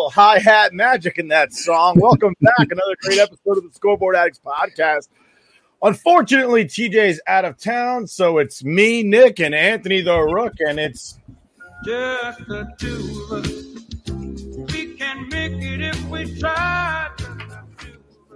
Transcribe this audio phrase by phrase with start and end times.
[0.00, 1.94] Little hi hat magic in that song.
[1.98, 2.70] Welcome back.
[2.70, 5.08] Another great episode of the Scoreboard Addicts podcast.
[5.82, 11.18] Unfortunately, TJ's out of town, so it's me, Nick, and Anthony the Rook, and it's
[11.84, 14.72] Just the two of us.
[14.72, 17.10] We can make it if we try.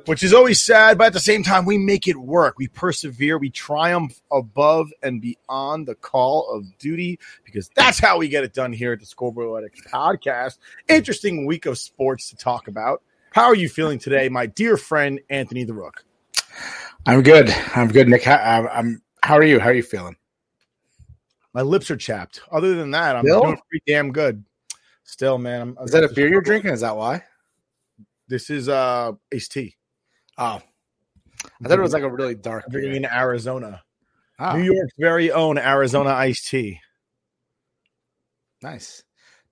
[0.07, 2.59] Which is always sad, but at the same time, we make it work.
[2.59, 8.29] We persevere, we triumph above and beyond the call of duty because that's how we
[8.29, 10.59] get it done here at the Scoreboard Addicts podcast.
[10.89, 13.03] Interesting week of sports to talk about.
[13.33, 16.05] How are you feeling today, my dear friend Anthony the Rook?
[17.07, 17.51] I'm good.
[17.75, 18.23] I'm good, Nick.
[18.23, 19.03] How, I'm.
[19.23, 19.59] How are you?
[19.59, 20.17] How are you feeling?
[21.53, 22.41] My lips are chapped.
[22.51, 23.43] Other than that, I'm Still?
[23.43, 24.45] doing pretty damn good.
[25.05, 25.61] Still, man.
[25.79, 26.71] I'm, Is that a beer you're drinking?
[26.73, 27.23] Is that why?
[28.29, 29.77] This is uh iced tea.
[30.39, 30.61] Oh,
[31.63, 32.93] I thought it was like a really dark beer.
[32.93, 33.83] in Arizona.
[34.39, 36.81] Oh, New York's very own Arizona iced tea.
[38.63, 39.03] nice.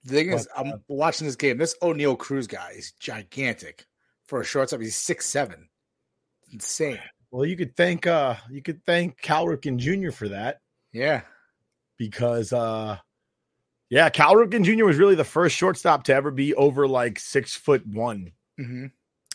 [0.04, 1.58] The thing is, But, uh, I'm watching this game.
[1.58, 3.86] This Oneil Cruz guy is gigantic
[4.26, 4.80] for a shortstop.
[4.80, 5.68] He's six seven.
[6.52, 6.98] Insane.
[7.30, 10.10] Well, you could thank uh you could thank Cal Ripken Jr.
[10.10, 10.60] for that
[10.92, 11.22] Yeah.
[11.98, 12.98] because uh
[13.88, 14.84] yeah, Cal Ripken Jr.
[14.84, 18.32] was really the first shortstop to ever be over like six foot one.
[18.58, 18.86] hmm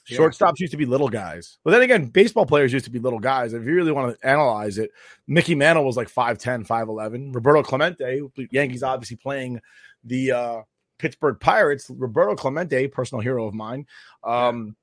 [0.10, 0.20] Yeah.
[0.20, 1.58] Shortstops used to be little guys.
[1.64, 3.54] But then again, baseball players used to be little guys.
[3.54, 4.92] If you really want to analyze it,
[5.28, 7.36] Mickey Mantle was like 5'10, 5'11.
[7.36, 9.60] Roberto Clemente, Yankees obviously playing
[10.04, 10.62] the uh,
[10.98, 11.90] Pittsburgh Pirates.
[11.90, 13.86] Roberto Clemente, personal hero of mine,
[14.24, 14.76] um,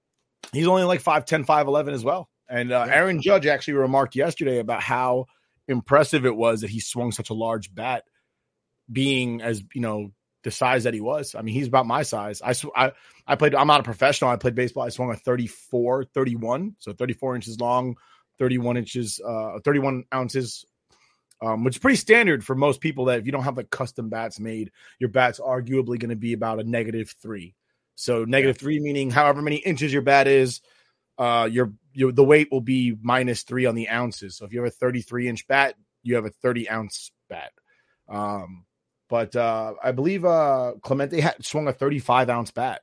[0.52, 2.28] he's only like 5'10, 5'11 as well.
[2.48, 5.26] And uh, Aaron Judge actually remarked yesterday about how
[5.68, 8.04] impressive it was that he swung such a large bat,
[8.92, 10.10] being as, you know,
[10.44, 11.34] the size that he was.
[11.34, 12.40] I mean, he's about my size.
[12.42, 12.92] I, sw- I
[13.26, 14.30] I played, I'm not a professional.
[14.30, 14.84] I played baseball.
[14.84, 16.76] I swung a 34, 31.
[16.78, 17.96] So 34 inches long,
[18.38, 20.64] 31 inches, uh, 31 ounces,
[21.40, 24.10] um, which is pretty standard for most people that if you don't have like custom
[24.10, 27.54] bats made, your bat's arguably going to be about a negative three.
[27.96, 30.60] So negative three, meaning however many inches your bat is,
[31.16, 34.36] uh, your, your, the weight will be minus three on the ounces.
[34.36, 37.52] So if you have a 33 inch bat, you have a 30 ounce bat.
[38.08, 38.66] Um,
[39.08, 42.80] but uh, I believe uh, Clemente had swung a 35 ounce bat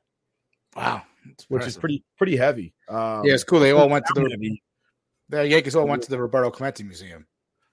[0.76, 1.02] Wow.
[1.48, 2.74] Which is pretty pretty heavy.
[2.88, 3.60] Um, Yeah, it's cool.
[3.60, 4.62] They all went to the heavy.
[5.28, 7.26] the Yankees all went to the Roberto Clemente Museum.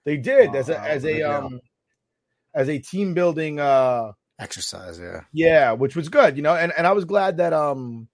[0.05, 1.59] They did as a as a um
[2.53, 5.21] as a team building uh Exercise, yeah.
[5.33, 8.07] yeah, which was good, you know, and and I was glad that um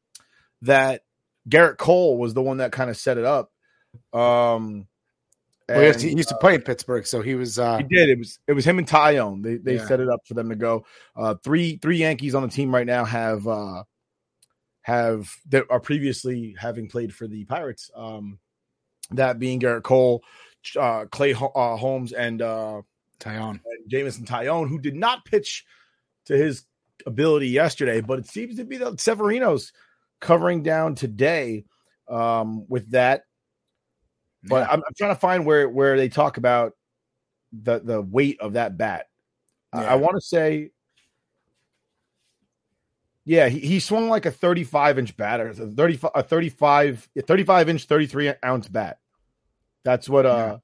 [0.62, 1.02] that
[1.50, 3.52] Gerrit Cole was the one that kind of set it up.
[4.13, 4.88] Um
[5.67, 7.58] Well, he, used to, and, he used to play in Pittsburgh, so he was.
[7.58, 8.09] uh He did.
[8.09, 9.41] It was it was him and Taillon.
[9.41, 9.85] They they Yeah.
[9.85, 10.85] set it up for them to go.
[11.16, 13.84] Uh, three three Yankees on the team right now have uh,
[14.82, 17.90] have that are previously having played for the Pirates.
[17.96, 18.40] Um,
[19.12, 20.23] that being Gerrit Cole,
[20.79, 22.82] uh, Clay Ho- uh, Holmes, and uh,
[23.20, 23.59] Taillon.
[23.66, 25.66] and Jameson Taillon, who did not pitch
[26.26, 26.66] to his
[27.06, 29.73] ability yesterday, but it seems to be the Severino's
[30.22, 31.66] covering down today
[32.08, 33.23] um, with that.
[34.47, 34.73] But Yeah.
[34.73, 36.73] I'm, I'm trying to find where where they talk about
[37.53, 39.07] the the weight of that bat.
[39.73, 39.91] I- Yeah.
[39.93, 40.71] I want to say,
[43.25, 47.21] yeah, he, he swung like a 35 inch bat or a 35 a 35 a
[47.21, 48.99] 35 inch 33 ounce bat.
[49.83, 50.59] That's what uh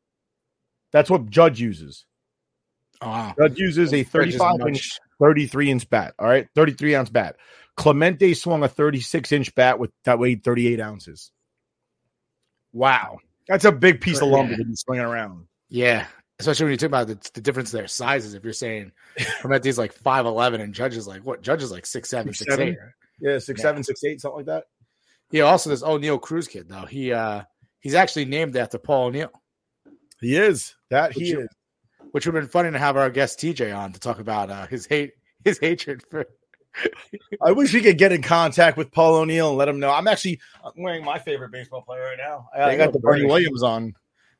[0.91, 2.05] that's what Judge uses.
[3.01, 3.33] Oh.
[3.39, 6.13] Judge uses a 35 inch, 33 inch bat.
[6.19, 7.35] All right, 33 ounce bat.
[7.77, 11.31] Clemente swung a 36 inch bat with that weighed 38 ounces.
[12.73, 13.19] Wow,
[13.51, 14.33] that's a big piece of Yeah.
[14.35, 15.45] lumber to be swinging around.
[15.69, 16.07] Yeah,
[16.39, 18.33] especially when you talk about the, the difference in their sizes.
[18.33, 18.91] If you're saying
[19.41, 21.41] Clemente's like five eleven and Judge is like what?
[21.41, 22.69] Judge is like six seven, six Seven?
[22.69, 22.77] eight.
[23.19, 23.63] Yeah, six Yeah.
[23.63, 24.63] seven, six eight, something like that.
[25.31, 25.43] Yeah.
[25.43, 26.85] Also, this Oneil Cruz kid though.
[26.85, 27.43] He uh
[27.79, 29.31] he's actually named after Paul O'Neill,
[30.19, 31.47] He is that he is.
[32.11, 34.67] which would have been funny to have our guest TJ on to talk about uh,
[34.67, 35.11] his hate
[35.45, 36.25] his hatred for.
[37.41, 39.91] I wish we could get in contact with Paul O'Neill and let him know.
[39.91, 42.49] I'm actually I'm wearing my favorite baseball player right now.
[42.55, 43.25] I, I got go, the Bernie.
[43.25, 43.93] Williams on.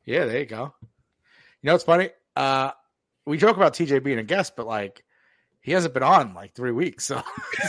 [0.06, 0.74] Yeah, there you go.
[0.82, 2.10] You know what's funny?
[2.36, 2.72] Uh
[3.26, 5.04] we joke about TJ being a guest, but like
[5.62, 7.22] he hasn't been on like three weeks, so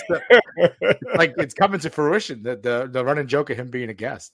[1.15, 2.43] like it's coming to fruition.
[2.43, 4.33] The the the running joke of him being a guest.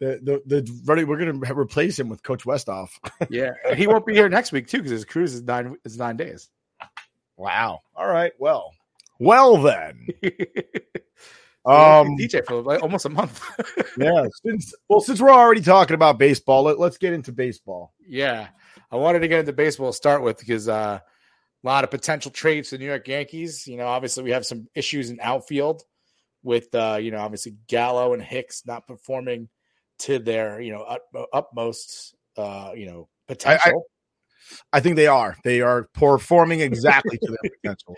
[0.00, 2.90] The the the running, we're gonna replace him with Coach Westoff.
[3.30, 6.16] Yeah, he won't be here next week too because his cruise is nine is nine
[6.16, 6.50] days.
[7.36, 7.80] Wow.
[7.96, 8.32] All right.
[8.38, 8.72] Well.
[9.18, 10.08] Well then.
[11.64, 12.16] um.
[12.18, 13.42] DJ for like almost a month.
[13.98, 14.26] yeah.
[14.44, 17.94] Since well, since we're already talking about baseball, let, let's get into baseball.
[18.06, 18.48] yeah,
[18.90, 22.30] I wanted to get into baseball to start with because uh, a lot of potential
[22.30, 23.66] trades to the New York Yankees.
[23.66, 25.82] You know, obviously we have some issues in outfield
[26.42, 29.48] with uh, you know obviously Gallo and Hicks not performing
[30.00, 33.86] to their you know ut- utmost uh, you know potential.
[34.72, 35.36] I think they are.
[35.42, 37.96] They are performing exactly to their potential.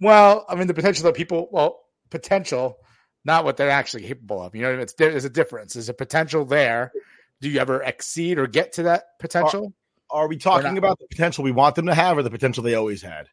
[0.00, 2.78] Well, I mean, the potential that people, well, potential,
[3.24, 4.54] not what they're actually capable of.
[4.54, 5.74] You know, it's there's a difference.
[5.74, 6.92] There's a potential there.
[7.40, 9.72] Do you ever exceed or get to that potential?
[10.10, 12.74] Are we talking about the potential we want them to have, or the potential they
[12.74, 13.28] always had?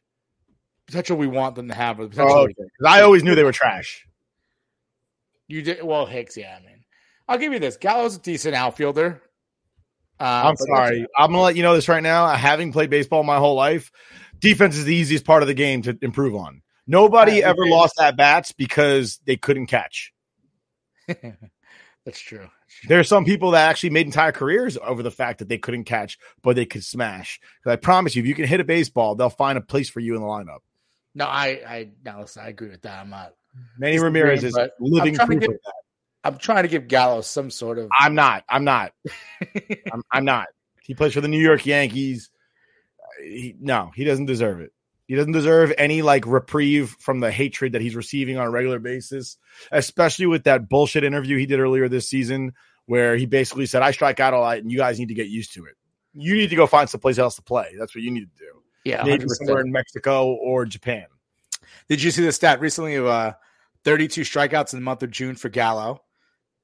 [0.85, 3.45] potential we want them to have, or the potential Oh, 'Cause I always knew they
[3.45, 4.05] were trash.
[5.47, 5.81] you did.
[5.83, 6.57] Well, Hicks, yeah.
[6.59, 6.83] I mean,
[7.27, 7.77] I'll give you this.
[7.77, 9.21] Gallo's a decent outfielder.
[10.23, 11.05] Uh, I'm sorry.
[11.17, 12.27] I'm gonna let you know this right now.
[12.29, 13.91] Having played baseball my whole life,
[14.39, 16.61] defense is the easiest part of the game to improve on.
[16.87, 20.13] Nobody ever lost at bats because they couldn't catch.
[21.07, 22.47] that's- true.
[22.87, 25.83] There are some people that actually made entire careers over the fact that they couldn't
[25.83, 27.39] catch, but they could smash.
[27.63, 29.99] 'Cause I promise you, if you can hit a baseball, they'll find a place for
[29.99, 30.59] you in the lineup.
[31.15, 32.99] No, I, I, no, listen, I agree with that.
[32.99, 33.33] I'm not.
[33.77, 35.73] Manny Ramirez is living to proof of that.
[36.23, 37.89] I'm trying to give Gallo some sort of.
[37.97, 38.43] I'm not.
[38.47, 38.93] I'm not.
[39.91, 40.47] I'm, I'm not.
[40.81, 42.29] He plays for the New York Yankees.
[43.21, 44.71] He, no, he doesn't deserve it.
[45.07, 48.79] He doesn't deserve any like reprieve from the hatred that he's receiving on a regular
[48.79, 49.37] basis,
[49.71, 52.53] especially with that bullshit interview he did earlier this season,
[52.85, 55.27] where he basically said, "I strike out a lot, and you guys need to get
[55.27, 55.75] used to it.
[56.13, 57.75] You need to go find someplace else to play.
[57.77, 58.61] That's what you need to do.
[58.85, 59.27] yeah, Maybe 100%.
[59.29, 61.05] somewhere in Mexico or Japan."
[61.89, 63.33] Did you see the stat recently of uh,
[63.83, 66.01] 32 strikeouts in the month of June for Gallo?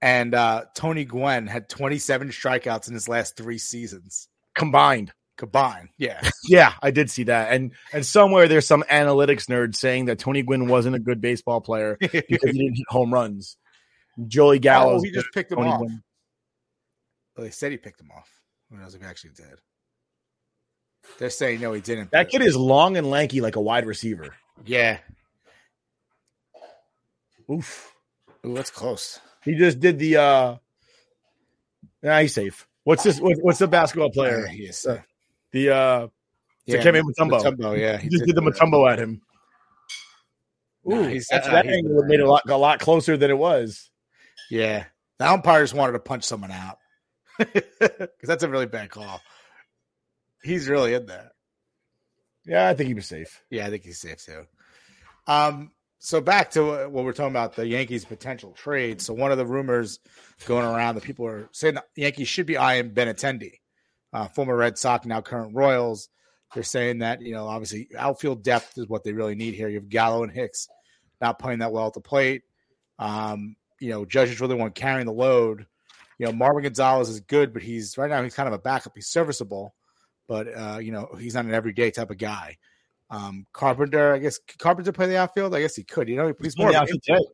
[0.01, 5.89] And uh, Tony Gwynn had 27 strikeouts in his last three seasons Combined, combined.
[5.97, 6.21] Yeah.
[6.49, 10.43] yeah, I did see that, and and somewhere there's some analytics nerd saying that Tony
[10.43, 13.55] Gwynn wasn't a good baseball player because he didn't hit home runs.
[14.27, 14.95] Joey Gallo.
[14.95, 15.79] oh, he just picked him off.
[15.79, 16.03] Gwynn.
[17.37, 18.29] Well, they said he picked him off.
[18.69, 19.61] Who knows if he actually did?
[21.17, 22.11] They're saying no, he didn't.
[22.11, 24.35] That kid is long and lanky like a wide receiver.
[24.65, 24.97] Yeah.
[27.49, 27.95] Oof.
[28.45, 29.21] Ooh, that's close.
[29.43, 30.55] He just did the uh
[32.03, 32.67] nah, he's safe.
[32.83, 34.45] What's this what, what's the basketball player?
[34.47, 34.69] Yeah, he.
[34.87, 34.97] Uh,
[35.51, 36.07] The uh
[36.65, 37.41] yeah, Dikembe Mutombo.
[37.41, 37.97] Mutombo, yeah.
[37.97, 39.21] he just did the Mutombo at him.
[40.85, 43.29] No, Ooh, he's- uh, that he's- angle made it a lot a lot closer than
[43.31, 43.89] it was.
[44.49, 44.85] Yeah.
[45.17, 46.77] The umpires wanted to punch someone out
[47.37, 49.21] because that's a really bad call.
[50.43, 51.31] He's really in there.
[52.45, 53.43] Yeah, I think he was safe.
[53.49, 54.45] Yeah, I think he's safe too.
[55.27, 59.01] Um, so back to what we're talking about the Yankees' potential trade.
[59.01, 59.99] So one of the rumors
[60.45, 63.59] going around that people are saying the Yankees should be eyeing Benintendi,
[64.13, 66.09] uh, former Red Sox, now current Royals.
[66.53, 69.67] They're saying that you know obviously outfield depth is what they really need here.
[69.67, 70.69] You have Gallo and Hicks
[71.21, 72.43] not playing that well at the plate.
[72.97, 75.67] Um, you know, Judge really one carrying the load.
[76.17, 78.93] You know, Marwin Gonzalez is good, but he's right now he's kind of a backup.
[78.95, 79.75] He's serviceable,
[80.29, 82.57] but uh, you know he's not an everyday type of guy.
[83.09, 85.55] Um, Carpenter, I guess Carpenter play the outfield.
[85.55, 86.07] I guess he could.
[86.07, 86.67] You know, he's more.
[86.67, 87.25] playing Of outfield today.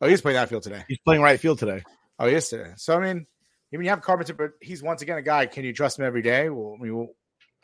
[0.00, 0.84] oh, he's playing outfield today.
[0.88, 1.82] He's playing right field today.
[2.18, 2.72] Oh, yes, today.
[2.76, 3.26] So I mean,
[3.72, 5.46] even you have Carpenter, but he's once again a guy.
[5.46, 6.50] Can you trust him every day?
[6.50, 7.08] Well, I mean, we'll,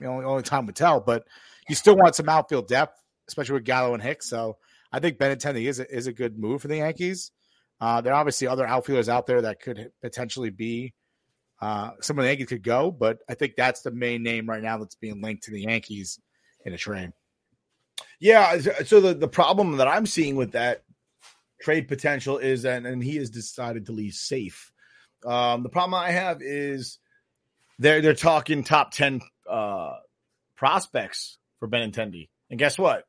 [0.09, 1.01] only only time would tell.
[1.01, 1.25] But
[1.69, 2.97] you still want some outfield depth,
[3.29, 4.29] especially with Gallo and Hicks.
[4.29, 4.57] So
[4.91, 7.31] I think Benintendi is a, is a good move for the Yankees.
[7.81, 10.95] Uh, there are obviously other outfielders out there that could potentially be
[11.61, 14.63] uh, some of the Yankees could go, but I think that's the main name right
[14.63, 16.19] now that's being linked to the Yankees
[16.65, 17.13] in a train.
[18.21, 18.59] Yeah.
[18.85, 20.83] So the, the problem that I'm seeing with that
[21.61, 24.73] trade potential is that, and he has decided to leave safe.
[25.27, 26.99] Um, the problem I have is
[27.79, 29.97] they're they're talking top ten uh,
[30.57, 32.29] prospects for Benintendi.
[32.51, 33.05] And guess what?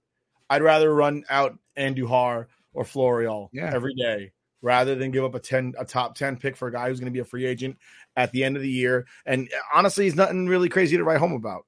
[0.50, 3.72] I'd rather run out Andujar or Florial Yeah.
[3.74, 6.90] every day rather than give up a ten a top ten pick for a guy
[6.90, 7.78] who's going to be a free agent
[8.16, 9.06] at the end of the year.
[9.26, 11.66] And honestly, he's nothing really crazy to write home about.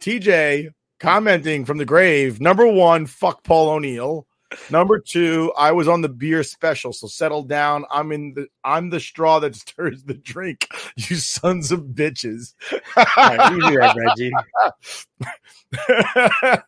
[0.00, 2.40] TJ commenting from the grave.
[2.40, 4.26] Number one, fuck Paul O'Neill.
[4.70, 7.84] Number two, I was on the beer special, so settle down.
[7.90, 10.68] I'm in the I'm the straw that stirs the drink.
[10.96, 12.54] You sons of bitches.
[12.96, 14.32] Right, you knew that, Reggie.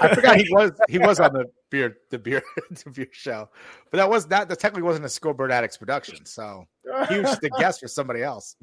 [0.00, 3.50] I forgot he was he was on the beer the beer the beer show,
[3.90, 6.64] but that was that that technically wasn't a Scoreboard Addicts production, so
[7.08, 8.56] he was just a guest for somebody else.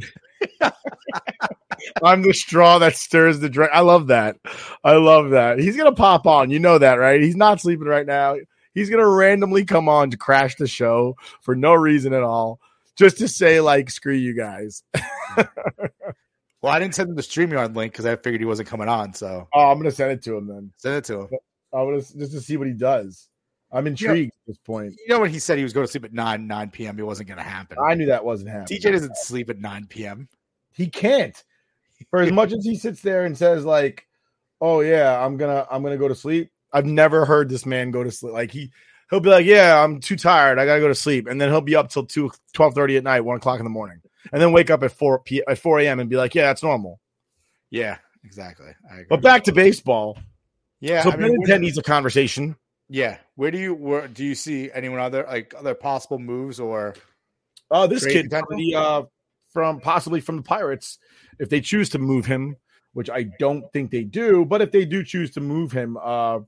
[2.03, 3.71] I'm the straw that stirs the drink.
[3.73, 4.37] I love that.
[4.83, 5.59] I love that.
[5.59, 6.49] He's gonna pop on.
[6.51, 7.21] You know that, right?
[7.21, 8.37] He's not sleeping right now.
[8.73, 12.59] He's gonna randomly come on to crash the show for no reason at all,
[12.97, 14.83] just to say like, "Screw you guys."
[16.61, 19.13] Well, I didn't send him the StreamYard link because I figured he wasn't coming on,
[19.13, 20.71] so Oh, I'm gonna send it to him then.
[20.77, 21.27] send it to him.
[21.71, 23.29] I want to just to see what he does.
[23.71, 24.93] I'm intrigued at this point.
[24.97, 26.97] You know when he said he was going to sleep at nine nine p.m.
[26.97, 27.77] It wasn't going to happen.
[27.85, 28.79] I knew that wasn't happening.
[28.79, 30.27] TJ doesn't sleep at nine p.m.
[30.71, 31.43] he can't.
[32.09, 34.05] For as much as he sits there and says like,
[34.61, 38.03] "Oh yeah, I'm gonna I'm gonna go to sleep," I've never heard this man go
[38.03, 38.33] to sleep.
[38.33, 38.71] Like he
[39.09, 40.59] he'll be like, "Yeah, I'm too tired.
[40.59, 43.21] I gotta go to sleep," and then he'll be up till 2, 12.30 at night,
[43.21, 45.99] one o'clock in the morning, and then wake up at four p at four a.m.
[45.99, 46.99] and be like, "Yeah, that's normal."
[47.71, 48.71] Yeah, exactly.
[48.89, 49.05] I agree.
[49.09, 50.17] But back to baseball.
[50.79, 52.55] yeah, so I mean, Ben where- needs a conversation.
[52.89, 53.17] yeah.
[53.35, 56.93] Where do you where do you see anyone other like other possible moves or
[57.71, 59.03] Oh, this kid the, uh,
[59.55, 60.99] from possibly from the Pirates,
[61.39, 62.57] if they choose to move him,
[62.91, 66.39] which I don't think they do, but if they do choose to move him, uh,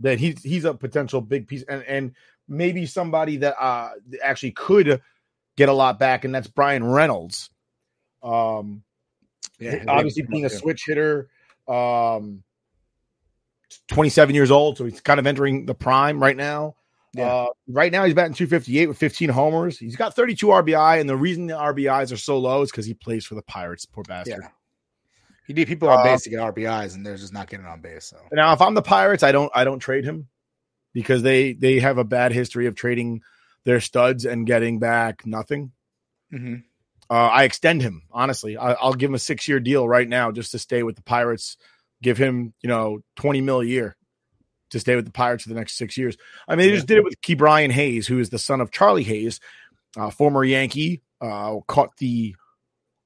[0.00, 2.14] that he's he's a potential big piece, and and
[2.48, 3.90] maybe somebody that uh
[4.22, 5.02] actually could
[5.58, 7.50] get a lot back, and that's Bryan Reynolds.
[8.22, 8.82] Um,
[9.58, 11.28] yeah, obviously being a switch hitter,
[11.68, 12.42] um,
[13.88, 16.76] 27 years old, so he's kind of entering the prime right now.
[17.16, 17.26] Yeah.
[17.26, 19.78] Uh, right now, he's batting 258 with 15 homers.
[19.78, 22.94] He's got 32 RBI, and the reason the RBIs are so low is because he
[22.94, 23.86] plays for the Pirates.
[23.86, 24.38] Poor bastard.
[24.42, 24.48] Yeah.
[25.46, 27.80] You need people on Uh, base to get RBIs, and they're just not getting on
[27.80, 28.06] base.
[28.06, 30.28] So Now, if I'm the Pirates, I don't I don't trade him
[30.92, 33.22] because they they have a bad history of trading
[33.64, 35.70] their studs and getting back nothing.
[36.32, 36.64] Mhm.
[37.08, 38.56] Uh, I extend him honestly.
[38.56, 41.02] I, I'll give him a six year deal right now just to stay with the
[41.02, 41.56] Pirates.
[42.02, 43.96] Give him you know 20 mil a year
[44.70, 46.16] to stay with the Pirates for the next six years.
[46.48, 49.04] I mean, they just did it with Ke'Bryan Hayes, who is the son of Charlie
[49.04, 49.40] Hayes,
[49.96, 52.34] uh, former Yankee, uh, caught the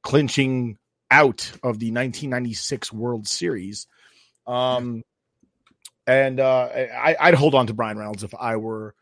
[0.02, 0.78] clinching
[1.10, 3.86] out of the 1996 World Series.
[4.46, 5.02] Um,
[6.06, 8.94] and uh, I, I'd hold on to Bryan Reynolds if I were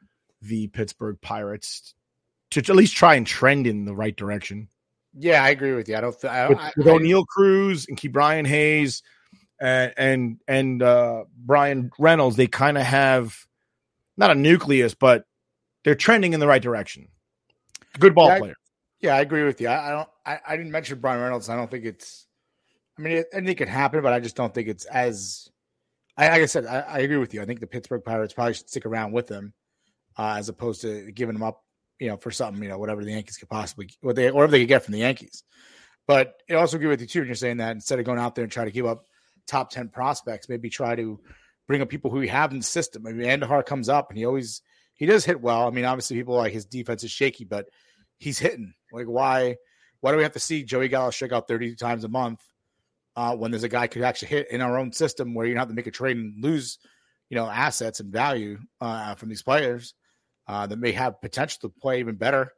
[0.42, 1.94] the Pittsburgh Pirates
[2.50, 4.68] to at least try and trend in the right direction.
[5.14, 5.96] yeah, I agree with you.
[5.96, 6.18] I don't.
[6.20, 9.02] Th- I, With, with I- Oneil Cruz and Ke'Bryan Hayes
[9.60, 13.36] and and and uh, Bryan Reynolds, they kind of have
[14.16, 15.24] not a nucleus, but
[15.84, 17.08] they're trending in the right direction.
[17.98, 18.54] Good ball Yeah, I- player.
[19.00, 19.68] yeah, I agree with you.
[19.68, 20.08] I, I don't.
[20.26, 21.48] I, I didn't mention Bryan Reynolds.
[21.48, 22.26] I don't think it's.
[22.98, 25.48] I mean, it, anything could happen, but I just don't think it's as.
[26.16, 27.40] I, like I said, I, I agree with you.
[27.40, 29.52] I think the Pittsburgh Pirates probably should stick around with them,
[30.16, 31.62] uh, as opposed to giving them up,
[32.00, 34.58] you know, for something, you know, whatever the Yankees could possibly, what they, whatever they
[34.58, 35.44] could get from the Yankees.
[36.08, 37.20] But I also agree with you too.
[37.20, 39.04] when You're saying that instead of going out there and try to give up
[39.48, 41.20] top ten prospects, maybe try to
[41.66, 43.06] bring up people who we have in the system.
[43.06, 44.62] I mean, Andujar comes up and he always
[44.94, 45.66] he does hit well.
[45.66, 47.68] I mean, obviously people like his defense is shaky, but
[48.18, 48.74] he's hitting.
[48.92, 49.56] Like why
[50.00, 52.40] why do we have to see Joey Gallo strike out 30 times a month
[53.16, 55.60] uh, when there's a guy could actually hit in our own system where you don't
[55.60, 56.78] have to make a trade and lose,
[57.30, 59.94] you know, assets and value uh, from these players
[60.46, 62.52] uh, that may have potential to play even better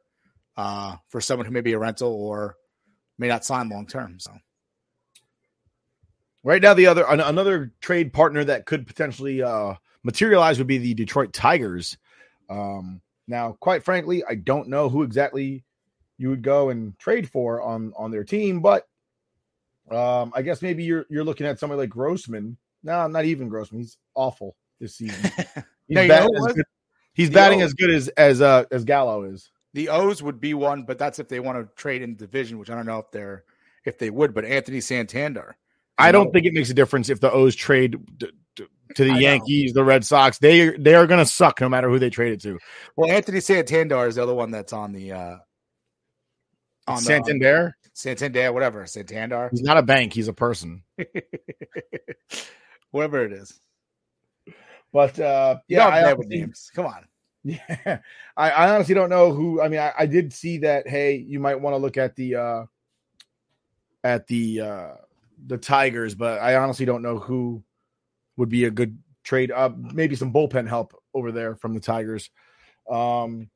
[0.57, 2.55] uh, for someone who may be a rental or
[3.17, 4.19] may not sign long term.
[4.19, 4.31] So
[6.43, 10.79] Right now, the other an, another trade partner that could potentially uh, materialize would be
[10.79, 11.97] the Detroit Tigers.
[12.49, 15.63] Um, now, quite frankly, I don't know who exactly
[16.17, 18.87] you would go and trade for on on their team, but
[19.89, 22.57] um, I guess maybe you're you're looking at somebody like Grossman.
[22.83, 23.81] No, not even Grossman.
[23.81, 25.31] He's awful this season.
[25.87, 26.65] He's, No, batting as good,
[27.13, 29.51] he's batting as good as as uh, as Gallo is.
[29.73, 32.57] the O's would be one, but that's if they want to trade in the division,
[32.57, 33.43] which I don't know if they're
[33.83, 34.33] if they would.
[34.33, 35.57] But Anthony Santander,
[35.97, 39.11] I don't think it makes a difference if the O's trade d- d- to the
[39.11, 39.19] I know.
[39.19, 40.37] Yankees, the Red Sox.
[40.39, 42.57] They they are going to suck no matter who they trade it to.
[42.95, 45.37] Well, Anthony Santander is the other one that's on the uh
[46.87, 47.75] on the Santander.
[47.93, 50.13] Santander, whatever Santander, He's not a bank.
[50.13, 50.83] He's a person.
[52.91, 53.59] whatever it is.
[54.93, 56.71] But uh, Yeah, I names.
[56.73, 57.05] Come on.
[57.43, 57.99] yeah,
[58.37, 59.61] I, I honestly don't know who.
[59.61, 60.87] I mean, I, I did see that.
[60.87, 62.65] Hey, you might want to look at the uh,
[64.03, 64.91] at the uh
[65.45, 67.63] the Tigers, but I honestly don't know who
[68.37, 69.51] would be a good trade.
[69.77, 72.29] Maybe some bullpen help over there from the Tigers.
[72.89, 73.49] Um,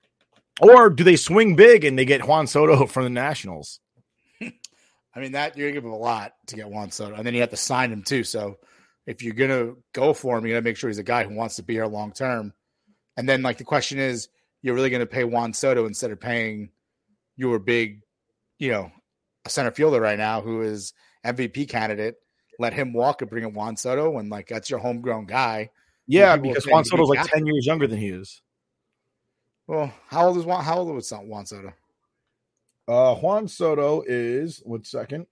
[0.62, 3.80] or do they swing big and they get Juan Soto from the Nationals?
[4.42, 7.34] I mean, that you're gonna give him a lot to get Juan Soto, and then
[7.34, 8.24] you have to sign him too.
[8.24, 8.58] So
[9.06, 11.56] if you're gonna go for him, you gotta make sure he's a guy who wants
[11.56, 12.54] to be here long term.
[13.18, 14.28] And then, like, the question is,
[14.62, 16.70] you're really gonna pay Juan Soto instead of paying
[17.38, 18.02] your big,
[18.60, 18.92] you know,
[19.46, 20.94] a center fielder right now who is
[21.26, 22.16] MVP candidate.
[22.58, 25.72] Let him walk and bring in Juan Soto, and like that's your homegrown guy.
[26.08, 28.42] Yeah, because Juan Soto's like ten years younger than he is.
[29.68, 30.64] Well, how old is Juan?
[30.64, 31.74] How old was Juan Soto?
[32.88, 35.26] Uh, Juan Soto is one second.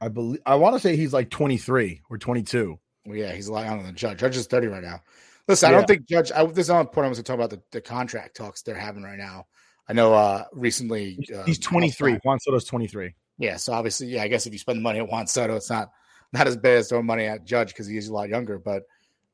[0.00, 2.78] I believe I want to say he's like 23 or 22.
[3.04, 4.18] Well, yeah, he's a lot younger than Judge.
[4.18, 5.02] Judge is 30 right now.
[5.46, 6.30] Listen, I don't think Judge.
[6.30, 7.06] I, this is on point.
[7.06, 9.46] I was going to talk about the, the contract talks they're having right now.
[9.88, 12.18] I know uh recently uh, He's 23.
[12.22, 13.14] Juan Soto's 23.
[13.38, 15.70] Yeah, so obviously, yeah, I guess if you spend the money at Juan Soto, it's
[15.70, 15.90] not
[16.32, 18.58] not as bad as throwing money at Judge because he's a lot younger.
[18.58, 18.82] But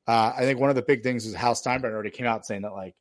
[0.06, 2.62] uh, I think one of the big things is Hal Steinbrenner already came out saying
[2.62, 2.94] that like,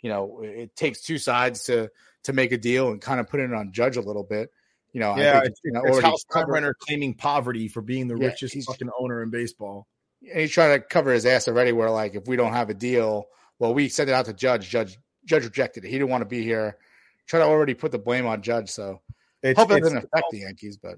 [0.00, 1.90] you know, it, takes two sides to
[2.24, 4.50] to make a deal and kind of put it on Judge a little bit.
[4.92, 8.06] You know, I Yeah, think, it's, you know, it's covered- Steinbrenner claiming poverty for being
[8.06, 9.88] the Yeah, richest he's- fucking owner in baseball.
[10.22, 11.72] and he's trying to cover his ass already.
[11.72, 13.26] Where like, if we don't have a deal,
[13.58, 14.68] well, we sent it out to Judge.
[14.70, 15.88] Judge Judge rejected it.
[15.88, 16.78] He didn't want to be here.
[17.26, 18.70] Try to already put the blame on Judge.
[18.70, 19.00] So
[19.44, 20.96] It's, hope it's, doesn't affect the Yankees, but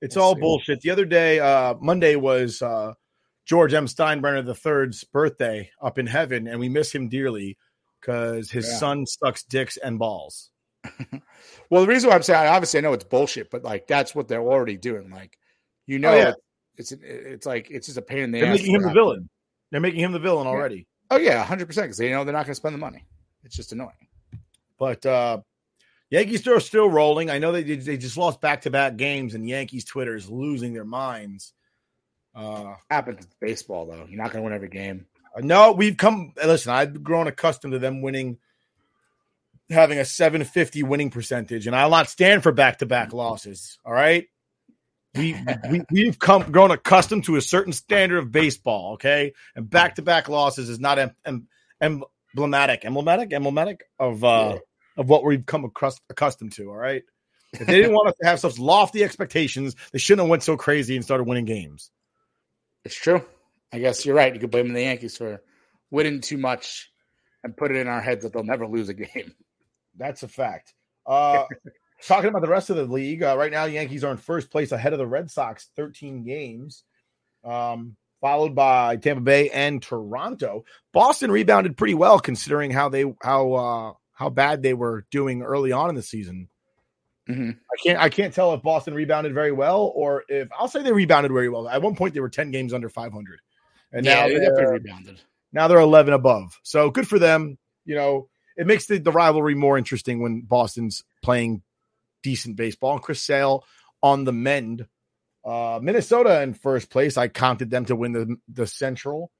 [0.00, 0.40] it's we'll all see.
[0.40, 0.80] bullshit.
[0.82, 2.92] The other day, uh, Monday was uh,
[3.46, 3.86] George M.
[3.86, 7.56] Steinbrenner III's birthday up in heaven, and we miss him dearly
[8.00, 8.76] because his Yeah.
[8.76, 10.50] son sucks dicks and balls.
[11.70, 14.26] Well, the reason why I'm saying, obviously, I know it's bullshit, but like that's what
[14.26, 15.10] they're already doing.
[15.10, 15.36] Like,
[15.86, 16.32] you know, Oh, yeah.
[16.78, 18.58] it's it's like it's just a pain in the They're ass.
[18.58, 19.28] making him the villain.
[19.70, 20.86] They're making him the villain already.
[21.10, 23.04] Oh yeah, hundred percent because they know they're not going to spend the money.
[23.44, 23.92] It's just annoying.
[24.78, 25.40] But uh
[26.10, 27.28] Yankees are still rolling.
[27.28, 30.72] I know they they just lost back to back games, and Yankees Twitter is losing
[30.72, 31.52] their minds.
[32.34, 34.06] Uh Happens in baseball though.
[34.08, 35.06] You're not going to win every game.
[35.38, 36.32] no, we've come.
[36.42, 38.38] Listen, I've grown accustomed to them winning,
[39.68, 43.78] having a 750 winning percentage, and I'll not stand for back to back losses.
[43.84, 44.28] All right,
[45.14, 45.36] we,
[45.70, 48.94] we we've come grown accustomed to a certain standard of baseball.
[48.94, 51.46] Okay, and back to back losses is not em, em,
[52.34, 54.58] emblematic, emblematic, emblematic of uh.
[54.98, 56.68] Of what we've come across, accustomed to.
[56.68, 57.02] All right.
[57.52, 60.56] If they didn't want us to have such lofty expectations, they shouldn't have went so
[60.56, 61.90] crazy and started winning games.
[62.84, 63.24] It's true.
[63.72, 64.34] I guess you're right.
[64.34, 65.42] You could blame the Yankees for
[65.90, 66.90] winning too much
[67.44, 69.34] and put it in our heads that they'll never lose a game.
[69.96, 70.74] That's a fact.
[71.06, 71.44] Uh,
[72.06, 74.72] talking about the rest of the league, uh, right now, Yankees are in first place
[74.72, 76.84] ahead of the Red Sox, 13 games,
[77.44, 80.64] um, followed by Tampa Bay and Toronto.
[80.92, 85.70] Boston rebounded pretty well considering how they how uh, how bad they were doing early
[85.70, 86.48] on in the season.
[87.28, 87.56] Mhm.
[87.56, 90.90] I can't I can't tell if Boston rebounded very well or if I'll say they
[90.92, 91.68] rebounded very well.
[91.68, 93.40] At one point, they were 10 games under 500,
[93.92, 95.20] and yeah, now they they're, rebounded.
[95.52, 96.58] now they're 11 above.
[96.64, 97.58] So good for them.
[97.84, 101.62] You know, it makes the, the rivalry more interesting when Boston's playing
[102.24, 102.94] decent baseball.
[102.94, 103.64] And Chris Sale
[104.02, 104.88] on the mend.
[105.44, 107.16] Uh, Minnesota in first place.
[107.16, 109.30] I counted them to win the, the Central.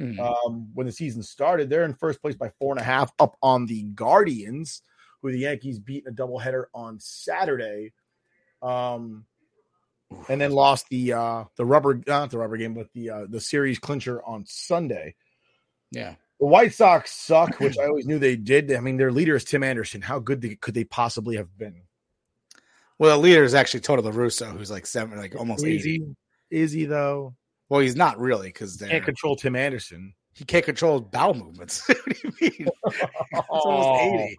[0.00, 0.18] Mhm.
[0.18, 3.36] Um, when the season started, they're in first place by four and a half up
[3.42, 4.82] on the Guardians,
[5.20, 7.92] who the Yankees beat in a doubleheader on Saturday.
[8.62, 9.26] Um,
[10.28, 13.40] and then lost the uh the rubber not the rubber game, but the uh the
[13.40, 15.14] series clincher on Sunday.
[15.90, 16.16] yeah.
[16.40, 18.72] The White Sox suck, which I always knew they did.
[18.72, 20.02] I mean, their leader is Tim Anderson.
[20.02, 21.82] How good they, could they possibly have been?
[22.98, 26.02] Well, the leader is actually Toto La Russa, who's like seven, like almost Is eighty.
[26.50, 26.58] he?
[26.62, 27.36] Is he though?
[27.68, 30.14] Well, he's not really because they Can't control Tim Anderson.
[30.34, 31.86] he can't control his bowel movements.
[31.88, 32.68] what do you mean?
[33.48, 34.36] Almost eighty.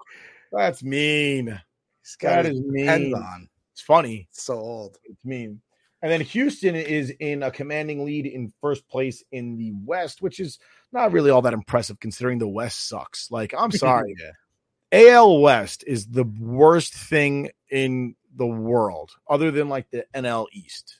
[0.51, 1.59] That's mean.
[2.03, 3.13] He's got That his is mean.
[3.15, 3.49] on.
[3.71, 4.27] It's funny.
[4.29, 4.97] It's so old.
[5.03, 5.61] It's mean.
[6.01, 10.39] And then Houston is in a commanding lead in first place in the West, which
[10.39, 10.59] is
[10.91, 13.31] not really all that impressive considering the West sucks.
[13.31, 14.13] Like, I'm sorry.
[14.19, 15.09] yeah.
[15.13, 20.99] AL West is the worst thing in the world, other than like the NL East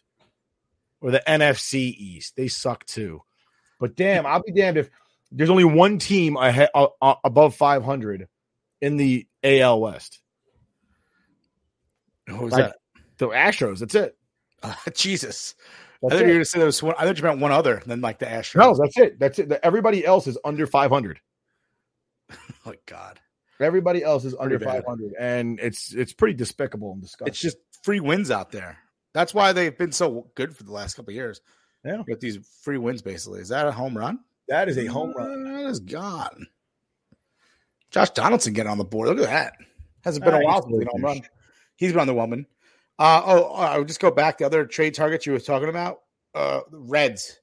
[1.04, 2.36] or the NFC East.
[2.36, 3.22] They suck too.
[3.80, 4.90] But damn, I'll be damned if
[5.32, 8.28] there's only one team ahead, uh, uh, above 500
[8.82, 10.22] in the AL West.
[12.28, 12.76] Who's Like, that?
[13.18, 13.80] The Astros.
[13.80, 14.18] That's it.
[14.64, 15.56] Uh, Jesus.
[16.02, 16.28] That's I thought it.
[16.28, 16.96] you were going to say there was one.
[16.98, 18.56] I thought you meant one other than like the Astros.
[18.56, 19.20] No, that's it.
[19.20, 19.52] That's it.
[19.62, 21.20] Everybody else is under 500.
[22.66, 23.20] Oh God.
[23.60, 24.84] Everybody else is under bad.
[24.86, 27.28] 500, and it's it's pretty despicable and disgusting.
[27.28, 28.78] It's just free wins out there.
[29.14, 31.42] That's why they've been so good for the last couple of years.
[31.86, 32.02] Yeah.
[32.08, 33.42] With these free wins, basically.
[33.42, 34.20] Is that a home run?
[34.50, 35.44] that is a home run.
[35.46, 36.48] That is gone.
[37.92, 39.08] Josh Donaldson getting on the board.
[39.10, 39.54] Look at that.
[40.04, 41.22] Hasn't been Ah, a while since he's been home run.
[41.76, 42.46] He's been underwhelming.
[43.00, 44.38] Uh, oh, I would just go back.
[44.40, 46.02] The other trade targets you were talking about,
[46.36, 47.40] uh, the Reds,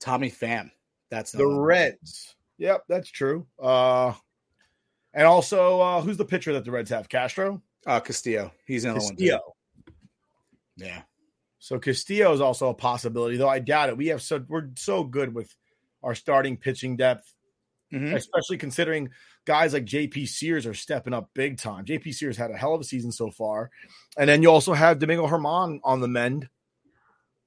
[0.00, 0.70] Tommy Pham.
[1.10, 1.64] That's The another one.
[1.64, 2.34] Reds.
[2.58, 3.46] Yep, that's true.
[3.60, 4.14] Uh,
[5.12, 7.08] and also, uh, who's the pitcher that the Reds have?
[7.08, 7.62] Castro.
[7.86, 8.52] uh, Castillo.
[8.64, 9.16] He's another one.
[9.16, 9.24] too.
[9.24, 9.54] Castillo.
[10.76, 11.02] Yeah.
[11.64, 13.96] So Castillo is also a possibility, though I doubt it.
[13.96, 15.50] We have so we're so good with
[16.02, 17.32] our starting pitching depth,
[17.90, 18.14] Mhm.
[18.14, 19.08] especially considering
[19.46, 21.86] guys like JP Sears are stepping up big time.
[21.86, 23.70] JP Sears had a hell of a season so far,
[24.18, 26.50] and then you also have Domingo Germán on the mend,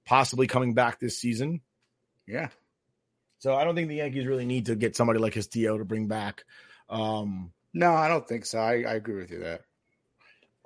[0.04, 1.62] possibly coming back this season.
[2.26, 2.50] Yeah.
[3.38, 6.08] So I don't think the Yankees really need to get somebody like Castillo to bring
[6.08, 6.44] back.
[6.90, 8.58] Um, No, I don't think so.
[8.58, 9.64] I, I agree with you there.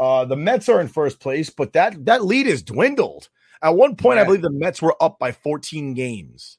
[0.01, 3.29] Uh, the Mets are in first place, but that that lead is dwindled.
[3.61, 6.57] At one point, I believe the Mets were up by 14 games.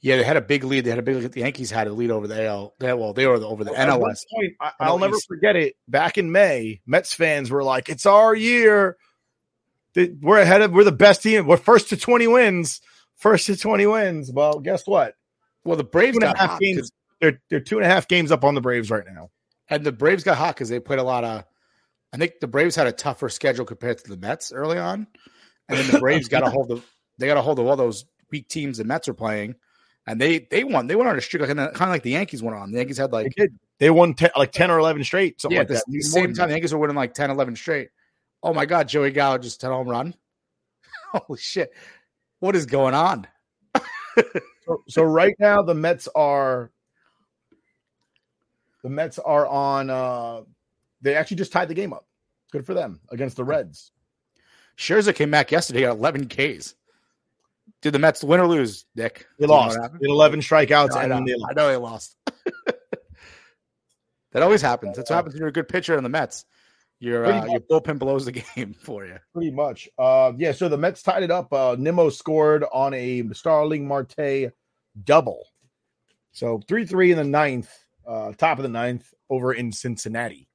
[0.00, 0.84] Yeah, they had a big lead.
[0.84, 1.32] They had a big lead.
[1.32, 2.72] The Yankees had a lead over the AL.
[2.78, 4.24] They, well, they were over the At NLS.
[4.32, 5.74] point, I, NL I'll never forget it.
[5.86, 8.96] Back in May, Mets fans were like, "It's our year.
[9.94, 10.72] We're ahead of.
[10.72, 11.46] We're the best team.
[11.46, 12.80] We're first to 20 wins.
[13.16, 15.14] First to 20 wins." Well, guess what?
[15.64, 16.90] Well, the Braves Two and a half games.
[17.20, 19.30] They're they're two and a half games up on the Braves right now.
[19.68, 21.44] and the Braves got hot because they played a lot of.
[22.12, 25.06] I think the Braves had a tougher schedule compared to the Mets early on,
[25.68, 26.84] and then the Braves got a hold of
[27.18, 29.56] they got a hold of all those weak teams the Mets are playing,
[30.06, 30.86] and they they won.
[30.86, 32.72] They went on a streak like kind of like the Yankees went on.
[32.72, 33.58] The Yankees had They like did.
[33.78, 35.40] They won 10, like 10 or 11 straight.
[35.40, 35.84] Something yeah, like at that.
[35.86, 37.90] the same time the Yankees were winning like 10, 11 straight.
[38.42, 40.14] Oh my God, Joey Gallo just a home run.
[41.12, 41.72] Holy shit!
[42.40, 43.26] What is going on?
[44.64, 46.70] So, so right now the Mets are
[48.82, 50.42] the Mets are on uh
[51.00, 52.06] they actually just tied the game up.
[52.52, 53.92] Good for them against the Reds.
[54.78, 56.74] Scherzer came back yesterday at 11 Ks.
[57.82, 59.26] Did the Mets win or lose, Nick?
[59.38, 59.78] They Do you know lost.
[60.00, 61.56] They 11 strikeouts I, and then they I lost.
[61.56, 62.16] know they lost.
[64.32, 64.96] that always happens.
[64.96, 66.44] That's what happens when you're a good pitcher on the Mets.
[67.00, 69.16] Your uh, your bullpen blows the game for you.
[69.32, 69.88] pretty much.
[69.98, 71.52] Uh yeah, so the Mets tied it up.
[71.52, 74.52] Uh Nimmo scored on a Starling Marte
[75.04, 75.44] double.
[76.32, 77.72] So 3-3 in the ninth,
[78.06, 80.48] uh top of the ninth over in Cincinnati.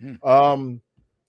[0.00, 0.28] Hmm.
[0.28, 0.80] Um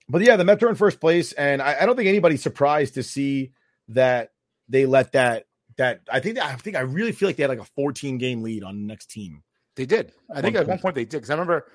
[0.09, 2.93] but yeah, the Mets are in first place, and I, I don't think anybody's surprised
[2.93, 3.51] to see
[3.89, 4.31] that
[4.69, 5.45] they let that
[5.77, 8.41] that I think I think I really feel like they had like a 14 game
[8.41, 9.43] lead on the next team.
[9.75, 10.11] They did.
[10.33, 10.81] I think at one point.
[10.81, 11.67] point they did because I remember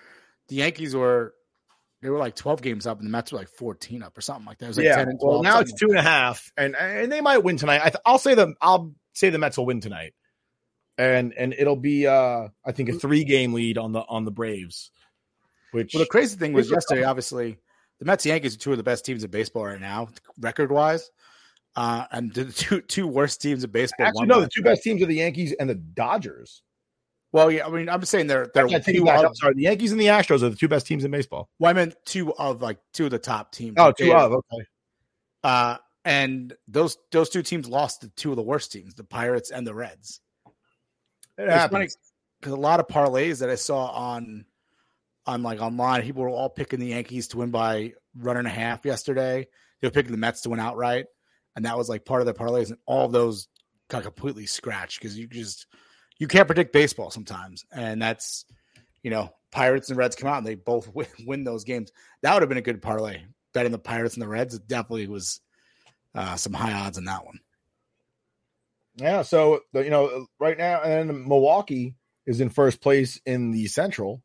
[0.49, 1.35] the Yankees were
[2.01, 4.45] they were like 12 games up and the Mets were like 14 up or something
[4.45, 4.67] like that.
[4.67, 5.33] It was like yeah, 10 and 12.
[5.33, 7.81] well now it's two and a half, and and they might win tonight.
[7.81, 8.57] I th- I'll say them.
[8.61, 10.15] I'll say the Mets will win tonight,
[10.99, 14.33] and and it'll be uh I think a three game lead on the on the
[14.33, 14.91] Braves,
[15.73, 17.59] which Well, the crazy thing was yesterday, obviously,
[17.99, 20.09] the Mets Yankees are two of the best teams in baseball right now,
[20.41, 21.11] record wise.
[21.75, 24.07] Uh, and the two two worst teams in baseball.
[24.07, 26.63] actually no, the two best teams are the Yankees and the Dodgers.
[27.33, 29.91] Well, yeah, I mean, I'm saying they're they're I two of, I'm sorry, the Yankees
[29.91, 31.49] and the Astros are the two best teams in baseball.
[31.59, 33.77] well, I meant two of like two of the top teams.
[33.79, 34.65] Oh, two of okay.
[35.43, 39.51] Uh, and those those two teams lost to two of the worst teams, the Pirates
[39.51, 40.21] and the Reds.
[41.39, 41.97] It It's funny happens.
[42.41, 44.45] because a lot of parlays that I saw on
[45.27, 48.51] on like online, people were all picking the Yankees to win by run and a
[48.51, 49.47] half yesterday.
[49.81, 51.07] They were picking the Mets to win outright,
[51.57, 53.49] and that was like part of their parlays, and all those
[53.89, 55.67] got completely scratched because you just
[56.19, 58.45] you can't predict baseball sometimes, and that's
[59.03, 61.93] you know Pirates and Reds come out and they both win, win those games.
[62.23, 63.23] That would have been a good parlay.
[63.55, 65.41] Betting the Pirates and the Reds it definitely was
[66.15, 67.39] uh, some high odds in that one.
[68.97, 71.95] Yeah, so you know, right now, and Milwaukee
[72.27, 74.23] is in first place in the Central,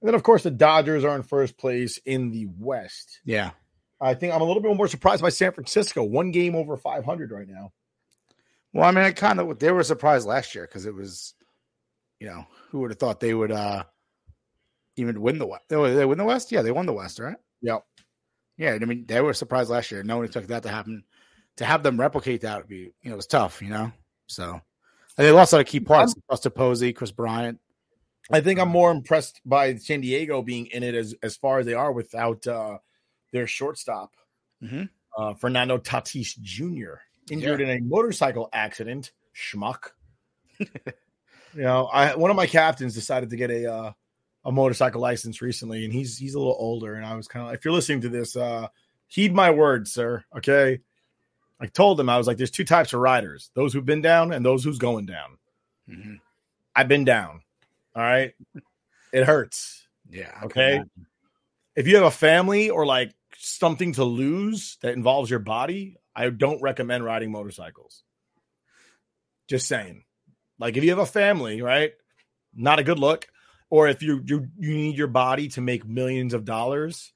[0.00, 3.20] and then of course the Dodgers are in first place in the West.
[3.24, 3.50] Yeah,
[4.00, 7.30] I think I'm a little bit more surprised by San Francisco, one game over 500
[7.30, 7.72] right now.
[8.72, 11.34] Well, I mean, I kind of they were surprised last year because it was,
[12.20, 13.84] you know, who would have thought they would uh
[14.96, 15.64] even win the West?
[15.68, 16.52] They, they win the West?
[16.52, 17.36] Yeah, they won the West, right?
[17.62, 17.84] Yep.
[18.56, 20.02] Yeah, I mean, they were surprised last year.
[20.02, 21.04] No one expected that to happen.
[21.56, 23.92] To have them replicate that would be, you know, it was tough, you know.
[24.26, 27.58] So, and they lost a lot of key parts: Buster Posey, Kris Bryant.
[28.30, 31.66] I think I'm more impressed by San Diego being in it as as far as
[31.66, 32.78] they are without uh,
[33.32, 34.12] their shortstop
[34.62, 34.88] Mhm.
[35.16, 36.94] uh, Fernando Tatis Jr.
[37.30, 39.12] injured in a motorcycle accident.
[39.34, 39.90] Schmuck.
[40.58, 40.66] you
[41.54, 43.92] know, I one of my captains decided to get a uh,
[44.44, 46.94] a motorcycle license recently, and he's he's a little older.
[46.94, 48.68] And I was kind of, if you're listening to this, uh,
[49.06, 50.24] heed my words, sir.
[50.36, 50.80] Okay.
[51.60, 54.32] I told him I was like, "There's two types of riders: those who've been down
[54.32, 55.38] and those who's going down."
[55.88, 56.20] Mhm.
[56.76, 57.42] I've been down.
[57.98, 58.32] All right,
[59.12, 59.84] it hurts.
[60.08, 60.30] Yeah.
[60.40, 60.82] I Okay.
[61.74, 66.30] If you have a family or like something to lose that involves your body, I
[66.30, 68.04] don't recommend riding motorcycles.
[69.48, 70.04] Just saying.
[70.60, 71.90] Like if you have a family, right?
[72.54, 73.26] Not a good look.
[73.68, 77.12] Or if you you you need your body to make millions of dollars,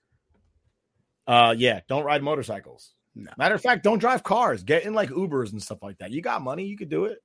[1.28, 2.92] uh yeah, don't ride motorcycles.
[3.14, 3.30] No.
[3.38, 4.64] Matter of fact, don't drive cars.
[4.64, 6.10] Get in like Ubers and stuff like that.
[6.10, 7.18] You got money, you could do it.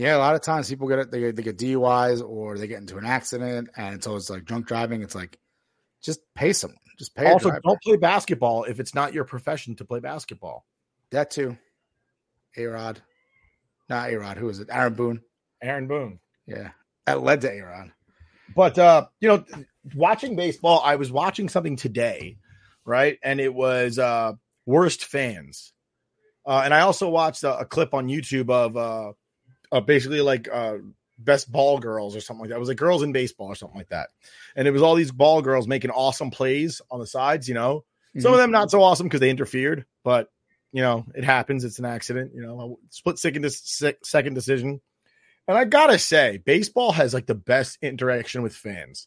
[0.00, 1.10] Yeah, a lot of times people get it.
[1.10, 4.66] They, they get DUIs or they get into an accident, and it's always like drunk
[4.66, 5.02] driving.
[5.02, 5.38] It's like
[6.00, 6.78] just pay someone.
[6.98, 7.30] Just pay.
[7.30, 10.64] also, don't play basketball if it's not your profession to play basketball.
[11.10, 11.58] that too.
[12.56, 13.02] A Rod,
[13.90, 14.38] not A Rod.
[14.38, 14.68] Who is it?
[14.72, 15.20] Aaron Boone.
[15.62, 16.18] Aaron Boone.
[16.46, 16.70] Yeah,
[17.04, 17.92] that led to A Rod.
[18.56, 19.44] But uh, you know,
[19.94, 22.38] watching baseball, I was watching something today,
[22.86, 23.18] right?
[23.22, 24.32] And it was uh
[24.64, 25.74] worst fans.
[26.46, 29.12] Uh, and I also watched a, a clip on YouTube of uh,
[29.72, 30.78] uh basically like uh
[31.18, 32.56] best ball girls or something like that.
[32.56, 34.08] It was like girls in baseball or something like that.
[34.56, 37.84] And it was all these ball girls making awesome plays on the sides, you know.
[38.18, 40.28] Some of them not so awesome because they interfered, but
[40.72, 41.64] you know, it happens.
[41.64, 44.80] It's an accident, you know, a split second de- second decision.
[45.46, 49.06] And I gotta say, baseball has like the best interaction with fans.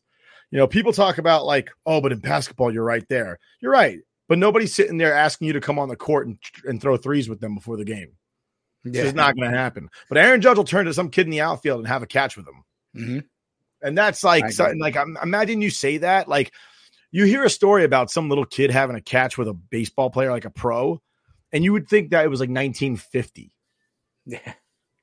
[0.51, 3.39] You know, people talk about like, oh, but in basketball, you're right there.
[3.59, 3.99] You're right,
[4.29, 7.27] but nobody's sitting there asking you to come on the court and, and throw threes
[7.27, 8.13] with them before the game.
[8.85, 9.03] It's Yeah.
[9.03, 9.89] just not going to happen.
[10.09, 12.35] But Aaron Judge will turn to some kid in the outfield and have a catch
[12.37, 12.63] with him,
[12.95, 13.23] Mhm.
[13.81, 16.53] and that's like something like I'm, imagine you say that like
[17.11, 20.31] you hear a story about some little kid having a catch with a baseball player
[20.31, 21.01] like a pro,
[21.51, 23.55] and you would think that it was like 1950.
[24.25, 24.53] Yeah.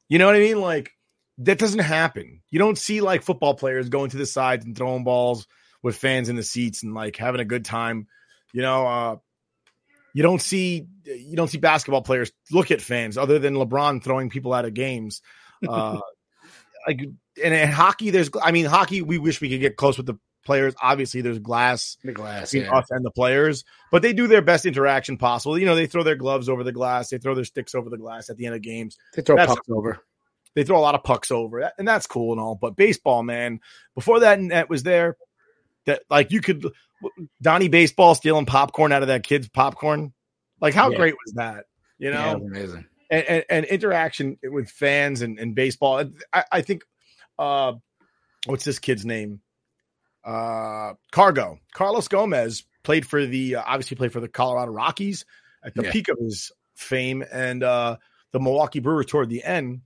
[0.09, 0.61] You know what I mean?
[0.61, 0.93] Like
[1.39, 2.43] that doesn't happen.
[2.51, 5.47] You don't see like football players going to the sides and throwing balls
[5.83, 8.09] with fans in the seats and like having a good time.
[8.53, 9.17] You know, uh
[10.15, 14.31] you don't see you don't see basketball players look at fans other than LeBron throwing
[14.31, 15.23] people out of games.
[15.67, 15.99] Uh
[16.87, 17.01] like
[17.45, 20.19] and in hockey there's I mean hockey we wish we could get close with the
[20.45, 20.75] players.
[20.81, 22.51] Obviously there's glass The glass.
[22.53, 22.79] between Yeah.
[22.79, 25.59] us and the players, but they do their best interaction possible.
[25.59, 27.99] You know, they throw their gloves over the glass, they throw their sticks over the
[27.99, 29.99] glass at the end of games They throw That's- pucks over.
[30.55, 32.55] they throw a lot of pucks over, and that's cool and all.
[32.57, 33.61] But baseball, man,
[33.95, 35.17] before that net was there,
[35.87, 36.67] that like you could
[37.41, 40.13] Donnie baseball stealing popcorn out of that kid's popcorn.
[40.61, 40.97] Like how Yeah.
[40.97, 41.65] great was that?
[41.99, 42.87] You know, was amazing.
[43.11, 46.05] and, and, and interaction with fans and, and baseball.
[46.33, 46.83] I, I think,
[47.39, 47.73] uh,
[48.47, 49.41] what's this kid's name?
[50.23, 55.25] Uh, Cargo Carlos Gomez played for the uh, obviously played for the Colorado Rockies
[55.65, 55.93] at the Yeah.
[55.93, 57.97] peak of his fame, and uh,
[58.33, 59.81] the Milwaukee Brewers toward the end.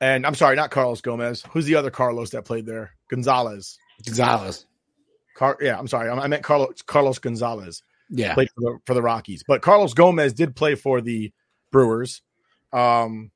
[0.00, 1.44] And I'm sorry, not Carlos Gomez.
[1.52, 2.92] Who's the other Carlos that played there?
[3.08, 3.78] Gonzalez.
[4.06, 4.66] Gonzalez.
[5.36, 6.10] Car- yeah, I'm sorry.
[6.10, 8.34] I meant Carlos Carlos Gonzalez Yeah.
[8.34, 9.44] played for the for the Rockies.
[9.46, 11.32] But Carlos Gomez did play for the
[11.70, 12.22] Brewers.
[12.72, 13.30] Um,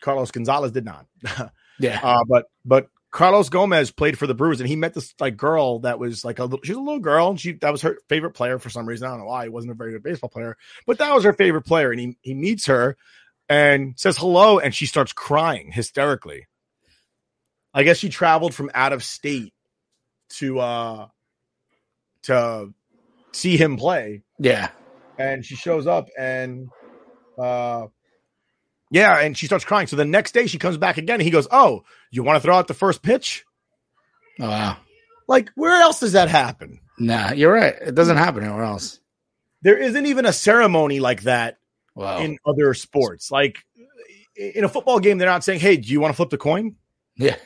[0.00, 1.06] Carlos Gonzalez did not.
[1.80, 2.00] Yeah.
[2.02, 5.78] uh, but but Carlos Gomez played for the Brewers, and he met this like girl
[5.80, 6.58] that was like a little.
[6.64, 9.06] She was a little girl, and she that was her favorite player for some reason.
[9.06, 9.44] I don't know why.
[9.44, 10.56] He wasn't a very good baseball player,
[10.88, 11.92] but that was her favorite player.
[11.92, 12.96] And he he meets her
[13.48, 16.48] and says hello, and she starts crying hysterically.
[17.72, 19.54] I guess she traveled from out of state
[20.30, 21.06] to uh
[22.22, 22.72] to
[23.32, 24.70] see him play yeah.
[25.18, 26.68] and she shows up and
[27.38, 27.86] uh
[28.90, 31.30] yeah and she starts crying so the next day she comes back again and he
[31.30, 33.44] goes oh you want to throw out the first pitch
[34.40, 34.76] Oh wow.
[35.28, 37.74] like where else does that happen Nah, you're right.
[37.80, 38.98] It doesn't happen anywhere else.
[39.62, 41.58] there isn't even a ceremony like that
[41.94, 42.18] Wow.
[42.18, 43.58] in other sports like
[44.36, 46.76] in a football game they're not saying hey do you want to flip the coin
[47.16, 47.36] yeah.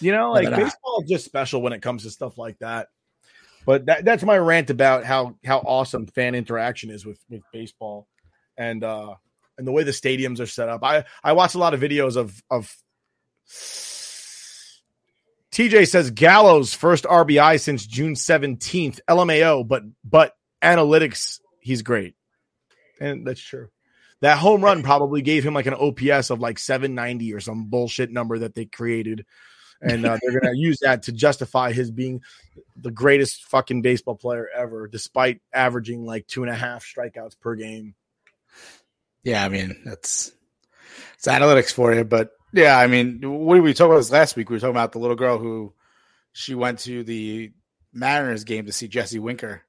[0.00, 2.88] You know like baseball is just special when it comes to stuff like that.
[3.64, 8.06] But that, that's my rant about how how awesome fan interaction is with with baseball
[8.56, 9.14] and uh
[9.58, 10.82] and the way the stadiums are set up.
[10.84, 12.74] I i watch a lot of videos of of
[15.52, 22.14] tj says Gallo's first rbi since june 17th lmao but but analytics he's great.
[23.00, 23.68] And that's true.
[24.22, 28.10] That home run probably gave him like an ops of like 790 or some bullshit
[28.10, 29.26] number that they created
[29.80, 32.22] and uh, they're going to use that to justify his being
[32.76, 37.54] the greatest fucking baseball player ever, despite averaging like two and a half strikeouts per
[37.54, 37.94] game.
[39.22, 40.32] Yeah, I mean that's
[41.14, 44.36] it's analytics for you, but yeah, I mean, what did we talk about this last
[44.36, 44.48] week?
[44.48, 45.74] We were talking about the little girl who
[46.32, 47.52] she went to the
[47.92, 49.62] Mariners game to see Jesse Winker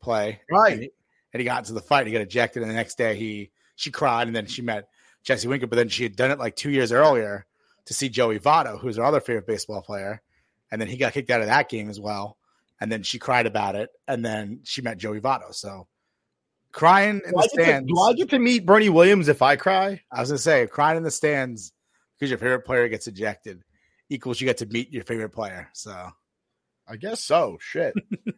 [0.00, 0.72] play, Right.
[0.74, 0.90] And he,
[1.32, 2.00] and he got into the fight.
[2.00, 4.88] And he got ejected, and the next day he she cried, and then she met
[5.24, 5.66] Jesse Winker.
[5.66, 7.46] But then she had done it like two years earlier
[7.88, 10.22] to see Joey Votto, who's her other favorite baseball player,
[10.70, 12.36] and then he got kicked out of that game as well.
[12.80, 15.52] And then she cried about it, and then she met Joey Votto.
[15.54, 15.88] So
[16.70, 17.88] crying in Do the get to, stands.
[17.92, 20.02] do I get to meet Bernie Williams if I cry?
[20.12, 21.72] I was gonna say, crying in the stands
[22.18, 23.62] because your favorite player gets ejected
[24.10, 25.68] equals you get to meet your favorite player.
[25.72, 26.10] So
[26.86, 27.58] I guess so.
[27.60, 27.94] Shit.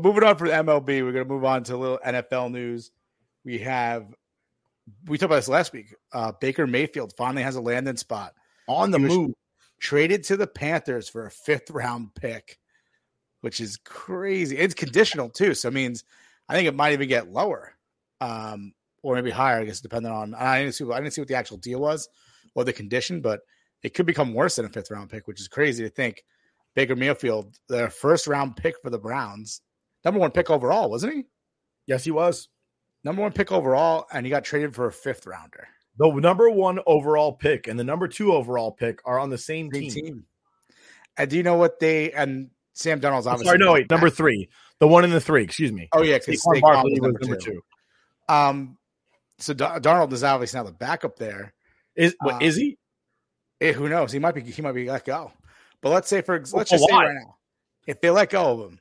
[0.00, 2.90] Moving on from MLB, we're going to move on to a little NFL news.
[3.44, 4.06] We have,
[5.06, 5.94] we talked about this last week.
[6.12, 8.34] Uh, Baker Mayfield finally has a landing spot.
[8.66, 9.34] On the move.
[9.80, 12.58] Traded to the Panthers for a fifth round pick,
[13.42, 14.56] which is crazy.
[14.56, 15.54] It's conditional too.
[15.54, 16.04] So it means
[16.48, 17.74] I think it might even get lower
[18.20, 20.34] um, or maybe higher, I guess, depending on.
[20.34, 22.08] I didn't, see, I didn't see what the actual deal was
[22.54, 23.40] or the condition, but
[23.82, 26.24] it could become worse than a fifth round pick, which is crazy to think.
[26.74, 29.60] Baker Mayfield, their first round pick for the Browns,
[30.04, 31.24] number one pick overall, wasn't he?
[31.86, 32.48] Yes, he was.
[33.04, 35.68] Number one pick overall, and he got traded for a fifth rounder.
[35.98, 39.70] The number one overall pick and the number two overall pick are on the same
[39.72, 40.04] Same team.
[40.04, 40.24] team.
[41.16, 44.48] And do you know what they and Sam Darnold's obviously Sorry, no, wait, number three.
[44.80, 45.88] The one in the three, excuse me.
[45.92, 47.62] Oh yeah, because Saquon Barkley was number two.
[48.28, 48.76] Um,
[49.38, 51.54] so Darnold is obviously now the backup there.
[51.94, 52.76] Is what Uh, is he?
[53.60, 54.10] Eh, who knows?
[54.10, 54.40] He might be.
[54.40, 55.30] He might be let go.
[55.80, 57.36] But let's say for let's just say right now,
[57.86, 58.80] if they let go of him,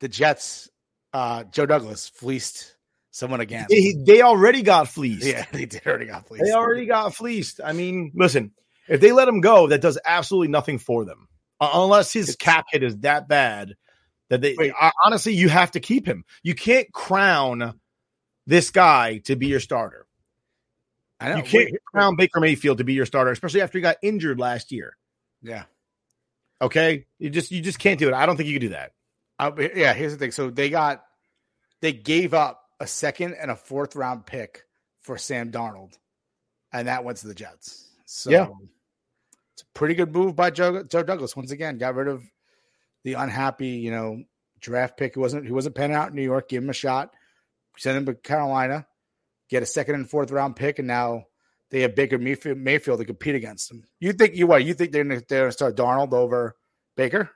[0.00, 0.68] the Jets,
[1.12, 2.76] uh, Joe Douglas fleeced
[3.10, 3.66] someone again.
[3.68, 5.26] They, they already got fleeced.
[5.26, 6.44] yeah, they did already got fleeced.
[6.44, 7.60] They already got fleeced.
[7.64, 8.52] I mean, listen,
[8.88, 11.28] if they let him go, that does absolutely nothing for them,
[11.60, 13.74] uh, unless his cap hit is that bad
[14.28, 14.54] that they.
[14.56, 14.72] Wait.
[14.78, 16.24] uh, honestly, you have to keep him.
[16.42, 17.78] You can't crown
[18.46, 20.06] this guy to be your starter.
[21.20, 21.36] I know.
[21.36, 24.40] You can't Wait, crown Baker Mayfield to be your starter, especially after he got injured
[24.40, 24.96] last year.
[25.42, 25.64] yeah.
[26.62, 28.12] Okay, you just you just can't do it.
[28.12, 28.92] I don't think you can do that.
[29.74, 30.30] Yeah, here's the thing.
[30.32, 31.02] So they got
[31.80, 34.64] they gave up a second and a fourth round pick
[35.00, 35.94] for Sam Darnold,
[36.72, 37.88] and that went to the Jets.
[38.04, 38.48] So Yeah.
[39.52, 41.36] it's a pretty good move by Joe, Joe Douglas.
[41.36, 42.22] Once again, got rid of
[43.04, 44.22] the unhappy, you know,
[44.60, 45.14] draft pick.
[45.14, 46.48] He wasn't he wasn't panning out in New York.
[46.48, 47.14] Give him a shot.
[47.78, 48.86] Send him to Carolina.
[49.48, 51.24] Get a second and fourth round pick, and now
[51.70, 53.84] they have Baker Mayfield, Mayfield to compete against him.
[54.00, 54.64] You think you what?
[54.64, 56.56] You think they're gonna, they're gonna start Darnold over
[56.96, 57.30] Baker?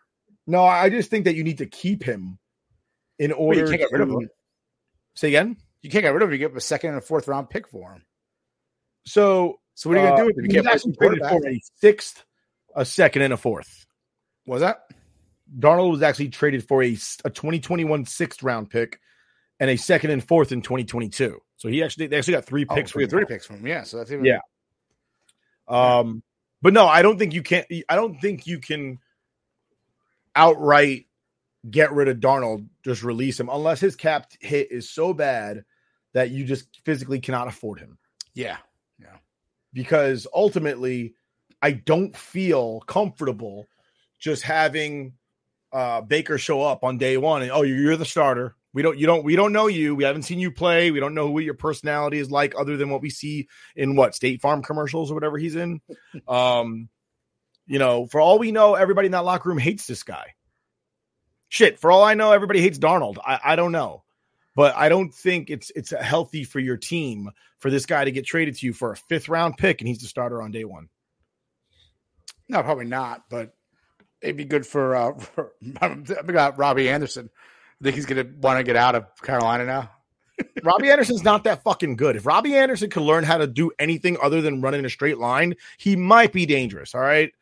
[0.47, 2.39] No, I just think that you need to keep him
[3.19, 4.29] in Well, order you can't get rid of him.
[5.15, 5.57] Say again.
[5.83, 6.33] You can't get rid of him.
[6.33, 8.05] You get a second and a fourth round pick for him.
[9.07, 10.45] So So what are you gonna do with him?
[10.45, 12.25] You he can't play actually traded for a sixth,
[12.75, 13.87] a second, and a fourth.
[14.47, 14.85] Was that?
[15.59, 18.99] Darnold was actually traded for a 2021 sixth round pick
[19.61, 21.39] and a second and fourth in 2022.
[21.57, 22.93] So he actually they actually got three picks.
[22.93, 23.11] so we him.
[23.11, 23.67] three picks from him.
[23.67, 24.41] Yeah, so that's even Yeah.
[25.69, 26.23] Um,
[26.61, 27.65] but no, I don't think you can.
[27.89, 28.99] I don't think you can
[30.37, 31.07] outright
[31.71, 32.67] get rid of Darnold.
[32.85, 35.65] Just release him unless his cap hit is so bad
[36.13, 37.99] that you just physically cannot afford him.
[38.35, 38.59] yeah.
[39.01, 39.17] Yeah.
[39.73, 41.15] Because ultimately,
[41.61, 43.67] I don't feel comfortable
[44.21, 45.15] just having
[45.73, 48.55] uh, Baker show up on day one and oh, you're the starter.
[48.73, 49.95] We don't, you don't, we don't know you.
[49.95, 50.91] We haven't seen you play.
[50.91, 54.15] We don't know what your personality is like, other than what we see in what
[54.15, 55.81] State Farm commercials or whatever he's in.
[56.29, 56.89] Um,
[57.67, 60.35] you know, for all we know, everybody in that locker room hates this guy.
[61.49, 63.19] Shit, for all I know, everybody hates Darnold.
[63.25, 64.03] I, I don't know,
[64.57, 68.27] but I don't think it's it's healthy for your team for this guy to get
[68.27, 70.89] traded to you for a fifth round pick and he's the starter on day one.
[72.49, 73.55] No, probably not, but
[74.21, 77.31] it'd be good for uh for, I got Robbie Anderson.
[77.81, 79.91] I think he's gonna want to get out of Carolina now.
[80.65, 82.17] Robbie Anderson's not that fucking good.
[82.17, 85.19] If Robbie Anderson could learn how to do anything other than run in a straight
[85.19, 86.95] line, he might be dangerous.
[86.95, 87.33] All right.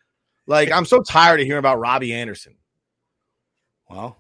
[0.47, 2.57] Like, I'm so tired of hearing about Robbie Anderson.
[3.89, 4.19] Well,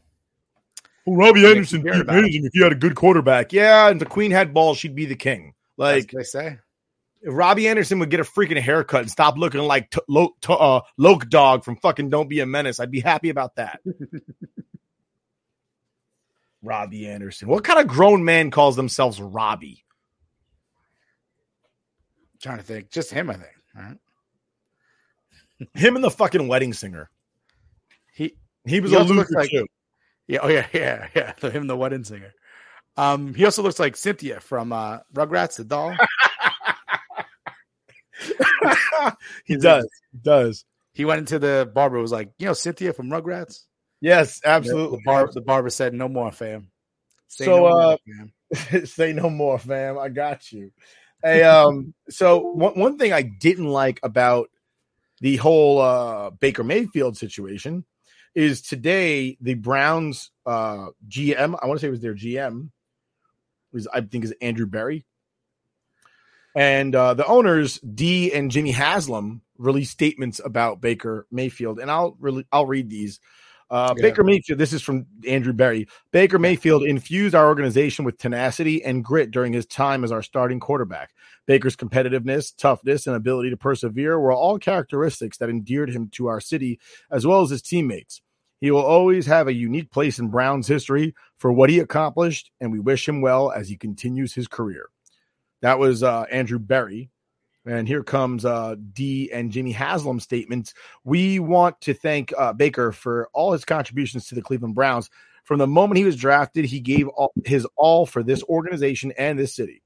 [1.06, 3.52] Well, Robbie Anderson you be hear about amazing if you had a good quarterback.
[3.52, 5.54] Yeah, and the queen had balls, she'd be the king.
[5.76, 6.58] like Like, they say.
[7.22, 10.54] if Robbie Anderson would get a freaking haircut and stop looking like t- lo- t-
[10.56, 13.80] uh, Loc Dog from fucking Don't Be a Menace, I'd be happy about that.
[16.62, 17.48] Robbie Anderson.
[17.48, 19.84] What kind of grown man calls themselves Robbie?
[22.40, 22.90] trying to think.
[22.90, 23.52] Just him, I think.
[23.76, 23.96] All right.
[25.74, 27.10] Him and the fucking wedding singer.
[28.12, 29.66] He He was He a loser like- too.
[30.28, 31.32] Yeah, oh yeah, yeah, yeah.
[31.40, 32.32] The, him, the wedding singer.
[32.96, 35.96] Um, he also looks like Cynthia from uh, Rugrats, the doll.
[39.44, 39.88] he does.
[40.12, 40.64] He does.
[40.92, 41.98] He went into the barber.
[42.00, 43.64] Was like, you know, Cynthia from Rugrats.
[44.00, 44.98] Yes, absolutely.
[44.98, 46.70] The, bar, the barber said, "No more, fam."
[47.28, 48.86] Say so, no uh, more, fam.
[48.86, 49.98] say no more, fam.
[49.98, 50.72] I got you.
[51.22, 54.50] Hey, um, so one one thing I didn't like about
[55.22, 57.86] the whole uh Baker Mayfield situation
[58.34, 61.56] is today the Browns uh GM.
[61.62, 62.70] I want to say it was their GM.
[63.72, 65.06] Was I think is Andrew Berry.
[66.54, 72.18] And uh, the owners, Dee and Jimmy Haslam, released statements about Baker Mayfield, and I'll
[72.50, 73.20] I'll read these.
[73.72, 74.02] Uh, yeah.
[74.02, 75.88] Baker Mayfield, this is from Andrew Berry.
[76.12, 80.60] Baker Mayfield infused our organization with tenacity and grit during his time as our starting
[80.60, 81.10] quarterback.
[81.46, 86.38] Baker's competitiveness, toughness, and ability to persevere were all characteristics that endeared him to our
[86.38, 86.78] city
[87.10, 88.20] as well as his teammates.
[88.60, 92.72] He will always have a unique place in Brown's history for what he accomplished, and
[92.72, 94.90] we wish him well as he continues his career.
[95.62, 97.08] That was uh, Andrew Berry.
[97.64, 100.74] And here comes uh, Dee and Jimmy Haslam statements.
[101.04, 105.08] We want to thank uh, Baker for all his contributions to the Cleveland Browns.
[105.44, 109.38] From the moment he was drafted, he gave all, his all for this organization and
[109.38, 109.82] this city.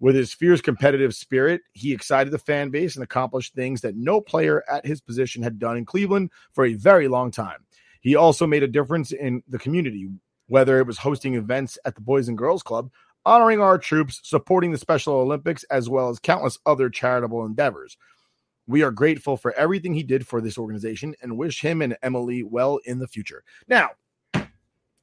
[0.00, 4.20] With his fierce competitive spirit, he excited the fan base and accomplished things that no
[4.20, 7.64] player at his position had done in Cleveland for a very long time.
[8.00, 10.08] He also made a difference in the community,
[10.48, 12.90] whether it was hosting events at the Boys and Girls Club,
[13.24, 17.96] honoring our troops, supporting the Special Olympics, as well as countless other charitable endeavors.
[18.66, 22.42] We are grateful for everything he did for this organization and wish him and Emily
[22.42, 23.42] well in the future.
[23.66, 23.90] Now,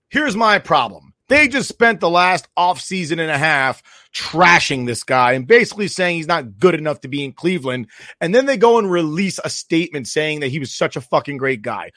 [0.10, 1.14] here's my problem.
[1.28, 5.88] They just spent the last off season and a half trashing this guy and basically
[5.88, 7.88] saying he's not good enough to be in Cleveland.
[8.20, 11.38] And then they go and release a statement saying that he was such a fucking
[11.38, 11.92] great guy.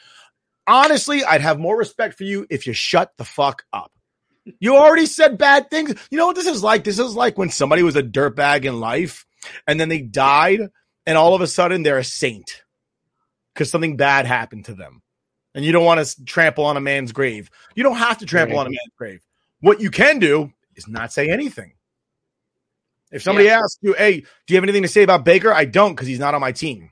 [0.66, 3.91] Honestly, I'd have more respect for you if you shut the fuck up.
[4.58, 5.94] You already said bad things.
[6.10, 6.84] You know what this is like?
[6.84, 9.24] This is like when somebody was a dirtbag in life
[9.66, 10.60] and then they died
[11.06, 12.62] and all of a sudden they're a saint
[13.54, 15.02] because something bad happened to them.
[15.54, 17.50] And you don't want to trample on a man's grave.
[17.74, 18.62] You don't have to trample right.
[18.62, 19.20] on a man's grave.
[19.60, 21.74] What you can do is not say anything.
[23.12, 23.58] If somebody yeah.
[23.58, 25.52] asks you, hey, do you have anything to say about Baker?
[25.52, 26.90] I don't because he's not on my team.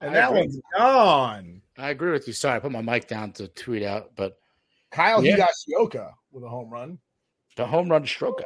[0.00, 1.51] And that one's gone.
[1.78, 2.32] I agree with you.
[2.32, 4.38] Sorry, I put my mic down to tweet out, but
[4.90, 5.36] Kyle yeah.
[5.36, 6.98] Higashioka with a home run.
[7.56, 8.44] The home run stroker.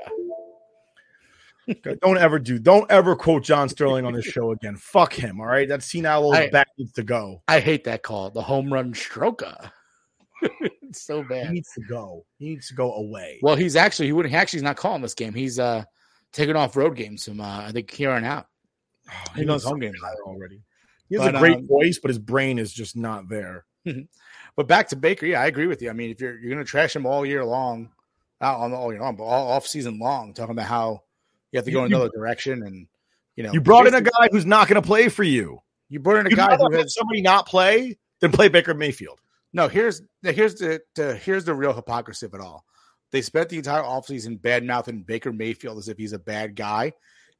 [2.01, 2.59] don't ever do.
[2.59, 4.77] Don't ever quote John Sterling on this show again.
[4.77, 5.41] Fuck him.
[5.41, 7.43] All right, that senile old back needs to go.
[7.49, 8.31] I hate that call.
[8.31, 9.71] The home run stroker.
[10.43, 11.49] it's so bad.
[11.49, 12.25] He needs to go.
[12.39, 13.41] He needs to go away.
[13.43, 15.35] Well, he's actually he wouldn't actually he's not calling this game.
[15.35, 15.85] He's uh
[16.33, 18.47] taking off road games from uh, I think here on out.
[19.11, 20.61] Oh, he, he knows home games already.
[21.09, 23.65] He has but, a great um, voice, but his brain is just not there.
[24.57, 25.91] but back to Baker, yeah, I agree with you.
[25.91, 27.91] I mean, if you're you're going to trash him all year long,
[28.41, 31.03] not on all year long, but all off season long, talking about how
[31.53, 32.87] you have to go in another direction, and
[33.37, 35.63] you know, you brought in a guy who's not going to play for you.
[35.89, 39.21] You brought in a guy who had somebody not play then play Baker Mayfield.
[39.53, 42.65] No, here's here's the, the here's the real hypocrisy of it all.
[43.13, 46.93] They spent the entire offseason bad mouthing Baker Mayfield as if he's a bad guy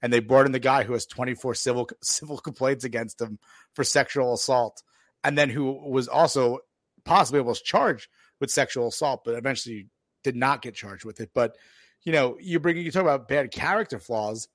[0.03, 3.39] and they brought in the guy who has 24 civil civil complaints against him
[3.75, 4.83] for sexual assault,
[5.25, 6.59] and then who was also
[7.05, 8.09] possibly was charged
[8.41, 9.89] with sexual assault, but eventually
[10.23, 11.31] did not get charged with it.
[11.35, 11.57] But
[12.05, 14.49] you know, you bring you talk about bad character flaws.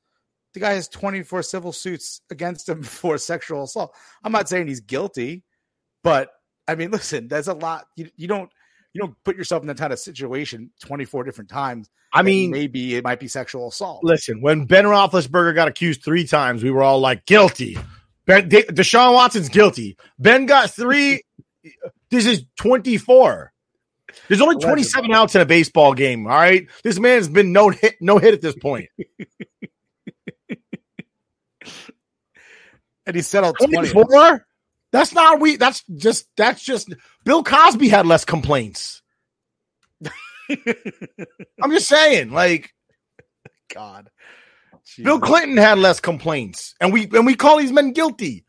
[0.53, 3.95] The guy has 24 civil suits against him for sexual assault.
[4.23, 5.43] I'm not saying he's guilty,
[6.03, 6.29] but
[6.67, 7.85] I mean, listen, that's a lot.
[7.95, 8.51] You, you don't
[8.93, 11.89] you don't put yourself in that kind of situation 24 different times.
[12.13, 14.03] I mean, maybe it might be sexual assault.
[14.03, 17.77] Listen, when Ben Roethlisberger got accused three times, we were all like, guilty.
[18.25, 19.97] Ben, De- Deshaun Watson's guilty.
[20.19, 21.23] Ben got three.
[22.09, 23.53] this is 24.
[24.27, 26.27] There's only 27 outs in a baseball game.
[26.27, 26.67] All right.
[26.83, 28.89] This man's been no hit, no hit at this point.
[33.05, 34.45] and he settled 24.
[34.91, 35.55] That's not we.
[35.55, 39.01] That's just that's just Bill Cosby had less complaints.
[40.49, 42.73] I'm just saying, like,
[43.73, 44.09] God,
[44.85, 45.05] Jeez.
[45.05, 48.45] Bill Clinton had less complaints, and we and we call these men guilty.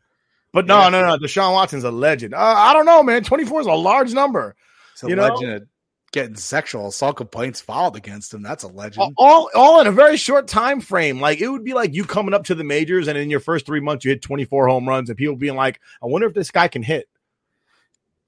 [0.51, 0.89] But no, yeah.
[0.89, 1.17] no, no.
[1.17, 2.33] Deshaun Watson's a legend.
[2.33, 3.23] Uh, I don't know, man.
[3.23, 4.55] 24 is a large number.
[4.93, 5.67] It's a you legend.
[6.13, 8.43] Getting sexual assault complaints filed against him.
[8.43, 9.15] That's a legend.
[9.17, 11.19] All all in a very short time frame.
[11.19, 13.65] Like it would be like you coming up to the majors and in your first
[13.65, 16.51] three months you hit 24 home runs and people being like, I wonder if this
[16.51, 17.09] guy can hit.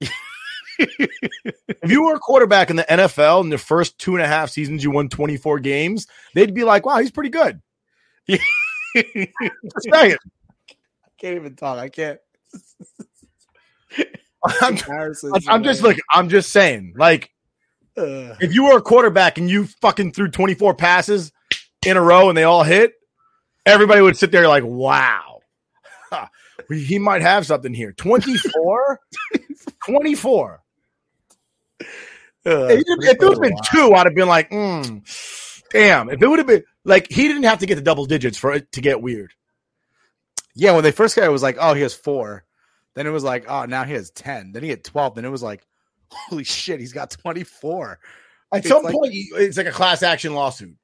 [0.00, 4.50] if you were a quarterback in the NFL in the first two and a half
[4.50, 7.62] seasons, you won 24 games, they'd be like, wow, he's pretty good.
[8.28, 8.42] Just
[9.92, 10.16] saying.
[10.18, 11.78] I can't even talk.
[11.78, 12.18] I can't.
[14.60, 14.78] I'm,
[15.48, 17.32] I'm just like I'm just saying, like
[17.96, 21.32] If you were a quarterback and you fucking threw 24 passes
[21.84, 22.92] in a row and they all hit,
[23.64, 25.40] everybody would sit there like, wow,
[26.70, 27.92] he might have something here.
[27.92, 29.00] 24,
[29.86, 30.62] 24.
[32.46, 32.70] Ugh.
[32.70, 36.10] If, if it would have been two, I'd have been like, mm, damn.
[36.10, 38.52] If it would have been like he didn't have to get the double digits for
[38.52, 39.32] it to get weird.
[40.54, 42.44] Yeah, when they first got it, it was like, oh, he has four.
[42.94, 44.52] Then it was like, oh, now he has 10.
[44.52, 45.16] Then he had 12.
[45.16, 45.66] Then it was like,
[46.10, 47.98] holy shit, he's got 24.
[48.52, 50.76] At It's some like- point, it's like a class action lawsuit.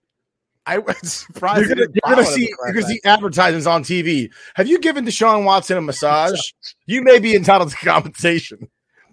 [0.65, 1.67] I was surprised.
[1.67, 3.11] You're gonna, you're gonna see as a class you're gonna see action.
[3.11, 4.31] advertisements on TV.
[4.55, 6.39] Have you given Deshaun Watson a massage?
[6.87, 8.69] You may be entitled to compensation.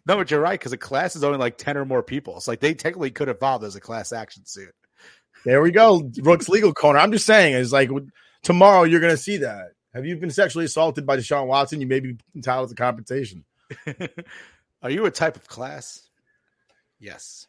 [0.05, 2.35] No, but you're right because a class is only like 10 or more people.
[2.37, 4.73] It's like they technically could have filed as a class action suit.
[5.45, 6.01] There we go.
[6.21, 6.99] Brooks Legal Corner.
[6.99, 7.89] I'm just saying, is like
[8.43, 9.69] tomorrow you're gonna see that.
[9.93, 11.81] Have you been sexually assaulted by Deshaun Watson?
[11.81, 13.43] You may be entitled to compensation.
[14.81, 16.01] Are you a type of class?
[16.99, 17.47] Yes.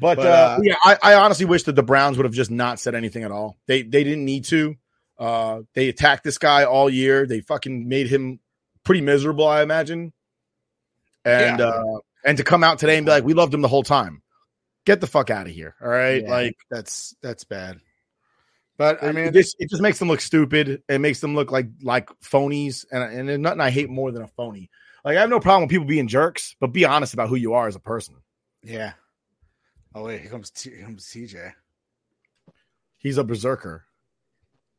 [0.00, 2.50] But, But, uh, uh, yeah, I, I honestly wish that the Browns would have just
[2.50, 3.56] not said anything at all.
[3.66, 4.76] They they didn't need to.
[5.18, 7.26] Uh, they attacked this guy all year.
[7.26, 8.40] They fucking made him
[8.84, 10.12] pretty miserable, I imagine.
[11.24, 11.66] And Yeah.
[11.66, 14.22] uh, and to come out today and be like, we loved him the whole time.
[14.84, 15.74] Get the fuck out of here.
[15.80, 16.22] All right.
[16.22, 17.80] Yeah, Like that's that's bad.
[18.76, 20.82] But I mean, mean, this it just makes them look stupid.
[20.88, 24.22] It makes them look like like phonies, and and there's nothing I hate more than
[24.22, 24.70] a phony.
[25.04, 27.52] Like I have no problem with people being jerks, but be honest about who you
[27.54, 28.16] are as a person.
[28.62, 28.92] yeah.
[29.96, 31.52] Oh wait, here comes T- here comes TJ.
[32.98, 33.84] He's a berserker.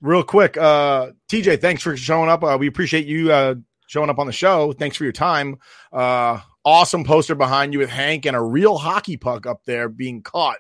[0.01, 2.43] real quick, uh, TJ, thanks for showing up.
[2.43, 3.55] Uh, we appreciate you uh
[3.87, 4.73] showing up on the show.
[4.73, 5.59] Thanks for your time.
[5.93, 10.23] Uh, awesome poster behind you with Hank and a real hockey puck up there being
[10.23, 10.59] caught.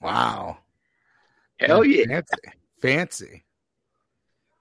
[0.00, 0.58] Wow.
[1.66, 2.06] Hell yeah.
[2.06, 2.36] Fancy.
[2.80, 3.44] Fancy.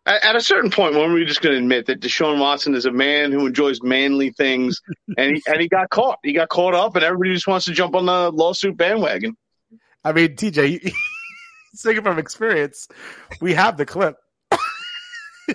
[0.05, 2.73] At, at a certain point, when are we just going to admit that Deshaun Watson
[2.73, 4.81] is a man who enjoys manly things,
[5.17, 6.19] and he, and he got caught.
[6.23, 9.35] He got caught up, and everybody just wants to jump on the lawsuit bandwagon.
[10.03, 10.91] I mean, TJ, you,
[11.73, 12.87] speaking from experience,
[13.39, 14.15] we have the clip.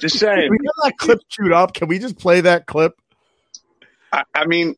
[0.01, 0.49] Just saying.
[0.51, 1.75] We got that clip queued up.
[1.75, 2.93] Can we just play that clip?
[4.13, 4.77] I, I mean,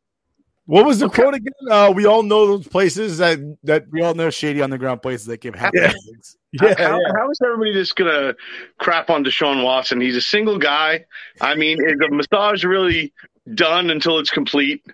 [0.69, 1.55] What was the quote again?
[1.71, 5.41] Uh, we all know those places that that We all know shady underground places that
[5.41, 5.87] give happy Yeah.
[5.87, 6.37] endings.
[6.53, 7.13] yeah, how, yeah.
[7.17, 8.37] how is everybody just going to
[8.79, 9.99] crap on Deshaun Watson?
[9.99, 11.07] He's a single guy.
[11.41, 13.15] I mean, is the massage really
[13.55, 14.85] done until it's complete?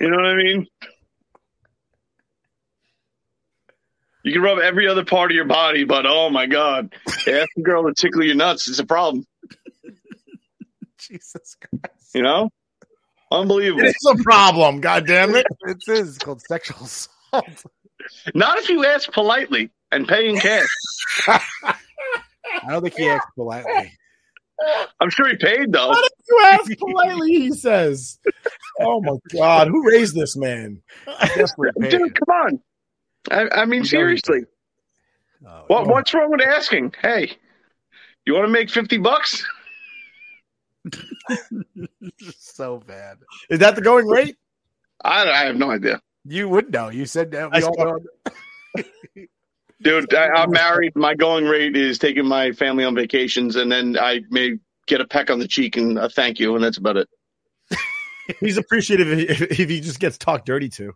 [0.00, 0.66] You know what I mean?
[4.22, 7.60] You can rub every other part of your body, but oh my god, ask a
[7.60, 8.68] girl to tickle your nuts.
[8.68, 9.26] It's a problem.
[10.98, 12.14] Jesus Christ.
[12.14, 12.48] You know,
[13.40, 13.84] unbelievable.
[13.84, 14.80] It's a problem.
[14.80, 15.46] God damn it.
[15.62, 17.64] It is called sexual assault.
[18.34, 20.66] Not if you ask politely and pay in cash.
[21.26, 21.74] I
[22.68, 23.92] don't think he asked politely.
[25.00, 25.88] I'm sure he paid though.
[25.88, 27.32] Why don't you ask politely?
[27.32, 28.18] He says.
[28.80, 30.82] Oh my god, who raised this man?
[31.06, 31.90] Definitely paid.
[31.90, 32.60] Dude, come on.
[33.30, 34.42] I, I mean, he seriously.
[35.46, 36.94] Oh, What what's wrong with asking?
[37.02, 37.32] Hey,
[38.24, 39.44] you want to make fifty bucks?
[42.38, 43.18] so bad.
[43.50, 44.36] Is that the going rate?
[45.02, 46.88] I, I have no idea, You would know.
[46.88, 47.50] You said that.
[47.52, 47.98] I We all
[48.76, 48.84] know.
[49.82, 50.14] dude.
[50.14, 50.96] I, I'm married.
[50.96, 55.06] My going rate is taking my family on vacations, and then I may get a
[55.06, 57.08] peck on the cheek and a thank you, and that's about it.
[58.40, 60.94] He's appreciative if, if he just gets talked dirty to.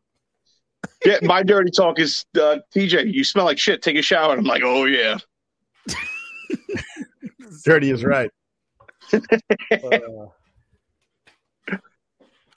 [1.04, 3.12] Yeah, my dirty talk is uh, TJ.
[3.12, 3.82] You smell like shit.
[3.82, 4.32] Take a shower.
[4.32, 5.18] And I'm like, oh yeah.
[7.64, 8.30] Dirty is right.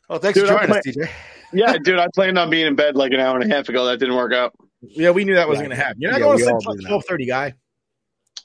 [0.09, 1.09] Oh, thanks Dude, for I'm joining us, TJ.
[1.53, 1.99] Yeah, dude.
[1.99, 3.85] I planned on being in bed like an hour and a half ago.
[3.85, 4.53] That didn't work out.
[4.81, 5.69] Yeah, we knew that wasn't Yeah.
[5.69, 6.01] going to happen.
[6.01, 6.87] You're not Yeah, going to all sleep do till that.
[6.87, 7.53] twelve thirty, guy.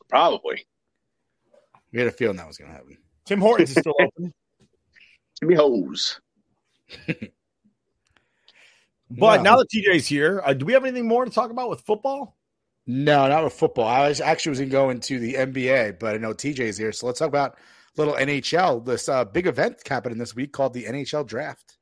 [0.08, 0.64] Probably.
[1.92, 2.98] We had a feeling that was going to happen.
[3.26, 4.32] Tim Hortons is still open,
[5.40, 6.20] Give me hose.
[7.08, 7.28] but
[9.10, 9.42] No.
[9.42, 12.36] now that TJ's here, uh, do we have anything more to talk about with football?
[12.86, 13.86] No, not with football.
[13.88, 16.92] I was actually was going to go into the NBA, but I know TJ's here,
[16.92, 17.56] so let's talk about
[17.96, 18.84] little NHL.
[18.84, 21.76] This uh, big event happening this week called the NHL Draft.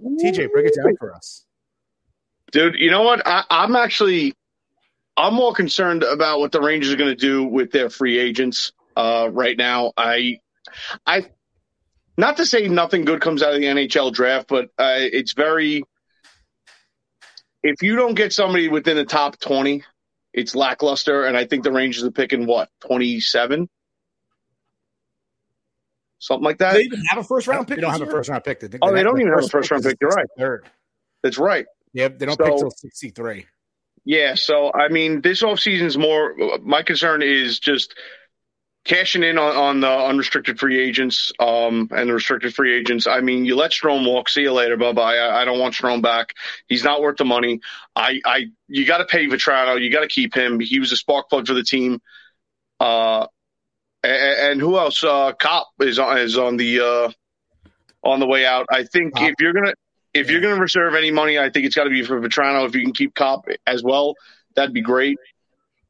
[0.00, 1.44] TJ, break it down for us.
[2.52, 3.26] Dude, you know what?
[3.26, 4.34] I, I'm actually
[5.16, 8.72] I'm more concerned about what the Rangers are going to do with their free agents
[8.96, 9.92] uh, right now.
[9.96, 10.38] I
[11.06, 11.26] I
[12.16, 15.82] not to say nothing good comes out of the NHL draft, but uh, it's very
[17.62, 19.82] if you don't get somebody within the top 20,
[20.32, 23.68] it's lackluster and I think the Rangers are picking what, 27?
[26.18, 26.74] Something like that.
[26.74, 27.76] they even have a first round pick?
[27.76, 28.60] They don't this have a first round pick.
[28.60, 29.96] They, Oh, they don't even have a first round pick.
[30.00, 30.26] You're right.
[30.36, 30.66] Third.
[31.22, 31.66] That's right.
[31.92, 33.46] Yep, they don't So- pick till sixty three.
[34.04, 36.34] Yeah, so I mean, this offseason is more.
[36.62, 37.94] My concern is just
[38.84, 43.06] cashing in on, on the unrestricted free agents um, and the restricted free agents.
[43.06, 44.30] I mean, you let Strome walk.
[44.30, 44.78] See you later.
[44.78, 45.16] Bye bye.
[45.18, 46.32] I, I don't want Strome back.
[46.68, 47.60] He's not worth the money.
[47.94, 49.78] I, I you got to pay Vatrano.
[49.80, 50.58] You got to keep him.
[50.58, 52.00] He was a spark plug for the team.
[52.80, 53.26] Uh,
[54.02, 54.12] and,
[54.52, 55.02] and who else?
[55.02, 57.10] Uh, Copp is on is on the uh,
[58.02, 58.66] on the way out.
[58.70, 59.28] I think Copp.
[59.30, 59.74] if you're gonna
[60.14, 62.66] if you're gonna reserve any money, I think it's got to be for Vatrano.
[62.66, 64.14] If you can keep Copp as well,
[64.54, 65.16] that'd be great.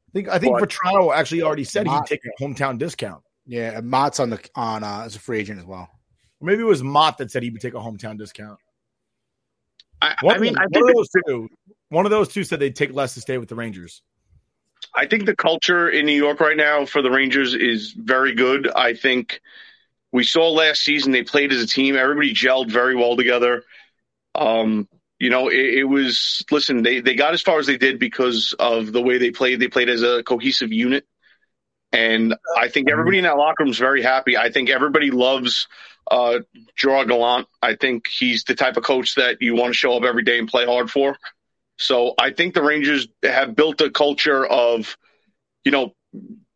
[0.09, 3.23] I think I think But- Vatrano actually already said he'd take a hometown discount.
[3.45, 5.89] Yeah, and Motte's on the on uh, as a free agent as well.
[6.41, 8.59] Or maybe it was Motte that said he would take a hometown discount.
[10.01, 11.49] I, One, I mean, I one think of those two.
[11.89, 14.01] One of those two said they'd take less to stay with the Rangers.
[14.95, 18.69] I think the culture in New York right now for the Rangers is very good.
[18.69, 19.41] I think
[20.11, 21.95] we saw last season they played as a team.
[21.95, 23.63] Everybody gelled very well together.
[24.35, 24.87] Um,
[25.19, 26.81] you know, it, it was listen.
[26.81, 29.59] They they got as far as they did because of the way they played.
[29.59, 31.05] They played as a cohesive unit,
[31.91, 34.37] and I think everybody in that locker room is very happy.
[34.37, 35.67] I think everybody loves
[36.09, 36.39] uh,
[36.75, 37.47] Gerard Gallant.
[37.61, 40.39] I think he's the type of coach that you want to show up every day
[40.39, 41.17] and play hard for.
[41.79, 44.97] So I think the Rangers have built a culture of,
[45.63, 45.93] you know,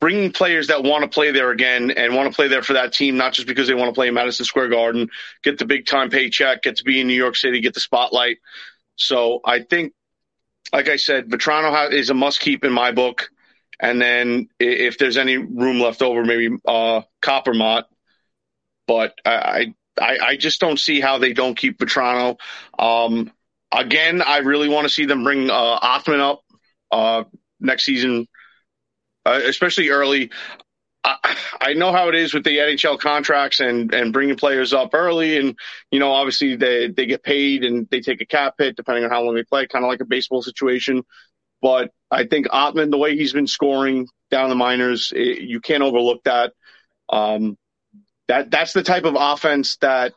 [0.02, 2.92] bringing players that want to play there again and want to play there for that
[2.92, 5.10] team, not just because they want to play in Madison Square Garden,
[5.42, 8.40] get the big time paycheck, get to be in New York City, get the spotlight.
[8.98, 9.94] So I think,
[10.74, 13.30] like I said, Vatrano is a must keep in my book.
[13.80, 17.86] And then if there's any room left over, maybe uh, Copp or Motte.
[18.88, 22.38] But I, I, I just don't see how they don't keep Vatrano.
[22.78, 23.32] Um,
[23.74, 26.42] again, I really want to see them bring uh, Othmann up
[26.92, 27.24] uh,
[27.60, 28.28] next season,
[29.26, 30.32] uh, especially early.
[31.04, 34.92] I, I know how it is with the NHL contracts and, and bringing players up
[34.94, 35.58] early, and
[35.92, 39.10] you know obviously they they get paid and they take a cap hit depending on
[39.10, 41.04] how long they play, kind of like a baseball situation.
[41.62, 45.84] But I think Othmann, the way he's been scoring down the minors, it, you can't
[45.84, 46.54] overlook that.
[47.10, 47.58] Um,
[48.28, 50.14] that that's the type of offense that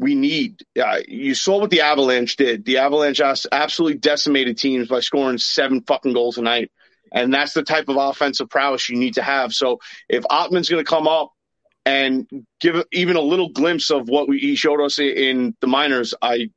[0.00, 0.62] we need.
[0.80, 2.64] Uh, you saw what the Avalanche did.
[2.64, 6.72] The Avalanche absolutely decimated teams by scoring seven fucking goals a night.
[7.12, 9.52] And that's the type of offensive prowess you need to have.
[9.52, 9.78] So
[10.08, 11.32] if Othmann's going to come up
[11.84, 12.26] and
[12.60, 16.50] give even a little glimpse of what we, he showed us in the minors, I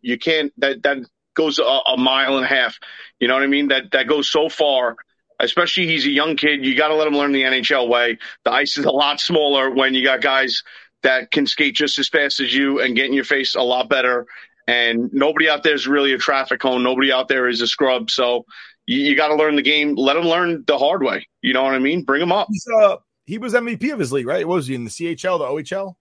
[0.00, 0.98] you can't that that
[1.34, 2.78] goes a, a mile and a half.
[3.20, 3.68] You know what I mean?
[3.68, 4.96] That that goes so far.
[5.40, 6.64] Especially he's a young kid.
[6.64, 8.18] You got to let him learn the NHL way.
[8.44, 10.62] The ice is a lot smaller when you got guys
[11.02, 13.88] that can skate just as fast as you and get in your face a lot
[13.88, 14.26] better.
[14.66, 16.82] And nobody out there is really a traffic cone.
[16.82, 18.10] Nobody out there is a scrub.
[18.10, 18.46] So
[18.86, 19.94] you, you got to learn the game.
[19.96, 21.26] Let them learn the hard way.
[21.40, 22.02] You know what I mean?
[22.04, 22.48] Bring them up.
[22.50, 24.46] He's, uh, he was MVP of his league, right?
[24.46, 25.94] What was he in the CHL, the OHL?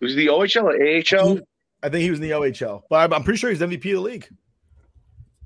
[0.00, 1.40] Was it the OHL or AHL?
[1.82, 3.82] I think he was in the OHL, but I'm, I'm pretty sure he's MVP of
[3.82, 4.28] the league.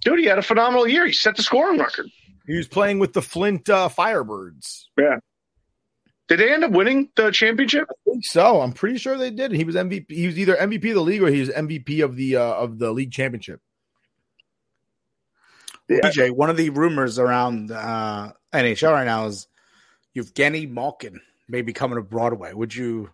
[0.02, 1.04] Dude, he had a phenomenal year.
[1.06, 2.08] He set the scoring record.
[2.46, 4.84] He was playing with the Flint uh, Firebirds.
[4.96, 5.16] Yeah.
[6.28, 7.88] Did they end up winning the championship?
[7.90, 8.60] I think so.
[8.60, 9.50] I'm pretty sure they did.
[9.52, 10.10] He was MVP.
[10.10, 12.78] He was either MVP of the league or he was MVP of the uh, of
[12.78, 13.60] the league championship.
[15.90, 19.48] TJ, one of the rumors around uh, NHL right now is
[20.16, 22.52] Evgeny Malkin may be coming to Broadway.
[22.52, 23.08] Would you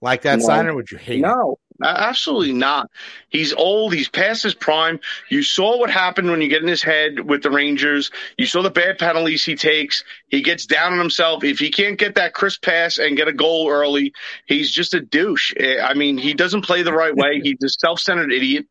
[0.00, 0.44] like that No.
[0.46, 1.20] sign or would you hate?
[1.22, 2.90] No, a- absolutely not.
[3.28, 3.94] He's old.
[3.94, 5.00] He's past his prime.
[5.28, 8.10] You saw what happened when you get in his head with the Rangers.
[8.38, 10.04] You saw the bad penalties he takes.
[10.28, 11.44] He gets down on himself.
[11.44, 14.12] If he can't get that crisp pass and get a goal early,
[14.46, 15.52] he's just a douche.
[15.56, 17.40] Eh, I mean, he doesn't play the right way.
[17.42, 18.66] He's a self-centered idiot.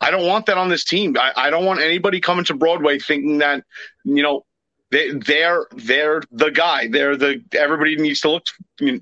[0.00, 1.16] I don't want that on this team.
[1.18, 3.64] I, I don't want anybody coming to Broadway thinking that,
[4.04, 4.44] you know,
[4.90, 6.88] they, they're they're the guy.
[6.88, 8.44] They're the everybody needs to look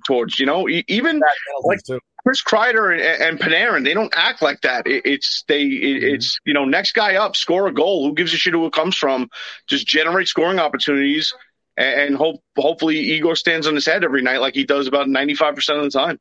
[0.06, 0.38] towards.
[0.38, 1.20] You know, even
[1.62, 1.80] like
[2.28, 4.86] Chris Kreider and, and Panarin, they don't act like that.
[4.86, 6.14] It, it's they, it, mm-hmm.
[6.14, 8.06] it's you know, next guy up, score a goal.
[8.06, 9.30] Who gives a shit who it comes from?
[9.66, 11.32] Just generate scoring opportunities,
[11.78, 15.08] and, and hope hopefully Igor stands on his head every night like he does about
[15.08, 16.20] ninety five percent of the time.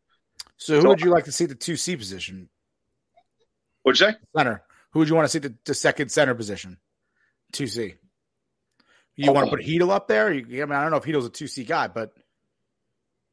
[0.55, 2.47] So who So- would you like to see the two C position?
[3.84, 4.18] What'd you say?
[4.34, 4.64] Center.
[4.91, 6.78] Who would you want to see the, the second center position?
[7.51, 7.95] Two C.
[9.18, 9.34] You oh.
[9.34, 10.32] want to put Chytil up there?
[10.32, 12.14] You, I mean, I don't know if Chytil's a two C guy, but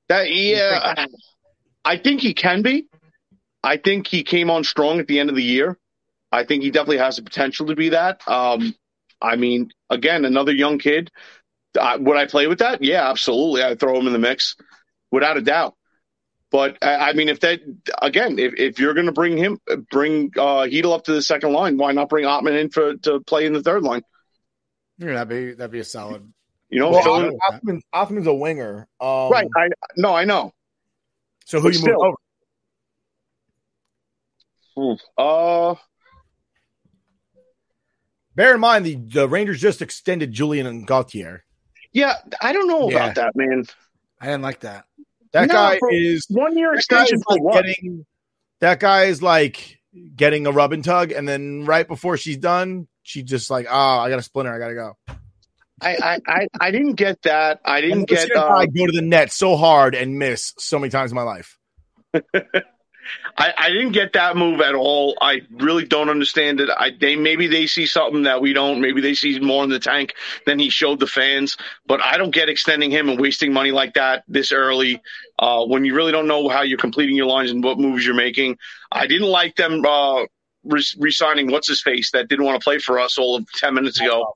[0.08, 1.06] That yeah,
[1.84, 2.86] I think he can be.
[3.62, 5.78] I think he came on strong at the end of the year.
[6.30, 8.26] I think he definitely has the potential to be that.
[8.28, 8.74] Um,
[9.20, 11.10] I mean, again, another young kid.
[11.78, 12.82] Uh, would I play with that?
[12.82, 13.62] Yeah, absolutely.
[13.62, 14.56] I'd throw him in the mix,
[15.10, 15.74] without a doubt.
[16.50, 17.60] But I I mean, if that
[18.00, 19.58] again, if, if you're going to bring him,
[19.90, 23.20] bring uh, Chytil up to the second line, why not bring Othmann in for to
[23.20, 24.02] play in the third line?
[24.98, 26.32] yeah, that'd be that'd be a solid.
[26.70, 28.86] You know, Well, Othmann- Othmann's a winger.
[29.00, 29.48] Um, right?
[29.56, 30.52] I no, I know.
[31.44, 32.16] So who but you move still.
[34.76, 34.96] over?
[35.16, 35.74] Uh,
[38.34, 41.44] Bear in mind the, the Rangers just extended Julien and Gauthier.
[41.92, 42.96] Yeah, I don't know Yeah.
[42.96, 43.64] about that, man.
[44.20, 44.86] I didn't like that.
[45.32, 48.06] That No, guy is one year extension for like getting
[48.60, 49.78] that guy is like
[50.16, 53.98] getting a rub and tug, and then right before she's done, she just like, oh,
[53.98, 54.96] I got a splinter, I gotta go.
[55.84, 57.60] I, I, I, I didn't get that.
[57.64, 58.34] I didn't get.
[58.34, 61.22] Uh, guy go to the net so hard and miss so many times in my
[61.22, 61.58] life.
[63.36, 65.16] I, I didn't get that move at all.
[65.20, 66.70] I really don't understand it.
[66.70, 68.80] I they maybe they see something that we don't.
[68.80, 70.14] Maybe they see more in the tank
[70.46, 71.56] than he showed the fans.
[71.86, 75.02] But I don't get extending him and wasting money like that this early
[75.38, 78.14] uh, when you really don't know how you're completing your lines and what moves you're
[78.14, 78.56] making.
[78.90, 80.24] I didn't like them uh,
[80.64, 83.74] re- resigning what's his face that didn't want to play for us all of ten
[83.74, 84.32] minutes ago.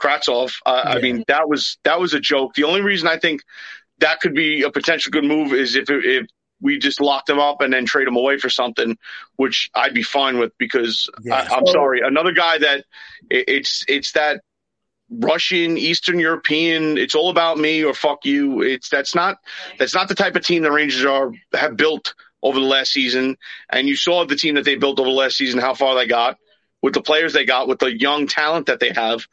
[0.00, 0.54] Kravtsov.
[0.64, 2.54] Uh, I mean that was that was a joke.
[2.54, 3.42] The only reason I think
[3.98, 6.26] that could be a potential good move is if if
[6.60, 8.96] we just lock them up and then trade them away for something,
[9.36, 11.46] which I'd be fine with because Yeah.
[11.50, 12.84] I, I'm sorry, another guy that
[13.30, 14.40] it, it's it's that
[15.10, 16.98] Russian, Eastern European.
[16.98, 18.62] It's all about me or fuck you.
[18.62, 19.38] It's that's not
[19.78, 23.36] that's not the type of team the Rangers are have built over the last season.
[23.70, 26.06] And you saw the team that they built over the last season, how far they
[26.06, 26.38] got
[26.82, 29.26] with the players they got, with the young talent that they have.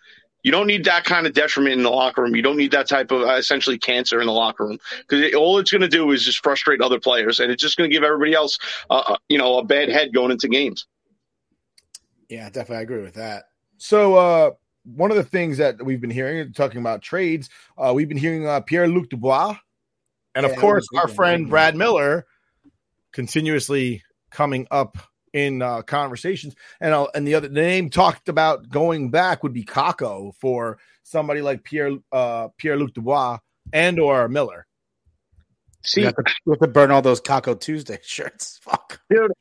[0.46, 2.36] You don't need that kind of detriment in the locker room.
[2.36, 5.34] You don't need that type of uh, essentially cancer in the locker room because it,
[5.34, 7.92] all it's going to do is just frustrate other players, and it's just going to
[7.94, 8.60] give everybody else,
[8.92, 10.86] uh, uh, you know, a bad head going into games.
[12.30, 13.46] Yeah, definitely I agree with that.
[13.78, 14.52] So uh
[14.84, 18.46] one of the things that we've been hearing, talking about trades, uh, we've been hearing
[18.46, 19.58] uh, Pierre Luc Dubois,
[20.36, 22.28] and Yeah, of course that was a our friend Brad Miller,
[23.14, 24.96] continuously coming up
[25.36, 26.56] in uh, conversations.
[26.80, 30.80] And uh, and the other the name talked about going back would be Kakko for
[31.04, 33.38] somebody like Pierre uh, Pierre Luc Dubois
[33.74, 34.66] and or Miller.
[35.84, 38.60] See, We have, to, we have to burn all those Kakko Tuesday shirts.
[38.64, 39.02] Fuck.
[39.10, 39.32] dude,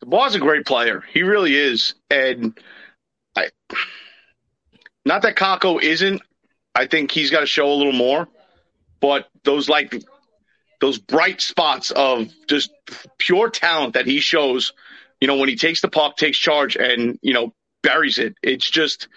[0.00, 1.04] Dubois is a great player.
[1.12, 2.58] He really is, and
[3.36, 3.50] I,
[5.04, 6.22] not that Kakko isn't.
[6.74, 8.26] I think he's got to show a little more,
[9.00, 10.02] but those like
[10.80, 12.70] those bright spots of just
[13.18, 14.72] pure talent that he shows,
[15.20, 18.34] you know, when he takes the puck, takes charge, and you know buries it.
[18.42, 19.08] It's just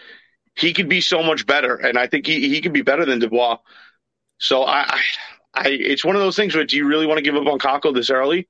[0.56, 3.20] he could be so much better, and I think he he could be better than
[3.20, 3.58] Dubois.
[4.40, 5.02] So I, I,
[5.54, 7.60] I it's one of those things where do you really want to give up on
[7.60, 8.48] Kakko this early?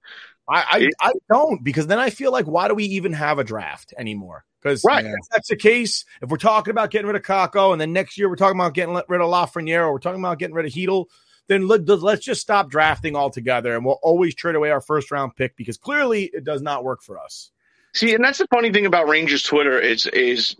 [0.49, 3.43] I, I I don't because then I feel like why do we even have a
[3.43, 4.45] draft anymore?
[4.61, 5.05] Because Right.
[5.05, 8.17] if that's the case, if we're talking about getting rid of Kakko and then next
[8.17, 10.71] year we're talking about getting rid of Lafreniere or we're talking about getting rid of
[10.71, 11.05] Chytil,
[11.47, 15.35] then let, let's just stop drafting altogether and we'll always trade away our first round
[15.35, 17.51] pick because clearly it does not work for us.
[17.93, 20.55] See, and that's the funny thing about Rangers Twitter is is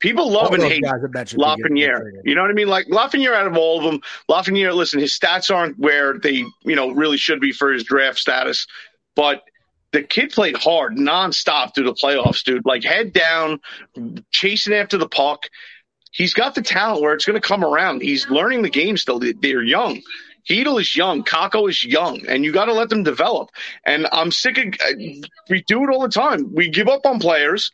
[0.00, 2.20] people love All and hate guys I mentioned could get Lafreniere.
[2.24, 2.68] You know what I mean?
[2.68, 4.74] Like Lafreniere, out of all of them, Lafreniere.
[4.74, 8.66] Listen, his stats aren't where they you know really should be for his draft status,
[9.14, 9.42] but
[9.92, 12.66] the kid played hard nonstop through the playoffs, dude.
[12.66, 13.60] Like head down,
[14.32, 15.48] chasing after the puck.
[16.14, 18.00] He's got the talent where it's going to come around.
[18.02, 19.18] He's learning the game still.
[19.18, 20.00] They- They're young.
[20.48, 21.24] Chytil is young.
[21.24, 23.50] Kakko is young, and you got to let them develop.
[23.84, 24.74] And I'm sick of.
[25.50, 26.54] We do it all the time.
[26.54, 27.72] We give up on players,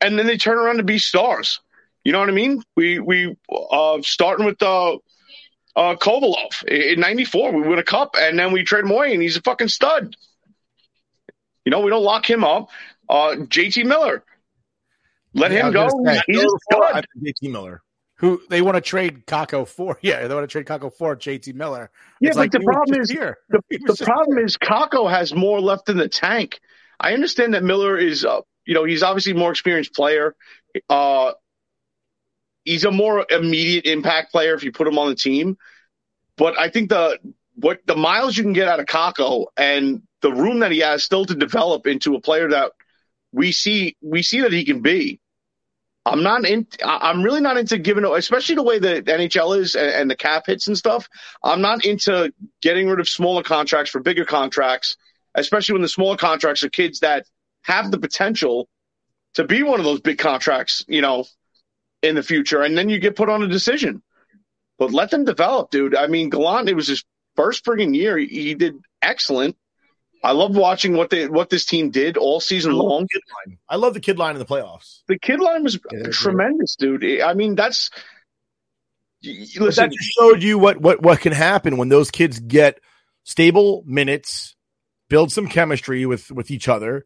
[0.00, 1.60] and then they turn around to be stars.
[2.04, 2.62] You know what I mean?
[2.76, 4.96] We we uh starting with uh
[5.76, 9.38] uh Kovalev in '94, we win a cup, and then we trade him and he's
[9.38, 10.14] a fucking stud.
[11.64, 12.68] You know, we don't lock him up.
[13.08, 14.22] Uh, JT Miller,
[15.34, 15.88] let Yeah, him go.
[16.04, 17.04] say, He's stud.
[17.22, 17.82] JT Miller.
[18.18, 19.98] Who they want to trade Kakko for?
[20.02, 21.90] Yeah, they want to trade Kakko for JT Miller.
[22.20, 23.38] Yeah, It's but like, the problem is- here.
[23.48, 24.46] The, the problem here.
[24.46, 26.60] is Kakko has more left in the tank.
[27.00, 30.34] I understand that Miller is, uh, you know, he's obviously a more experienced player.
[30.88, 31.32] Uh,
[32.64, 35.58] he's a more immediate impact player if you put him on the team.
[36.36, 37.18] But I think the
[37.56, 41.04] what the miles you can get out of Kakko and the room that he has
[41.04, 42.72] still to develop into a player that
[43.32, 45.20] we see we see that he can be.
[46.06, 46.66] I'm not in.
[46.84, 50.44] I'm really not into giving, especially the way the NHL is and, and the cap
[50.46, 51.08] hits and stuff.
[51.42, 54.96] I'm not into getting rid of smaller contracts for bigger contracts,
[55.34, 57.26] especially when the smaller contracts are kids that
[57.62, 58.68] have the potential
[59.34, 61.24] to be one of those big contracts, you know,
[62.02, 62.62] in the future.
[62.62, 64.02] And then you get put on a decision.
[64.78, 65.94] But let them develop, dude.
[65.96, 67.04] I mean, Gallant, it was his
[67.36, 68.18] first friggin' year.
[68.18, 69.56] He, he did excellent.
[70.24, 73.06] I love watching what they what this team did all season long.
[73.12, 73.58] Kid line.
[73.68, 75.02] I love the kid line in the playoffs.
[75.06, 77.20] The kid line was Yeah, tremendous, dude.
[77.20, 77.90] I mean, that's
[79.22, 79.84] y- y- But listen.
[79.84, 82.80] that just showed you what what what can happen when those kids get
[83.24, 84.56] stable minutes,
[85.08, 87.04] build some chemistry with with each other,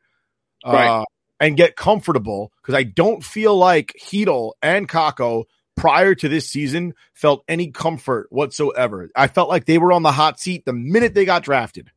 [0.65, 1.05] uh, Right.
[1.41, 2.53] and get comfortable.
[2.63, 5.45] Because I don't feel like Chytil and Kakko
[5.77, 9.11] prior to this season felt any comfort whatsoever.
[9.15, 11.91] I felt like they were on the hot seat the minute they got drafted.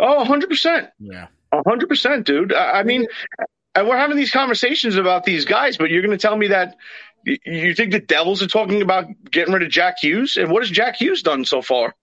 [0.00, 0.88] Oh, 100 percent.
[0.98, 1.28] Yeah.
[1.52, 2.52] A hundred percent, dude.
[2.52, 3.06] I I mean,
[3.74, 6.76] And we're having these conversations about these guys, but you're going to tell me that
[7.24, 10.36] you think the Devils are talking about getting rid of Jack Hughes?
[10.36, 11.94] And what has Jack Hughes done so far?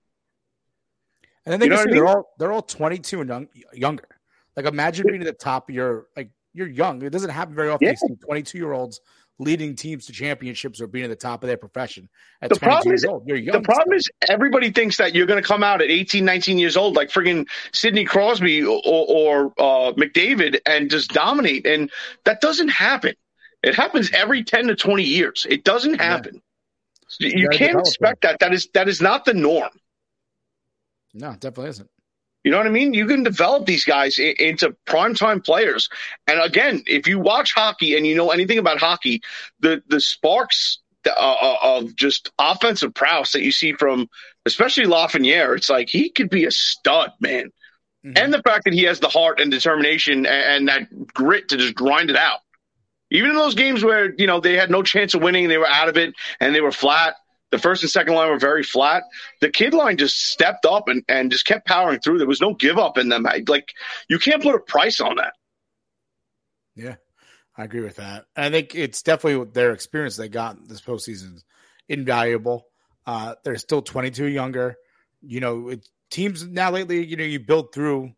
[1.46, 2.14] And then they You know I see they're mean?
[2.16, 4.08] all they're all 22 and young, younger.
[4.56, 7.02] Like imagine being at the top You're like you're young.
[7.02, 7.86] It doesn't happen very often.
[7.86, 7.92] Yeah.
[8.02, 9.00] You see 22 year olds
[9.40, 12.10] leading teams to championships or being at the top of their profession
[12.42, 13.24] at The 22 problem years is- old.
[13.28, 13.54] You're young.
[13.54, 16.76] The problem is everybody thinks that you're going to come out at 18, 19 years
[16.76, 21.68] old, like friggin' Sidney Crosby or, or uh, McDavid, and just dominate.
[21.68, 21.92] And
[22.26, 23.14] that doesn't happen.
[23.62, 25.46] It happens every 10 to 20 years.
[25.50, 26.42] It doesn't happen.
[27.20, 28.40] You, You can't expect that.
[28.40, 29.70] That is that is not the norm.
[31.14, 31.90] no, it definitely isn't.
[32.48, 32.94] You know what I mean?
[32.94, 35.90] You can develop these guys i- into primetime players.
[36.28, 39.22] And again, if you watch hockey and you know anything about hockey,
[39.60, 44.08] the the sparks uh, uh, of just offensive prowess that you see from,
[44.46, 47.52] especially Lafreniere, it's like he could be a stud, man.
[48.16, 51.58] And the fact that he has the heart and determination and, and that grit to
[51.58, 52.40] just grind it out.
[53.12, 55.68] Even in those games where you know they had no chance of winning, they were
[55.68, 57.16] out of it and they were flat.
[57.52, 59.04] The first and second line were very flat.
[59.40, 62.18] The kid line just stepped up and, and just kept powering through.
[62.18, 63.26] There was no give up in them.
[63.48, 63.74] Like
[64.10, 65.34] you can't put a price on that.
[66.76, 66.96] Yeah,
[67.58, 68.26] I agree with that.
[68.36, 71.42] I think it's definitely their experience they got this postseason
[71.90, 72.68] invaluable.
[73.06, 74.76] Uh, they're still 22 younger.
[75.22, 78.12] You know, it, teams now lately, you know, you build through,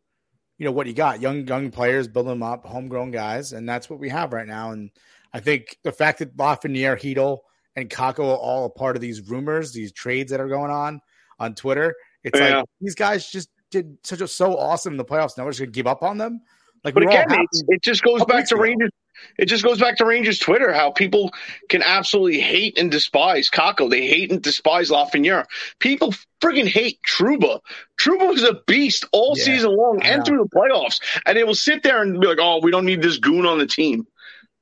[0.58, 3.54] you know, what you got young, young players, build them up, homegrown guys.
[3.54, 4.72] And that's what we have right now.
[4.72, 4.92] And
[5.32, 7.40] I think the fact that Lafreniere, Chytil,
[7.76, 11.02] and Kakko are all a part of these rumors, these trades that are going on
[11.40, 12.58] on Twitter, it's Yeah.
[12.58, 15.38] like these guys just did such a so awesome in the playoffs.
[15.38, 16.42] Now we're just to give up on them.
[16.84, 18.56] Like, But we were all again, it just goes back to.
[18.56, 18.90] Rangers.
[19.38, 21.34] It just goes back to Rangers Twitter how people
[21.68, 23.90] can absolutely hate and despise Kakko.
[23.90, 25.44] They hate and despise Lafreniere.
[25.80, 27.60] People friggin' hate Trouba.
[28.02, 31.02] Trouba was a beast all Yeah, season long and through the playoffs.
[31.26, 33.58] And they will sit there and be like, "Oh, we don't need this goon on
[33.60, 34.08] the team."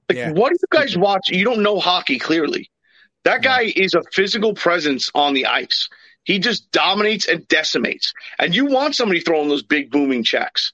[0.10, 0.32] Like, Yeah.
[0.32, 1.30] what do you guys watch?
[1.30, 2.72] You don't know hockey clearly.
[3.28, 5.89] That guy is a physical presence on the ice.
[6.23, 8.13] He just dominates and decimates.
[8.39, 10.71] And you want somebody throwing those big booming checks.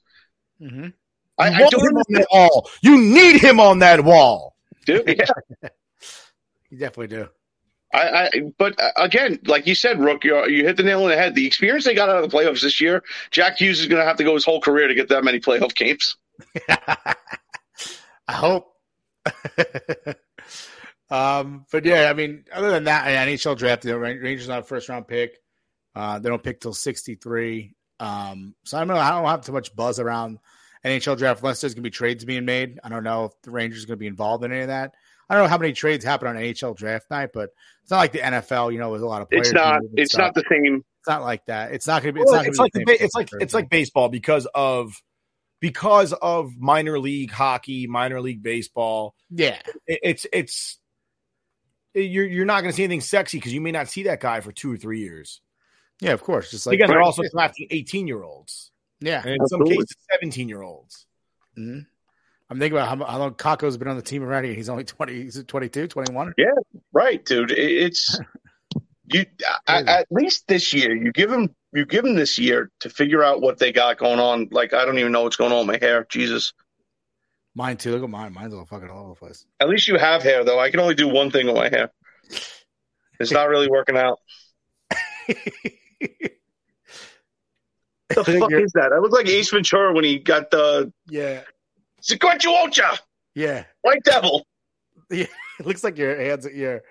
[0.62, 0.92] Mhm.
[1.36, 2.70] I, You I want don't him on that wall.
[2.80, 4.54] You need him on that wall.
[4.86, 5.02] do.
[5.06, 5.68] Yeah.
[6.70, 7.28] You definitely do.
[7.92, 11.10] I, I, but uh, again, like you said, Rook, you, you hit the nail on
[11.10, 11.36] the head.
[11.36, 14.06] The experience they got out of the playoffs this year, Jack Hughes is going to
[14.06, 16.16] have to go his whole career to get that many playoff games.
[16.68, 18.72] I hope.
[21.14, 24.62] um, but yeah, I mean, other than that, NHL draft, the Ran- Rangers not a
[24.62, 25.36] first round pick.
[25.94, 27.74] Uh, they don't pick till sixty three.
[28.00, 28.96] Um, so I don't know.
[28.96, 30.38] I don't have too much buzz around
[30.84, 32.80] NHL draft unless there's going to be trades being made.
[32.82, 34.94] I don't know if the Rangers are going to be involved in any of that.
[35.30, 37.50] I don't know how many trades happen on NHL draft night, but
[37.82, 38.72] it's not like the NFL.
[38.72, 39.46] You know, with a lot of players.
[39.48, 39.80] It's not.
[39.94, 40.26] It's stuff.
[40.26, 40.84] not the same.
[41.00, 41.72] It's not like that.
[41.72, 42.22] It's not going to be.
[42.22, 42.46] It's Well, not.
[42.48, 44.92] It's be like the the ba- it's like for it's like baseball because of
[45.60, 49.14] because of minor league hockey, minor league baseball.
[49.30, 49.58] yeah.
[49.86, 50.78] It- It's it's
[51.94, 54.40] you're you're not going to see anything sexy because you may not see that guy
[54.40, 55.40] for two or three years.
[56.00, 56.50] Yeah, of course.
[56.50, 58.70] Just like Again, they're also drafting eighteen year olds
[59.00, 59.22] yeah.
[59.24, 61.06] and in some cases seventeen year olds.
[61.58, 61.86] Mhm.
[62.50, 64.54] I'm thinking about how, how long Kakko's been on the team already.
[64.54, 66.34] He's only 20, he's 22, 21.
[66.36, 66.44] Yeah,
[66.92, 67.50] Right, dude.
[67.50, 68.20] It's
[69.06, 69.24] you.
[69.66, 71.54] At, at least this year, you give him.
[71.72, 74.48] You give him this year to figure out what they got going on.
[74.52, 76.06] Like I don't even know what's going on with my hair.
[76.08, 76.52] Jesus.
[77.54, 77.92] Mine too.
[77.92, 78.32] Look at mine.
[78.32, 79.46] Mine's all fucking all over the place.
[79.60, 80.58] At least you have hair, though.
[80.58, 81.90] I can only do one thing with my hair.
[83.20, 84.18] It's not really working out.
[88.10, 88.92] The fuck is that?
[88.92, 91.40] I look like Ace Ventura when he got the yeah.
[92.02, 92.98] Sequenchuocha,
[93.34, 93.64] Yeah.
[93.82, 94.46] White Devil.
[95.10, 95.26] Yeah,
[95.60, 96.82] It looks like your hands, your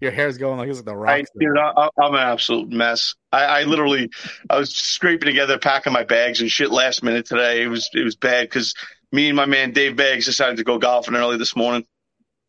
[0.00, 1.26] your hair's going like it's like the I, rock.
[1.38, 3.14] dude, I, I'm an absolute mess.
[3.32, 4.08] I, I literally,
[4.48, 7.62] I was scraping together, packing my bags and shit last minute today.
[7.62, 8.74] It was, it was bad because
[9.12, 11.86] me and my man Dave Baggs decided to go golfing early this morning.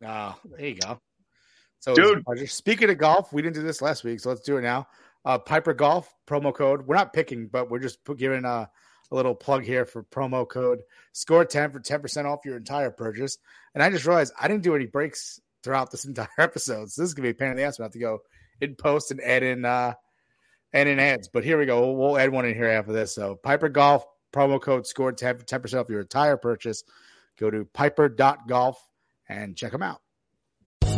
[0.04, 1.00] Oh, there you go.
[1.80, 2.24] So, Dude.
[2.24, 2.46] pleasure.
[2.46, 4.86] speaking of golf, we didn't do this last week, so let's do it now.
[5.24, 6.86] Uh, Piper Golf promo code.
[6.86, 8.68] We're not picking, but we're just put, giving a,
[9.10, 10.80] a little plug here for promo code.
[11.12, 13.38] Score ten for ten percent off your entire purchase.
[13.74, 17.08] And I just realized I didn't do any breaks throughout this entire episode, so this
[17.08, 17.78] is gonna be a pain in the ass.
[17.78, 18.20] We have to go
[18.60, 19.94] in post and add in uh,
[20.72, 21.28] add in ads.
[21.28, 21.80] But here we go.
[21.80, 23.14] We'll, we'll add one in here after this.
[23.14, 26.84] So Piper Golf promo code score 10 percent off your entire purchase.
[27.38, 28.78] Go to piper.golf
[29.28, 30.00] and check them out.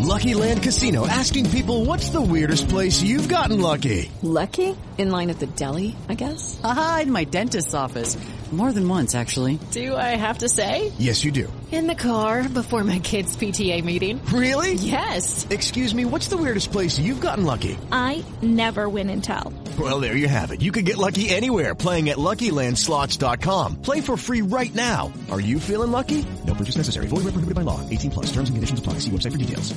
[0.01, 4.11] Lucky Land Casino asking people what's the weirdest place you've gotten lucky?
[4.23, 4.77] Lucky?
[4.99, 6.61] In line at the deli, I guess?
[6.65, 8.17] Aha, in my dentist's office.
[8.51, 9.59] More than once, actually.
[9.71, 10.93] Do I have to say?
[10.99, 11.51] Yes, you do.
[11.73, 14.23] In the car before my kids' PTA meeting.
[14.27, 14.75] Really?
[14.75, 15.47] Yes.
[15.49, 17.79] Excuse me, what's the weirdest place you've gotten lucky?
[17.91, 19.55] I never win and tell.
[19.81, 20.61] Well, there you have it.
[20.61, 23.81] You can get lucky anywhere playing at LuckyLandSlots.com.
[23.81, 25.15] Play for free right now.
[25.31, 26.27] Are you feeling lucky?
[26.47, 27.07] No purchase necessary.
[27.07, 27.81] Void where prohibited by law.
[27.89, 28.27] 18 plus.
[28.27, 28.99] Terms and conditions apply.
[28.99, 29.73] See website for details.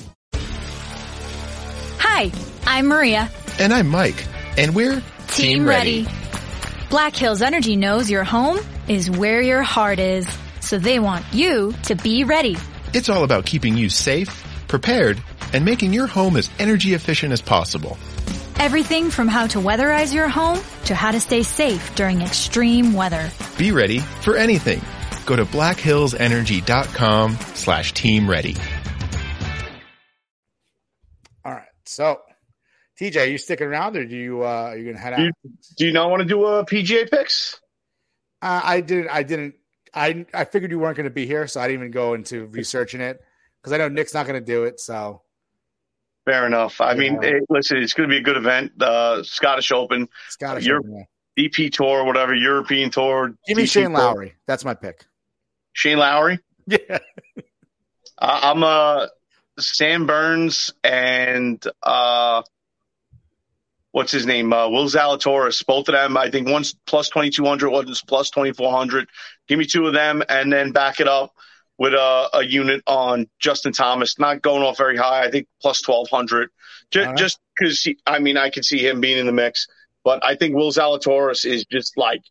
[1.99, 2.29] Hi,
[2.65, 3.31] I'm Maria.
[3.57, 4.21] And I'm Mike.
[4.57, 6.05] And we're Team, Ready.
[6.89, 10.27] Black Hills Energy knows your home is where your heart is.
[10.65, 12.57] So they want you to be ready.
[12.91, 15.21] It's all about keeping you safe, prepared,
[15.53, 17.97] and making your home as energy efficient as possible.
[18.57, 23.29] Everything from how to weatherize your home to how to stay safe during extreme weather.
[23.59, 24.81] Be ready for anything.
[25.27, 28.55] Go to blackhillsenergy.com slash team ready.
[31.43, 31.67] All right.
[31.85, 32.21] So,
[32.99, 35.19] TJ, are you sticking around or do you uh, are you gonna head out?
[35.19, 35.31] Do you,
[35.77, 37.59] do you not want to do a PGA picks?
[38.41, 39.09] Uh, I didn't.
[39.09, 39.55] I didn't.
[39.95, 42.45] I I figured you weren't going to be here, so I didn't even go into
[42.47, 43.21] researching it
[43.61, 44.79] because I know Nick's not going to do it.
[44.79, 45.21] So
[46.25, 46.81] Fair enough.
[46.81, 48.81] I mean, hey, listen, it's going to be a good event.
[48.81, 51.05] Uh, Scottish Open, Scottish Open,
[51.37, 51.45] yeah.
[51.45, 53.35] EP Tour, whatever, European Tour.
[53.47, 53.99] give me TT Shane Tour.
[53.99, 54.33] Lowry.
[54.47, 55.05] That's my pick.
[55.73, 56.39] Shane Lowry.
[56.65, 56.97] Yeah.
[58.17, 59.05] I I'm uh,
[59.59, 62.41] Sam Burns and uh,
[63.91, 64.51] what's his name?
[64.51, 65.63] Uh, Will Zalatoris.
[65.63, 69.07] Both of them, I think one's plus 2200, one's plus 2400.
[69.47, 71.33] Give me two of them and then back it up
[71.77, 74.17] with a, a unit on Justin Thomas.
[74.17, 75.23] Not going off very high.
[75.25, 76.49] I think plus 1200.
[76.91, 77.17] Just, right.
[77.17, 79.67] just because, I mean, I can see him being in the mix,
[80.03, 82.21] but I think Will Zalatoris is just like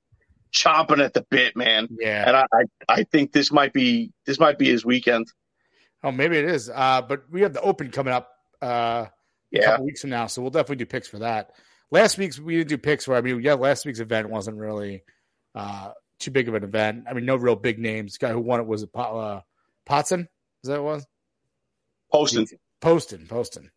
[0.52, 1.88] chomping at the bit, man.
[2.00, 2.24] Yeah.
[2.26, 5.26] And I, I, I think this might be, this might be his weekend.
[6.02, 6.70] Oh, maybe it is.
[6.70, 8.30] Uh, but we have the Open coming up
[8.62, 8.66] uh,
[9.06, 9.10] a
[9.50, 9.62] Yeah.
[9.66, 11.50] couple weeks from now, so we'll definitely do picks for that.
[11.90, 13.14] Last week's we didn't do picks for.
[13.14, 15.02] I mean, yeah, last week's event wasn't really
[15.54, 15.90] uh,
[16.24, 17.04] too big of an event.
[17.08, 18.14] I mean, no real big names.
[18.14, 19.40] The guy who won it was a uh,
[19.88, 20.26] Potson.
[20.62, 21.06] Is that what it was?
[22.12, 22.46] Poston.
[22.80, 23.26] Poston.
[23.26, 23.70] Poston.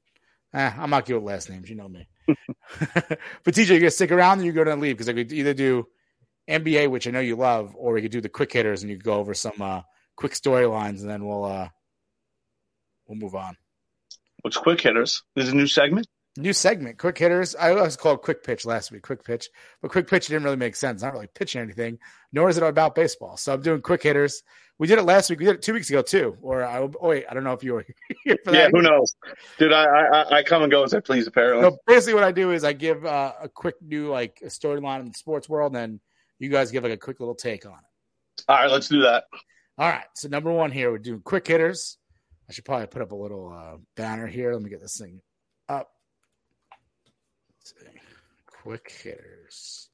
[0.54, 1.70] Eh, I'm not good with last names.
[1.70, 2.08] You know me.
[2.28, 4.96] but TJ, you're gonna stick around, or you're gonna leave?
[4.96, 5.88] Because I could either do
[6.50, 8.98] NBA, which I know you love, or we could do the quick hitters, and you
[8.98, 9.82] could go over some uh,
[10.16, 11.68] quick storylines, and then we'll uh,
[13.08, 13.58] we'll move on.
[14.42, 15.24] What's quick hitters?
[15.36, 16.08] There's a new segment.
[16.38, 17.56] New segment, quick hitters.
[17.56, 19.50] I was called quick pitch last week, quick pitch,
[19.82, 21.02] but quick pitch didn't really make sense.
[21.02, 21.98] Not really pitching anything,
[22.32, 23.38] nor is it about baseball.
[23.38, 24.44] So I'm doing quick hitters.
[24.80, 25.40] We did it last week.
[25.40, 26.38] We did it two weeks ago too.
[26.42, 27.86] Or I, oh wait, I don't know if you were
[28.24, 29.16] here for Yeah, who knows,
[29.58, 29.74] dude?
[29.74, 31.26] I, I I come and go as I please.
[31.26, 34.48] Apparently, So basically, what I do is I give uh, a quick new like a
[34.48, 36.00] storyline in the sports world, and then
[36.38, 38.44] you guys give like a quick little take on it.
[38.48, 39.24] all right, let's do that.
[39.80, 40.06] All right.
[40.16, 41.98] So number one here, we're doing quick hitters.
[42.50, 44.54] I should probably put up a little uh, banner here.
[44.54, 45.22] Let me get this thing
[45.70, 45.90] up.
[47.76, 48.00] Let's see.
[48.64, 49.90] Quick hitters.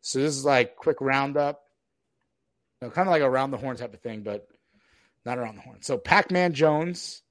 [0.00, 1.62] So this is like quick roundup.
[2.80, 4.46] You know, kind of like a around the horn type of thing, but
[5.24, 5.82] not around the horn.
[5.82, 7.22] So Pac-Man Jones.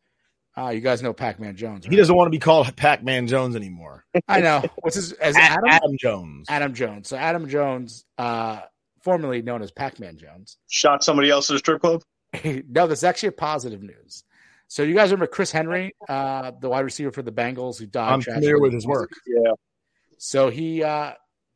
[0.55, 1.85] Uh, you guys know Pac-Man Jones.
[1.85, 4.05] He doesn't want to be called Pac Man Jones anymore.
[4.27, 4.63] I know.
[4.81, 5.63] What's his as Adam?
[5.67, 6.45] Adam Jones.
[6.47, 7.07] Adam Jones.
[7.07, 8.59] So Adam Jones, uh,
[9.01, 10.57] formerly known as Pac-Man Jones.
[10.69, 12.03] Shot somebody else at a strip club.
[12.43, 14.23] no, that's actually a positive news.
[14.73, 18.11] So you guys remember Chris Henry, uh, the wide receiver for the Bengals who died?
[18.11, 19.11] I'm familiar with his work.
[19.27, 19.51] Yeah.
[20.17, 21.11] So he, uh,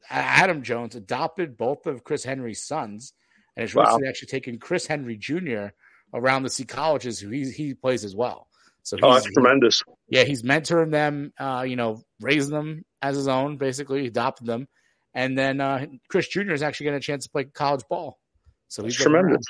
[0.07, 3.13] Adam Jones, adopted both of Chris Henry's sons,
[3.55, 3.85] and is Wow.
[3.85, 5.69] recently actually taken Chris Henry Jr.
[6.13, 8.49] around to see colleges who he he plays as well.
[8.83, 9.81] So he's, Oh, that's tremendous.
[10.09, 14.45] yeah, he's mentoring them, uh, you know, raising them as his own, basically, he adopted
[14.45, 14.67] them.
[15.15, 16.51] And then uh, Chris Jr.
[16.53, 18.19] is actually getting a chance to play college ball.
[18.67, 19.43] So he's looking tremendous.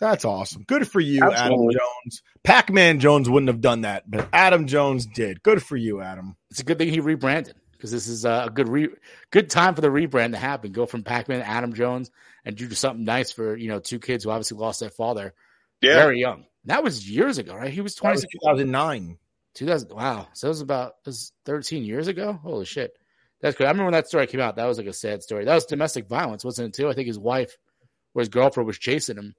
[0.00, 0.62] That's awesome.
[0.62, 1.74] Good for you, Absolutely.
[1.76, 2.22] Adam Jones.
[2.42, 5.42] Pac Man Jones wouldn't have done that, but Adam Jones did.
[5.42, 6.36] Good for you, Adam.
[6.50, 8.88] it's a good thing he rebranded because this is uh, a good re-
[9.30, 10.72] good time for the rebrand to happen.
[10.72, 12.10] Go from Pac-Man to Adam Jones
[12.44, 15.34] and do something nice for you know two kids who obviously lost their father
[15.82, 15.94] Yeah.
[15.96, 16.46] very young.
[16.64, 17.72] That was years ago, right?
[17.72, 18.32] He was That twenty was six.
[18.42, 19.18] 2009.
[19.54, 19.90] 2000.
[19.92, 22.32] Wow, so it was about it was thirteen years ago.
[22.42, 22.92] Holy shit,
[23.42, 23.66] that's good.
[23.66, 24.56] I remember when that story came out.
[24.56, 25.44] That was like a sad story.
[25.44, 26.74] That was domestic violence, wasn't it?
[26.80, 26.88] Too.
[26.88, 27.56] I think his wife
[28.14, 29.34] or his girlfriend was chasing him,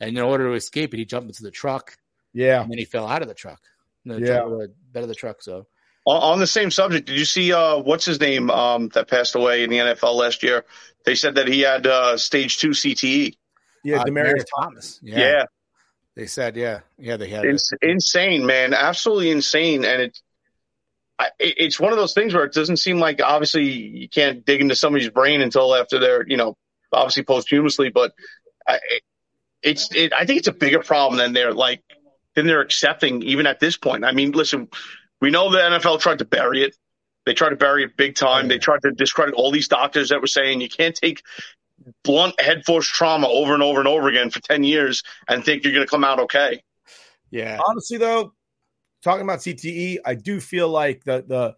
[0.00, 1.96] and in order to escape it, he jumped into the truck
[2.32, 2.62] Yeah.
[2.62, 3.60] and then he fell out of the truck.
[4.04, 4.38] The Yeah.
[4.40, 5.42] truck, the bed of the truck.
[5.42, 5.66] So
[6.06, 9.34] On, on the same subject, did you see uh, what's his name um, that passed
[9.34, 10.64] away in the NFL last year?
[11.04, 13.36] They said that he had uh, stage two CTE.
[13.84, 15.00] Yeah, uh, Demaryius Demaryius Thomas.
[15.02, 15.18] Yeah.
[15.18, 15.44] Yeah,
[16.14, 17.44] they said, yeah, yeah, they had.
[17.44, 18.74] it's insane, man.
[18.74, 20.18] Absolutely insane, and it,
[21.18, 24.44] I, it it's one of those things where it doesn't seem like obviously you can't
[24.44, 26.56] dig into somebody's brain until after they're you know
[26.92, 28.12] obviously posthumously, but
[28.66, 29.02] I, it,
[29.66, 31.82] it's it, I think it's a bigger problem than they're like
[32.34, 34.04] than they're accepting even at this point.
[34.04, 34.68] I mean, listen,
[35.20, 36.76] we know the NFL tried to bury it.
[37.26, 38.46] They tried to bury it big time.
[38.46, 41.22] They tried to discredit all these doctors that were saying you can't take
[42.04, 45.64] blunt head force trauma over and over and over again for 10 years and think
[45.64, 46.62] you're going to come out okay.
[47.30, 47.58] Yeah.
[47.66, 48.32] Honestly, though,
[49.02, 51.56] talking about CTE, I do feel like the the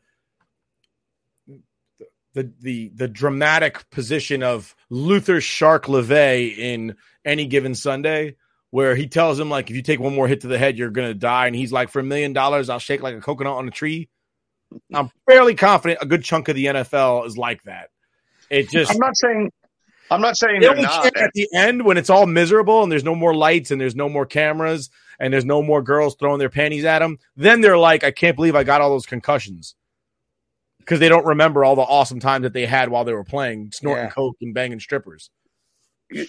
[2.35, 8.37] the the, the dramatic position of Luther Shark Lavay in any given Sunday,
[8.71, 10.91] where he tells him like, if you take one more hit to the head, you're
[10.91, 13.69] gonna die, and he's like, for a million dollars, I'll shake like a coconut on
[13.69, 14.09] a tree.
[14.93, 17.89] I'm fairly confident a good chunk of the NFL is like that.
[18.51, 19.51] It just I'm not saying
[20.11, 21.17] I'm not saying they they're only not.
[21.17, 24.09] at the end when it's all miserable and there's no more lights and there's no
[24.09, 27.19] more cameras and there's no more girls throwing their panties at them.
[27.37, 29.75] Then they're like, I can't believe I got all those concussions
[30.89, 33.71] because they don't remember all the awesome times that they had while they were playing,
[33.73, 34.11] snorting Yeah.
[34.11, 35.29] coke and banging strippers.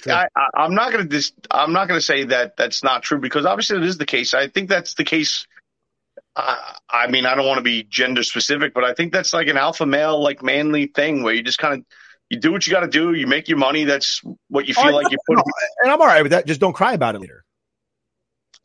[0.06, 3.02] I, I, I'm not going to dis- I'm not going to say that that's not
[3.02, 4.34] true because obviously it is the case.
[4.34, 5.48] I think that's the case.
[6.36, 6.58] Uh,
[6.90, 9.56] I mean, I don't want to be gender specific, but I think that's like an
[9.56, 11.86] alpha male, like manly thing where you just kind of
[12.30, 13.14] you do what you got to do.
[13.14, 13.86] You make your money.
[13.86, 15.38] That's what you feel Oh, like you put.
[15.38, 15.44] no,
[15.84, 16.46] and I'm all right with that.
[16.46, 17.46] Just don't cry about it later.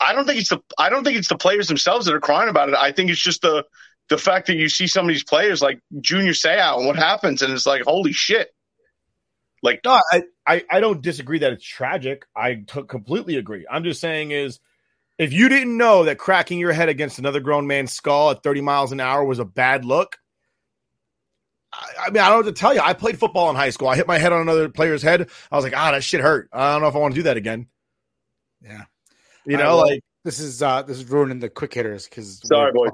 [0.00, 2.48] I don't think it's the I don't think it's the players themselves that are crying
[2.48, 2.74] about it.
[2.74, 3.64] I think it's just the
[4.08, 7.42] the fact that you see some of these players like Junior Seau and what happens,
[7.42, 8.54] and it's like holy shit.
[9.62, 12.26] Like no, I, I, I don't disagree that it's tragic.
[12.36, 13.66] I t- completely agree.
[13.70, 14.60] I'm just saying is
[15.18, 18.60] if you didn't know that cracking your head against another grown man's skull at 30
[18.60, 20.18] miles an hour was a bad look,
[21.72, 22.80] I, I mean, I don't know what to tell you.
[22.80, 23.88] I played football in high school.
[23.88, 25.28] I hit my head on another player's head.
[25.50, 26.48] I was like, ah, that shit hurt.
[26.52, 27.68] I don't know if I want to do that again.
[28.60, 28.84] Yeah.
[29.46, 32.72] You know, right, like this is uh this is ruining the quick hitters because Sorry,
[32.72, 32.88] boy.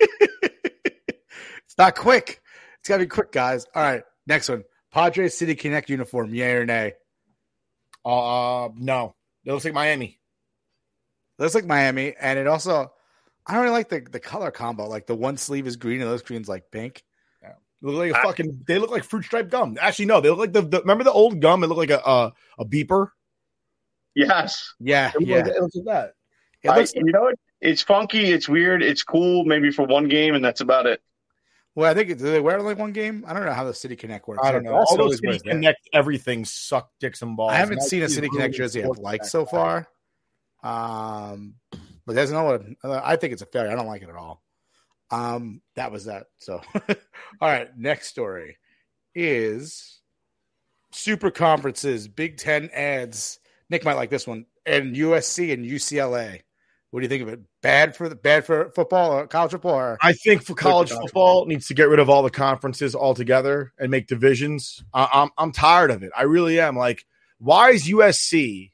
[0.00, 2.40] it's not quick.
[2.80, 3.66] It's gotta be quick, guys.
[3.74, 4.64] All right, next one.
[4.92, 6.92] Padres City Connect uniform, yay or nay?
[8.04, 9.14] Uh, no.
[9.44, 10.18] It looks like Miami.
[11.38, 12.92] looks like Miami, and it also
[13.46, 14.88] I don't really like the the color combo.
[14.88, 17.02] Like the one sleeve is green and the other screen's like pink.
[17.82, 18.64] They look like a fucking.
[18.66, 19.76] They look like fruit stripe gum.
[19.78, 20.20] Actually, no.
[20.22, 21.62] They look like the, the remember the old gum.
[21.62, 23.08] It looked like a a, a beeper.
[24.14, 25.36] yes, Yeah, It yeah.
[25.36, 26.12] like, it looks like that.
[26.62, 27.34] It I- looks you know what?
[27.60, 28.32] It's funky.
[28.32, 28.82] It's weird.
[28.82, 29.44] It's cool.
[29.44, 31.00] Maybe for one game, and that's about it.
[31.74, 31.90] well.
[31.90, 33.24] I think do they wear like one game?
[33.26, 34.40] I don't know how the City Connect works.
[34.44, 34.74] I don't know.
[34.74, 35.42] Also All those City wears.
[35.42, 37.52] Connect everything suck dicks and balls.
[37.52, 39.88] I haven't seen a City Connect jersey I've liked so far.
[40.62, 41.54] Um,
[42.06, 42.76] but there's no one.
[42.84, 43.70] I think it's a failure.
[43.70, 44.42] I don't like it at all.
[45.10, 46.26] Um, that was that.
[46.38, 47.68] So, all right.
[47.76, 48.58] Next story
[49.14, 50.00] is
[50.92, 52.08] super conferences.
[52.08, 53.38] Big Ten adds.
[53.70, 54.46] Nick might like this one.
[54.64, 56.42] And USC and UCLA.
[56.90, 57.40] What do you think of it?
[57.62, 59.74] Bad for the bad for football or college football?
[59.74, 62.94] Or I think for college college football needs to get rid of all the conferences
[62.94, 64.82] altogether and make divisions.
[64.94, 66.12] I, I'm I'm tired of it.
[66.16, 66.76] I really am.
[66.76, 67.04] Like,
[67.38, 68.72] why is USC?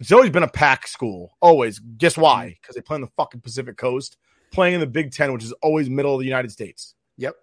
[0.00, 1.36] It's always been a Pac school.
[1.42, 1.78] Always.
[1.78, 2.46] Guess why?
[2.46, 2.54] Mm-hmm.
[2.62, 4.16] Because they play on the fucking Pacific Coast,
[4.50, 6.94] playing in the Big Ten, which is always middle of the United States.
[7.18, 7.36] Yep.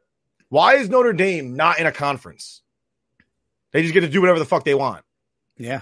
[0.50, 2.64] Why is Notre Dame not in a conference?
[3.72, 5.06] They just get to do whatever the fuck they want.
[5.58, 5.82] yeah.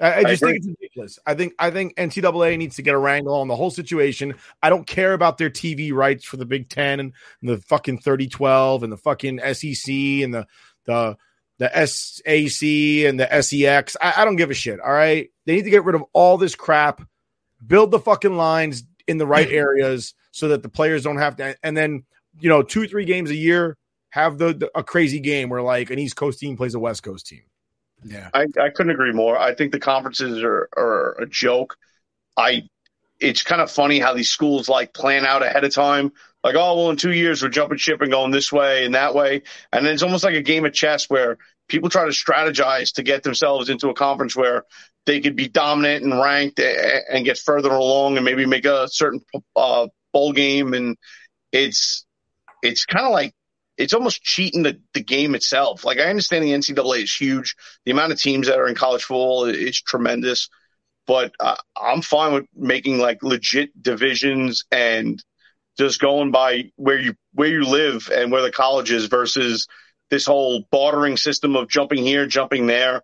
[0.00, 0.52] I, I I just agree.
[0.52, 1.18] think it's ridiculous.
[1.26, 4.34] I think I think NCAA needs to get a wrangle on the whole situation.
[4.62, 8.82] I don't care about their TV rights for the Big Ten and the fucking 30-12
[8.82, 10.46] and the fucking SEC and the
[10.86, 11.16] the
[11.58, 13.96] the SAC and the SEX.
[14.02, 14.80] I, I don't give a shit.
[14.80, 15.30] All right.
[15.46, 17.00] They need to get rid of all this crap,
[17.64, 21.56] build the fucking lines in the right areas so that the players don't have to
[21.62, 22.04] and then
[22.40, 23.76] you know, two, three games a year,
[24.10, 27.02] have the, the a crazy game where like an East Coast team plays a West
[27.02, 27.42] Coast team.
[28.04, 28.28] Yeah.
[28.32, 29.36] I, I couldn't agree more.
[29.38, 31.76] I think the conferences are, are a joke.
[32.36, 32.62] I
[33.20, 36.12] it's kind of funny how these schools like plan out ahead of time.
[36.42, 39.14] Like, oh well, in two years we're jumping ship and going this way and that
[39.14, 39.42] way,
[39.72, 41.38] and then it's almost like a game of chess where
[41.68, 44.64] people try to strategize to get themselves into a conference where
[45.06, 49.20] they could be dominant and ranked and get further along and maybe make a certain
[49.56, 50.74] uh, bowl game.
[50.74, 50.96] And
[51.52, 52.04] it's
[52.62, 53.32] it's kind of like
[53.76, 55.84] it's almost cheating the, the game itself.
[55.84, 57.56] Like I understand the NCAA is huge.
[57.84, 60.48] The amount of teams that are in college football is tremendous,
[61.06, 65.22] but uh, I'm fine with making like legit divisions and
[65.76, 69.66] just going by where you where you live and where the college is versus
[70.10, 73.02] this whole bartering system of jumping here, jumping there.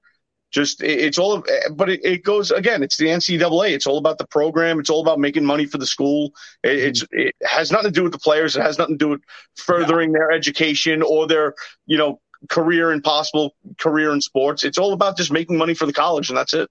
[0.50, 2.82] Just it's all, eh, but it, goes again.
[2.82, 3.70] It's the NCAA.
[3.70, 4.80] It's all about the program.
[4.80, 6.32] It's all about making money for the school.
[6.64, 6.88] It, mm-hmm.
[6.88, 8.56] it's it has nothing to do with the players.
[8.56, 9.22] It has nothing to do with
[9.56, 11.54] furthering their education or their
[11.86, 14.64] you know career and possible career in sports.
[14.64, 16.68] It's all about just making money for the college, and that's it.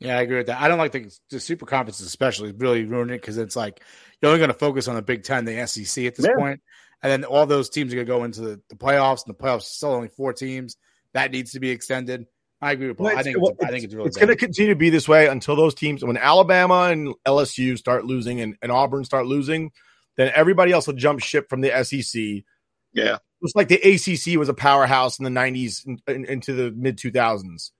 [0.00, 0.60] Yeah, I agree with that.
[0.60, 3.82] I don't like the, the super conferences, especially really ruin it because it's like
[4.20, 6.36] you're only going to focus on the Big Ten, the SEC at this Yeah.
[6.36, 6.60] point,
[7.02, 9.38] and then all those teams are going to go into the, the playoffs, and the
[9.38, 10.76] playoffs are still only four teams.
[11.12, 12.26] That needs to be extended.
[12.62, 13.06] I agree with Paul.
[13.06, 14.90] Well, I think it's, well, I think it's really it's going to continue to be
[14.90, 19.26] this way until those teams, when Alabama and LSU start losing and, and Auburn start
[19.26, 19.72] losing,
[20.16, 22.44] then everybody else will jump ship from the SEC.
[22.92, 23.18] Yeah.
[23.40, 26.98] It's like the ACC was a powerhouse in the 90s and in, into the mid
[26.98, 27.70] 2000s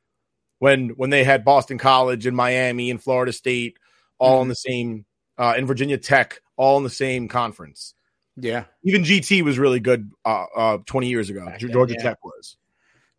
[0.59, 3.77] when when they had Boston College and Miami and Florida State
[4.19, 5.05] all in the same
[5.37, 7.95] uh, and Virginia Tech all in the same conference.
[8.37, 8.65] Yeah.
[8.85, 11.45] Even GT was really good uh, uh, 20 years ago.
[11.45, 12.03] then, Georgia yeah.
[12.03, 12.57] Tech was.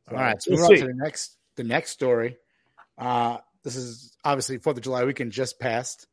[0.09, 2.37] All right, so we'll we're on to the next the next story.
[2.97, 6.07] Uh, this is obviously Fourth of July weekend just passed,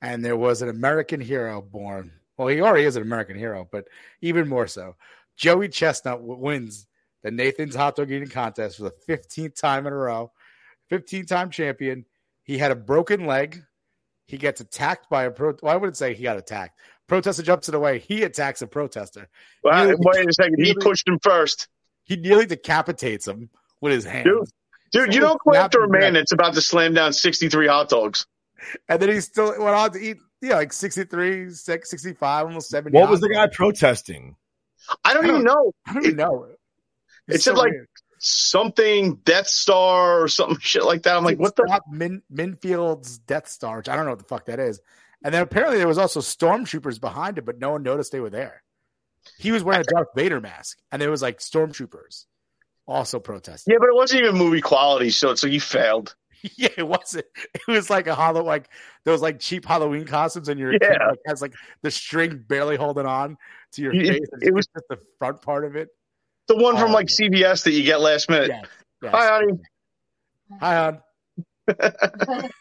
[0.00, 2.12] and there was an American hero born.
[2.36, 3.88] Well, he already is an American hero, but
[4.20, 4.96] even more so.
[5.36, 6.86] Joey Chestnut w- wins
[7.22, 10.32] the Nathan's Hot Dog Eating Contest for the 15th time in a row.
[10.90, 12.04] 15 time champion.
[12.44, 13.62] He had a broken leg.
[14.26, 15.54] He gets attacked by a pro.
[15.62, 16.78] Well, I wouldn't say he got attacked.
[17.08, 17.98] Protester jumps in the way.
[17.98, 19.28] He attacks a protester.
[19.62, 20.54] Well, Nearly- wait a second.
[20.58, 21.68] He nearly- pushed him first.
[22.04, 23.50] He nearly decapitates him
[23.80, 24.24] with his hand.
[24.24, 24.48] Dude,
[24.92, 27.88] dude, you So don't go after a man that's about to slam down 63 hot
[27.88, 28.26] dogs.
[28.88, 32.70] And then he still went on to eat, you know, like 63, 6, 65, almost
[32.70, 32.96] 70.
[32.96, 34.36] What was the guy protesting?
[35.04, 35.72] I don't even know.
[35.86, 36.44] I don't even know.
[37.28, 37.88] It It's said so like weird.
[38.18, 41.16] something Death Star or something shit like that.
[41.16, 41.64] I'm like, what the?
[41.66, 44.80] Stop Min, Minfield's Death Star, which I don't know what the fuck that is.
[45.24, 48.30] And then apparently there was also stormtroopers behind it, but no one noticed they were
[48.30, 48.62] there.
[49.38, 52.26] He was wearing a Darth Vader mask, and there was like stormtroopers
[52.86, 53.72] also protesting.
[53.72, 56.14] Yeah, but it wasn't even movie quality, so it's like you failed.
[56.56, 57.26] Yeah, it wasn't.
[57.54, 58.68] It was like a hollow, like
[59.04, 61.06] those like cheap Halloween costumes, and your Yeah.
[61.10, 61.52] like, has like
[61.82, 63.36] the string barely holding on
[63.74, 64.20] to your It- face.
[64.40, 65.90] it was- just the front part of it.
[66.48, 66.94] The one from Oh.
[66.94, 68.48] like CBS that you get last minute.
[68.48, 68.66] Yes,
[69.04, 69.12] yes.
[69.14, 69.52] Hi, honey.
[70.60, 70.98] Hi, hon.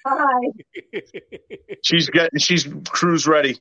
[0.05, 0.39] Hi.
[1.83, 2.39] she's getting.
[2.39, 3.57] She's cruise ready.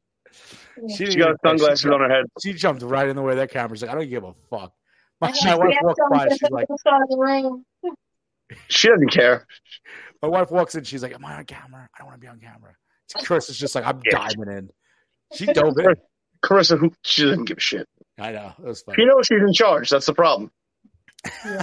[0.96, 2.26] She, She got sunglasses on her head.
[2.42, 4.72] She jumped right in the way that camera's like, I don't give a fuck.
[5.20, 6.28] My, my wife walks by.
[6.30, 7.64] She's like, to start the rain.
[8.68, 9.46] She doesn't care.
[10.22, 10.84] my wife walks in.
[10.84, 11.88] She's like, Am I on camera?
[11.94, 12.74] I don't want to be on camera.
[13.24, 14.70] Chris is just like, I'm diving in.
[15.34, 15.94] She dove in.
[16.42, 17.86] Carissa, who she doesn't give a shit.
[18.18, 18.52] I know.
[18.58, 18.96] It was funny.
[18.96, 19.90] She knows she's in charge.
[19.90, 20.50] That's the problem.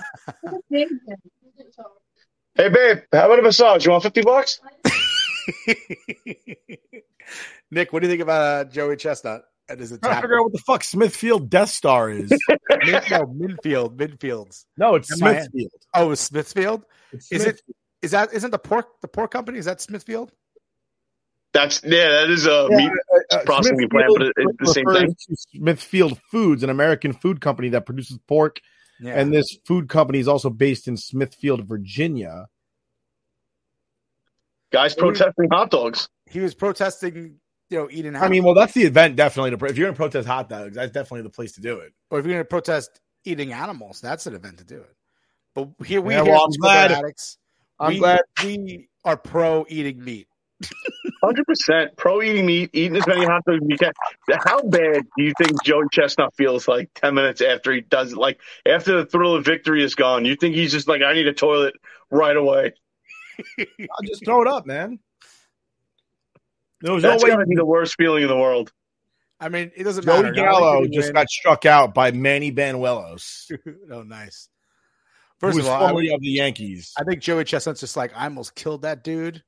[2.57, 3.85] Hey, babe, how about a massage?
[3.85, 4.59] You want fifty bucks?
[7.69, 10.43] Nick, what do you think about uh, Joey Chestnut and his trying to figure out
[10.43, 12.29] what the fuck Smithfield Death Star is.
[12.85, 14.65] Min- no, Minfield, Minfields.
[14.77, 15.71] no, it's Am Smithfield.
[15.93, 16.83] Oh, it's Smithfield.
[17.11, 17.45] It's Is it?
[17.59, 17.75] Smithfield.
[18.01, 18.33] Is that?
[18.33, 19.57] Isn't the pork the pork company?
[19.59, 20.31] Is that Smithfield?
[21.53, 22.09] That's yeah.
[22.09, 22.91] That is a Yeah, meat
[23.31, 25.15] uh, uh, processing plant, but it's the same thing.
[25.55, 28.59] Smithfield Foods, an American food company that produces pork,
[28.99, 29.19] Yeah.
[29.19, 32.47] and this food company is also based in Smithfield, Virginia.
[34.71, 36.09] Guys protesting hot dogs.
[36.25, 37.39] he was protesting,
[37.69, 38.15] you know, eating.
[38.15, 39.51] I mean, well, that's the event definitely.
[39.57, 41.93] To, if you're going to protest hot dogs, that's definitely the place to do it.
[42.09, 44.95] or if you're going to protest eating animals, that's an event to do it.
[45.53, 47.37] But here we Yeah, here well, at I'm glad- Addicts,
[47.79, 50.27] I'm we, glad- we are pro eating meat.
[51.23, 53.91] Hundred percent pro eating meat, eating as many hot dogs as you can.
[54.45, 58.17] How bad do you think Joe Chestnut feels like ten minutes after he does it?
[58.17, 61.27] Like after the thrill of victory is gone, you think he's just like, I need
[61.27, 61.75] a toilet
[62.09, 62.73] right away.
[63.59, 64.99] I'll just throw it up, man.
[66.81, 67.31] There was That's no way.
[67.35, 68.71] gotta be the worst feeling in the world.
[69.39, 70.33] I mean, it doesn't Joey matter.
[70.33, 73.51] Not Gallo did he just win- got struck out by Manny Banuelos,
[73.91, 74.49] oh, nice.
[75.39, 76.93] First of all, I, formerly of the Yankees.
[76.97, 79.43] I think Joey Chestnut's just like I almost killed that dude,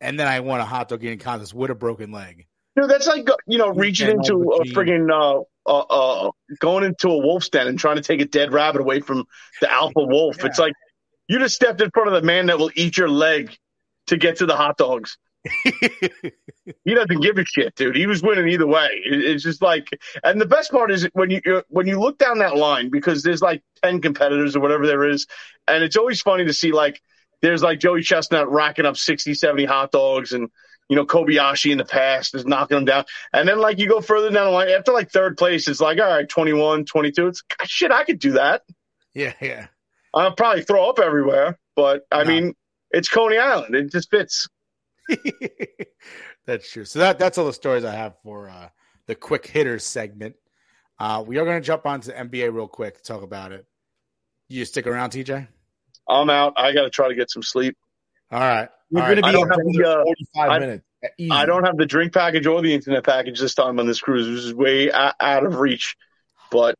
[0.00, 2.46] and then I won a hot dog eating contest with a broken leg.
[2.76, 4.74] Dude, that's like you know reaching Yeah, into a Gene.
[4.74, 6.30] friggin' uh, uh, uh,
[6.60, 9.26] going into a wolf's den and trying to take a dead rabbit away from
[9.60, 10.44] the alpha wolf.
[10.44, 10.74] It's like
[11.28, 13.56] you just stepped in front of the man that will eat your leg
[14.08, 15.18] to get to the hot dogs.
[15.64, 17.96] He doesn't give a shit, dude.
[17.96, 18.88] He was winning either way.
[19.04, 19.88] It's just like,
[20.22, 23.42] and the best part is when you when you look down that line because there's
[23.42, 25.26] like ten competitors or whatever there is,
[25.68, 27.02] and it's always funny to see like
[27.42, 30.48] there's like Joey Chestnut racking up 60, 70 hot dogs and.
[30.90, 33.04] You know, Kobayashi in the past is knocking them down.
[33.32, 35.98] And then, like, you go further down the line, after like third place, it's like,
[35.98, 37.26] all right, 21, 22.
[37.26, 38.64] It's shit, I could do that.
[39.14, 39.68] Yeah, yeah.
[40.12, 42.28] I'll probably throw up everywhere, but I No.
[42.28, 42.54] mean,
[42.90, 43.74] it's Coney Island.
[43.74, 44.46] It just fits.
[46.46, 46.84] That's true.
[46.84, 48.68] So that that's all the stories I have for uh,
[49.06, 50.36] the quick hitters segment.
[50.98, 53.66] Uh, we are going to jump onto the NBA real quick talk about it.
[54.48, 55.48] You stick around, TJ.
[56.08, 56.52] I'm out.
[56.56, 57.76] I got to try to get some sleep.
[58.30, 58.68] All right.
[58.90, 59.14] We're going right.
[59.16, 60.84] to be I don't in the, uh, 45 I- minutes.
[61.18, 61.30] Easy.
[61.30, 64.26] I don't have the drink package or the internet package this time on this cruise.
[64.26, 65.96] This is way out of reach.
[66.50, 66.76] But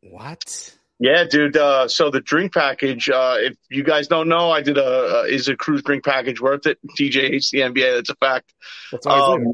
[0.00, 0.74] What?
[0.98, 1.56] Yeah, dude.
[1.56, 5.22] Uh, so the drink package, uh, if you guys don't know, I did a, uh,
[5.28, 6.78] is a cruise drink package worth it?
[6.98, 7.96] TJ hates the NBA.
[7.96, 8.52] That's a fact.
[8.90, 9.52] That's Um,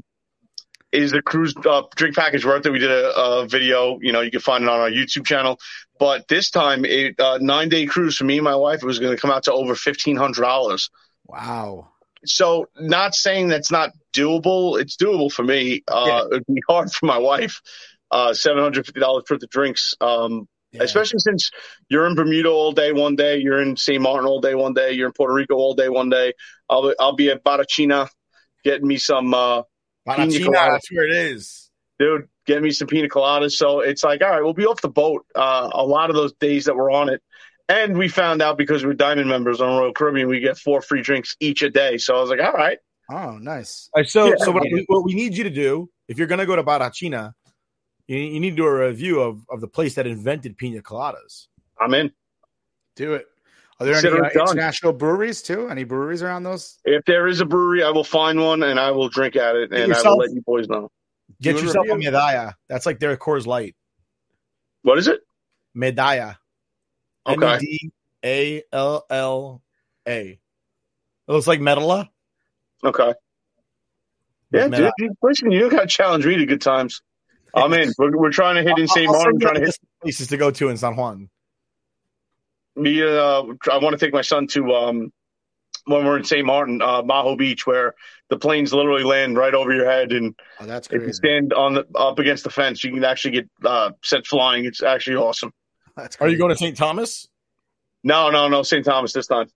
[0.93, 2.70] is the cruise uh, drink package worth it?
[2.70, 3.98] We did a, a video.
[4.02, 5.59] You know, you can find it on our YouTube channel.
[5.98, 8.82] But this time, it uh, nine day cruise for me and my wife.
[8.82, 10.90] It was going to come out to over fifteen hundred dollars.
[11.27, 11.89] Wow.
[12.24, 14.81] So, not saying that's not doable.
[14.81, 15.82] It's doable for me.
[15.89, 17.60] Uh, It'd be hard for my wife.
[18.10, 19.94] uh, seven hundred fifty dollars worth of drinks.
[20.01, 20.47] Um,
[20.81, 21.51] Especially since
[21.89, 24.01] you're in Bermuda all day one day, you're in St.
[24.01, 26.32] Martin all day one day, you're in Puerto Rico all day one day.
[26.70, 28.09] I'll I'll be at Barrachina
[28.65, 29.62] getting me some uh,
[30.09, 30.73] pina Barrachina, coladas.
[30.73, 31.70] that's where it is.
[31.99, 32.28] dude.
[32.47, 33.53] Get me some pina coladas.
[33.53, 36.32] So it's like, all right, we'll be off the boat uh, a lot of those
[36.35, 37.23] days that we're on it.
[37.69, 41.03] And we found out because we're Diamond members on Royal Caribbean, we get four free
[41.03, 41.99] drinks each a day.
[41.99, 42.78] So I was like, all right.
[43.11, 43.89] Oh, nice.
[43.94, 44.35] All right, so Yeah.
[44.39, 47.32] so what what we need you to do, if you're going to go to Barrachina,
[48.12, 51.47] you, you need to do a review of, of the place that invented pina coladas.
[51.80, 52.12] I'm in.
[52.97, 53.26] Do it.
[53.80, 55.68] Are there Consider any uh, international breweries too?
[55.68, 56.78] Any breweries around those?
[56.84, 59.70] If there is a brewery, I will find one and I will drink at it,
[59.70, 60.90] Get and I will let you boys know.
[61.40, 62.10] Get Do yourself a review.
[62.10, 62.55] medalla.
[62.68, 63.74] That's like their Coors Light.
[64.82, 65.20] What is it?
[65.76, 66.36] Medaya.
[67.26, 67.55] Okay.
[67.55, 67.93] M E D
[68.24, 69.62] A L L
[70.06, 70.20] A.
[70.28, 70.39] It
[71.32, 72.10] looks like medalla.
[72.84, 73.14] Okay.
[74.52, 74.90] Yeah, With dude.
[74.98, 77.01] You- Listen, you got to challenge me to good times.
[77.55, 77.93] I'm in.
[77.99, 79.09] We're, we're trying to hit in St.
[79.09, 79.41] I'll Martin.
[79.41, 81.29] Trying to a hit places to go to in San Juan.
[82.77, 83.03] me.
[83.03, 85.12] Uh, I want to take my son to um,
[85.85, 86.47] when we're in St.
[86.47, 87.95] Martin, uh, Maho Beach, where
[88.29, 91.74] the planes literally land right over your head, and Oh, that's if you stand on
[91.74, 94.65] the up against the fence, you can actually get uh, sent flying.
[94.65, 95.53] It's actually awesome.
[95.97, 96.77] That's Are you going to St.
[96.77, 97.29] Thomas?
[98.05, 98.85] No, no, no, St.
[98.85, 99.49] Thomas this time.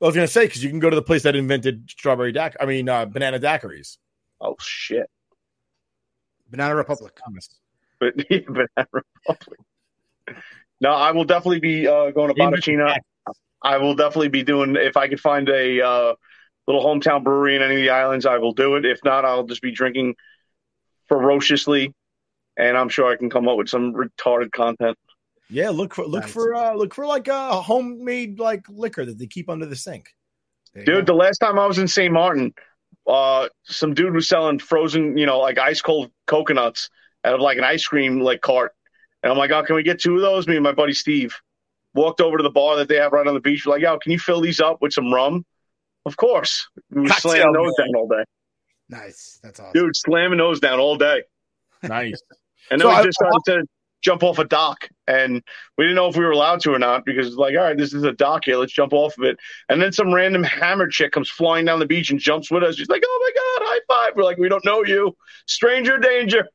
[0.00, 2.32] I was going to say because you can go to the place that invented strawberry
[2.32, 2.56] dac.
[2.60, 3.96] I mean, uh, banana daiquiris.
[4.40, 5.10] Oh shit!
[6.50, 7.18] Banana Republic?
[8.00, 8.14] But,
[8.76, 9.38] but
[10.80, 12.96] no, I will definitely be uh, going to Barrachina.
[13.60, 16.14] I will definitely be doing if I could find a uh,
[16.66, 18.24] little hometown brewery in any of the islands.
[18.24, 18.84] I will do it.
[18.84, 20.14] If not, I'll just be drinking
[21.08, 21.92] ferociously,
[22.56, 24.96] and I'm sure I can come up with some retarded content.
[25.50, 26.32] Yeah, look for look Nice.
[26.32, 30.14] for uh, look for like a homemade like liquor that they keep under the sink.
[30.74, 31.12] There Dude, go.
[31.12, 32.12] the last time I was in St.
[32.12, 32.54] Martin,
[33.08, 36.90] uh, some dude was selling frozen, you know, like ice cold coconuts
[37.24, 38.72] out of like an ice cream like cart.
[39.22, 40.46] And I'm like, oh, can we get two of those?
[40.46, 41.34] Me and my buddy Steve
[41.94, 43.66] walked over to the bar that they have right on the beach.
[43.66, 45.44] We're like, yo, can you fill these up with some rum?
[46.06, 46.68] Of course.
[46.90, 48.24] We were Cocktail slamming those down all day.
[48.88, 49.40] Nice.
[49.42, 49.72] That's awesome.
[49.74, 51.22] Dude, slamming those down all day.
[51.82, 52.22] Nice.
[52.70, 53.66] And then So we I- just started to
[54.02, 55.42] jump off a dock, and
[55.76, 57.76] we didn't know if we were allowed to or not because it's like, all right,
[57.76, 59.38] this is a dock here, let's jump off of it.
[59.68, 62.76] And then some random hammer chick comes flying down the beach and jumps with us.
[62.76, 64.16] She's like, oh my god, high five!
[64.16, 65.16] We're like, we don't know you,
[65.46, 66.46] stranger danger.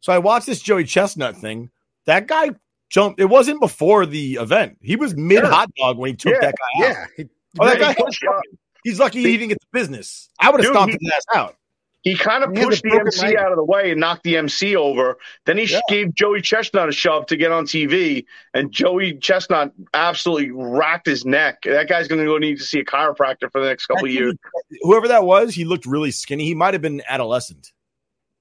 [0.00, 1.70] So I watched this Joey Chestnut thing.
[2.06, 2.50] That guy
[2.90, 3.20] jumped.
[3.20, 4.78] It wasn't before the event.
[4.80, 6.90] He was mid hot dog when he took Yeah, that guy out.
[6.90, 7.06] Yeah.
[7.16, 7.28] He-
[7.58, 8.42] Oh, that guy he pushed up.
[8.84, 10.28] He's lucky he didn't get the business.
[10.38, 11.56] I would have stomped his ass out.
[12.02, 14.76] He kind of pushed the the MC out of the way and knocked the MC
[14.76, 15.18] over.
[15.46, 15.80] Then he Yeah.
[15.88, 21.24] gave Joey Chestnut a shove to get on TV, and Joey Chestnut absolutely racked his
[21.26, 21.62] neck.
[21.64, 24.12] That guy's going to go need to see a chiropractor for the next couple of
[24.12, 24.34] years.
[24.82, 26.44] Whoever that was, he looked really skinny.
[26.44, 27.72] He might have been adolescent.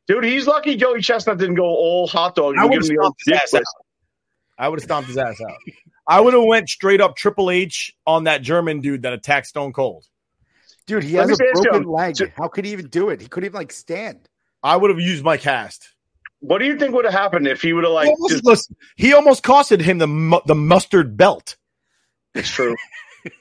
[0.07, 2.97] Dude, he's lucky Joey Chestnut didn't go all hot dog I and would give have
[3.01, 3.63] stomped his ass out.
[4.59, 5.57] I would have stomped his ass out.
[6.07, 9.73] I would have went straight up Triple H on that German dude that attacked Stone
[9.73, 10.05] Cold.
[10.87, 11.91] Dude, he Let has a broken Joe.
[11.91, 12.15] leg.
[12.17, 13.21] So- How could he even do it?
[13.21, 14.27] He couldn't even like stand.
[14.63, 15.89] I would have used my cast.
[16.39, 18.45] What do you think would have happened if he would have like he, almost, just?
[18.45, 21.57] listen, he almost costed him the the mustard belt.
[22.33, 22.75] It's true.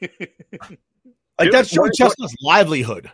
[1.38, 3.10] Like Dude, that's Joey what- Chestnut's livelihood.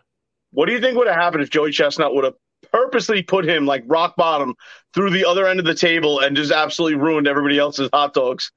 [0.53, 2.35] What do you think would have happened if Joey Chestnut would have
[2.73, 4.55] purposely put him like rock bottom
[4.95, 8.53] through the other end of the table and just absolutely ruined everybody else's hot dogs?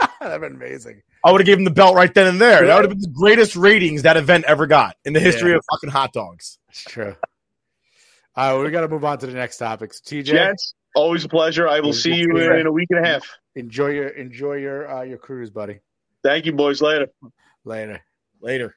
[0.20, 1.00] That'd been amazing.
[1.24, 2.66] I would have given him the belt right then and there.
[2.66, 5.56] That would have been the greatest ratings that event ever got in the history Yeah.
[5.56, 6.58] of fucking hot dogs.
[6.68, 7.16] It's true.
[8.36, 9.92] All right, we got to move on to the next topic.
[9.94, 11.66] So, TJ, Gents, always a pleasure.
[11.68, 12.54] I will see you pleasure.
[12.56, 13.26] in a week and a half.
[13.56, 15.80] enjoy your enjoy your uh, your cruise, buddy.
[16.22, 16.80] Thank you, boys.
[16.80, 17.08] Later.
[17.64, 18.00] Later.
[18.40, 18.76] Later.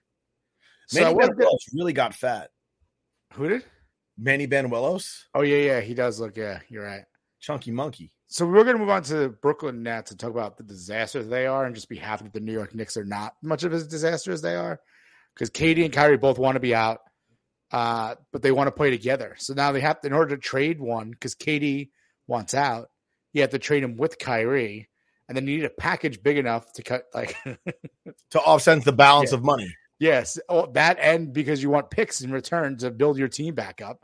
[0.88, 2.49] So Manny what did- Banuelos really got fat.
[3.34, 3.63] Who did?
[4.18, 6.35] Manny Banuelos, Oh yeah, yeah, he does look.
[6.38, 7.03] Yeah, you're right.
[7.39, 8.11] chunky monkey.
[8.32, 11.28] So we're going to move on to the Brooklyn Nets and talk about the disasters
[11.28, 13.74] they are, and just be happy that the New York Knicks are not much of
[13.74, 14.80] a disaster as they are,
[15.36, 16.99] because Katie and Kyrie both want to be out,
[17.72, 19.36] uh, but they want to play together.
[19.38, 21.91] So now they have to, in order to trade one, because Katie
[22.26, 22.88] wants out,
[23.34, 24.88] you have to trade him with Kyrie,
[25.28, 27.36] and then you need a package big enough to cut like
[28.32, 29.40] To offset the balance Yeah.
[29.40, 29.76] of money.
[29.99, 33.82] Yes, oh, that and because you want picks in return to build your team back
[33.82, 33.99] up.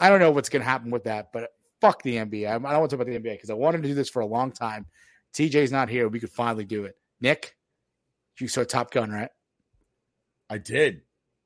[0.00, 1.50] I don't know what's going to happen with that, but
[1.80, 2.48] fuck the NBA.
[2.48, 4.20] I don't want to talk about the NBA because I wanted to do this for
[4.20, 4.86] a long time.
[5.34, 6.08] TJ's not here.
[6.08, 6.96] We could finally do it.
[7.20, 7.56] Nick,
[8.40, 9.30] you saw Top Gun, right?
[10.48, 11.02] I did.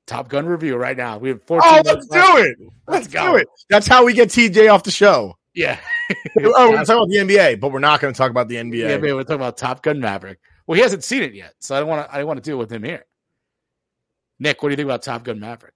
[0.07, 1.19] Top Gun review right now.
[1.19, 2.27] We have 14 Oh, let's left.
[2.37, 2.57] do it.
[2.61, 3.33] Let's Let's go.
[3.33, 3.49] do it.
[3.69, 5.37] That's how we get TJ off the show.
[5.55, 5.79] Yeah.
[6.45, 8.89] oh, we're talking about the NBA, but we're not going to talk about the NBA.
[8.89, 10.39] Yeah, we're talking about Top Gun Maverick.
[10.67, 12.15] Well, he hasn't seen it yet, so I don't want to.
[12.15, 13.05] I don't want to deal with him here.
[14.39, 15.75] Nick, what do you think about Top Gun Maverick?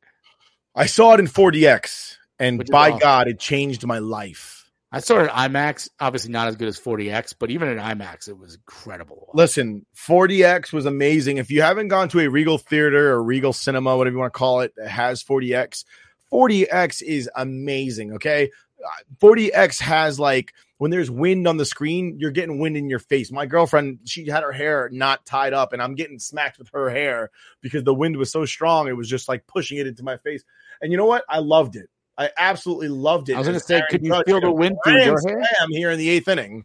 [0.75, 2.99] I saw it in 4DX, and by?
[2.99, 4.71] God, it changed my life.
[4.95, 5.89] I saw it at IMAX.
[5.99, 9.29] Obviously, not as good as 4DX, but even at IMAX, it was incredible.
[9.35, 11.39] Listen, 4DX was amazing.
[11.39, 14.39] If you haven't gone to a Regal Theater or Regal Cinema, whatever you want to
[14.39, 15.85] call it, that has 4DX,
[16.33, 18.13] 4DX is amazing.
[18.13, 18.51] Okay.
[18.85, 18.91] Uh,
[19.21, 23.33] 4DX has like when there's wind on the screen, you're getting wind in your face.
[23.33, 26.91] My girlfriend, she had her hair not tied up, and I'm getting smacked with her
[26.91, 27.31] hair
[27.63, 28.87] because the wind was so strong.
[28.87, 30.45] It was just like pushing it into my face.
[30.81, 31.25] And you know what?
[31.29, 31.89] I loved it.
[32.17, 33.35] I absolutely loved it.
[33.35, 35.45] I was going to say, Aaron could you Judge feel the wind through your hair?
[35.45, 36.65] slam here in the eighth inning?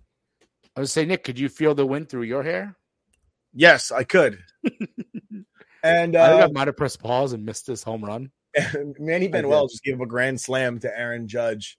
[0.76, 2.76] I was saying, Nick, could you feel the wind through your hair?
[3.54, 4.40] Yes, I could.
[5.84, 8.32] and I think I uh, might have pressed pause and missed this home run.
[9.00, 11.78] Manny Benwell just gave a grand slam to Aaron Judge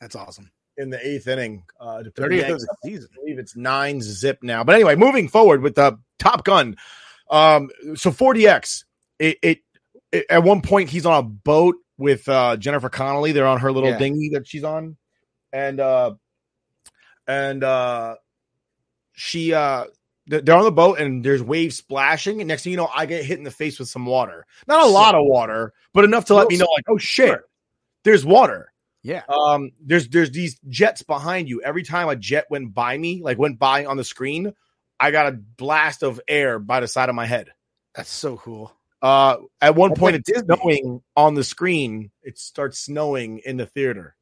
[0.00, 0.50] That's awesome.
[0.76, 1.64] in the eighth inning.
[1.80, 2.78] Uh, to put the 30th of the up.
[2.84, 3.08] season.
[3.12, 4.64] I believe it's nine zip now.
[4.64, 6.76] But anyway, moving forward with the Top Gun.
[7.30, 8.84] Um, so 4DX,
[9.18, 9.58] it, it,
[10.12, 13.32] it at one point he's on a boat with uh, Jennifer Connelly.
[13.32, 13.98] They're on her little Yeah.
[13.98, 14.96] dinghy that she's on,
[15.52, 16.14] and uh,
[17.26, 18.16] and uh,
[19.12, 19.84] she uh,
[20.26, 22.40] they're on the boat and there's waves splashing.
[22.40, 24.46] And next thing you know, I get hit in the face with some water.
[24.66, 27.38] Not a lot of water, but enough to let me know, like, oh shit,
[28.04, 28.72] there's water.
[29.02, 29.22] Yeah.
[29.28, 31.60] Um, there's there's these jets behind you.
[31.62, 34.52] Every time a jet went by me, like went by on the screen,
[35.00, 37.48] I got a blast of air by the side of my head.
[37.94, 38.72] That's so cool.
[39.02, 42.12] Uh, at one That's point, it's snowing on the screen.
[42.22, 44.14] It starts snowing in the theater.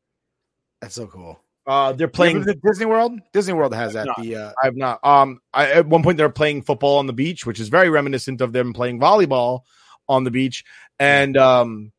[0.81, 1.39] That's so cool.
[1.67, 2.61] Uh, they're Playing playing.
[2.65, 3.21] Disney World.
[3.33, 4.07] Disney World has that.
[4.07, 4.15] No.
[4.19, 4.99] The uh, I've not.
[5.05, 8.41] Um, I, at one point they're playing football on the beach, which is very reminiscent
[8.41, 9.61] of them playing volleyball
[10.09, 10.65] on the beach.
[10.99, 11.93] And um,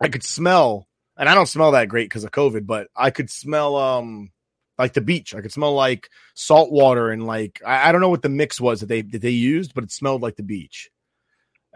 [0.00, 3.30] I could smell, and I don't smell that great because of COVID, but I could
[3.30, 4.32] smell um
[4.78, 5.34] like the beach.
[5.34, 8.60] I could smell like salt water and like I, I don't know what the mix
[8.60, 10.90] was that they that they used, but it smelled like the beach.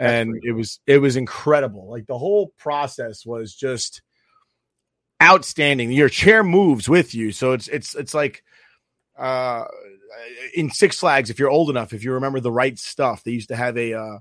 [0.01, 1.91] And it was it was incredible.
[1.91, 4.03] Like the whole process was just
[5.23, 5.93] outstanding.
[5.93, 8.43] Your chair moves with you, so it's it's it's like
[9.19, 9.65] uh
[10.55, 11.29] in Six Flags.
[11.29, 13.93] If you're old enough, if you remember the right stuff, they used to have a
[13.93, 14.19] uh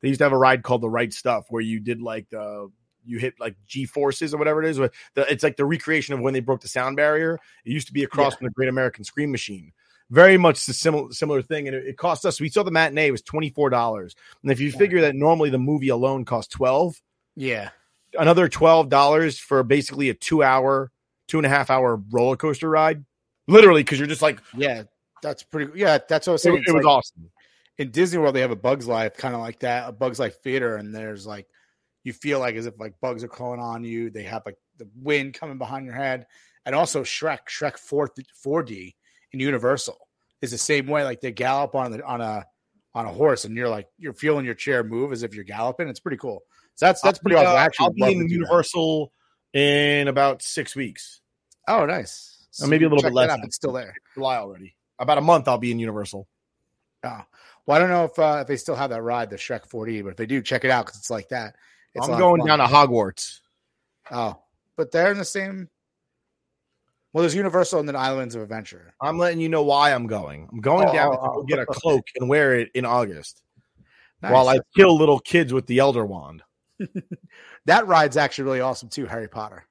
[0.00, 2.70] they used to have a ride called the right stuff where you did like the
[3.04, 4.80] you hit like G forces or whatever it is.
[5.16, 7.38] It's like the recreation of when they broke the sound barrier.
[7.64, 9.72] It used to be across from the Great American Scream Machine.
[10.10, 12.40] Very much the similar similar thing, and it, it cost us.
[12.40, 15.50] We saw the matinee it was twenty four dollars, and if you figure that normally
[15.50, 16.94] the movie alone costs twelve,
[17.36, 17.70] yeah.
[18.18, 20.90] another twelve dollars for basically a two hour,
[21.26, 23.04] two and a half hour roller coaster ride,
[23.48, 24.84] literally because you're just like, Yeah,
[25.22, 25.78] that's pretty.
[25.78, 26.56] Yeah, that's what I was saying.
[26.56, 27.30] it It's was like- awesome.
[27.76, 30.36] in Disney World, they have a Bugs Life kind of like that, a Bugs Life
[30.42, 31.46] theater, and there's like
[32.04, 34.08] you feel like as if like bugs are crawling on you.
[34.08, 36.26] They have like the wind coming behind your head,
[36.64, 38.10] and also Shrek, Shrek four
[38.42, 38.94] four D
[39.32, 39.98] in Universal
[40.40, 41.04] is the same way.
[41.04, 42.46] Like they gallop on the on a
[42.94, 45.88] on a horse, and you're like you're feeling your chair move as if you're galloping.
[45.88, 46.42] It's pretty cool.
[46.74, 47.56] So that's that's pretty I'll awesome.
[47.56, 48.30] uh, actually I'll be in do that.
[48.30, 49.12] Universal
[49.52, 51.20] in about six weeks.
[51.66, 52.46] Oh, nice.
[52.62, 53.38] Or maybe a little bit less.
[53.44, 53.94] It's still there.
[54.14, 54.74] July already.
[54.98, 56.26] About a month, I'll be in Universal.
[57.04, 57.20] Oh.
[57.66, 60.02] Well, I don't know if uh, if they still have that ride, the Shrek 4D,
[60.02, 61.54] but if they do, check it out because it's like that.
[61.94, 63.40] It's I'm going down to Hogwarts.
[64.10, 64.40] Oh,
[64.76, 65.68] but they're in the same.
[67.12, 68.92] Well, there's Universal and then Islands of Adventure.
[69.00, 70.48] I'm letting you know why I'm going.
[70.52, 71.42] I'm going Oh, down oh, to oh.
[71.44, 73.42] get a cloak and wear it in August
[74.22, 74.32] Nice.
[74.32, 76.42] while I kill little kids with the Elder Wand.
[77.66, 79.04] That ride's actually really awesome too.
[79.04, 79.62] Harry Potter.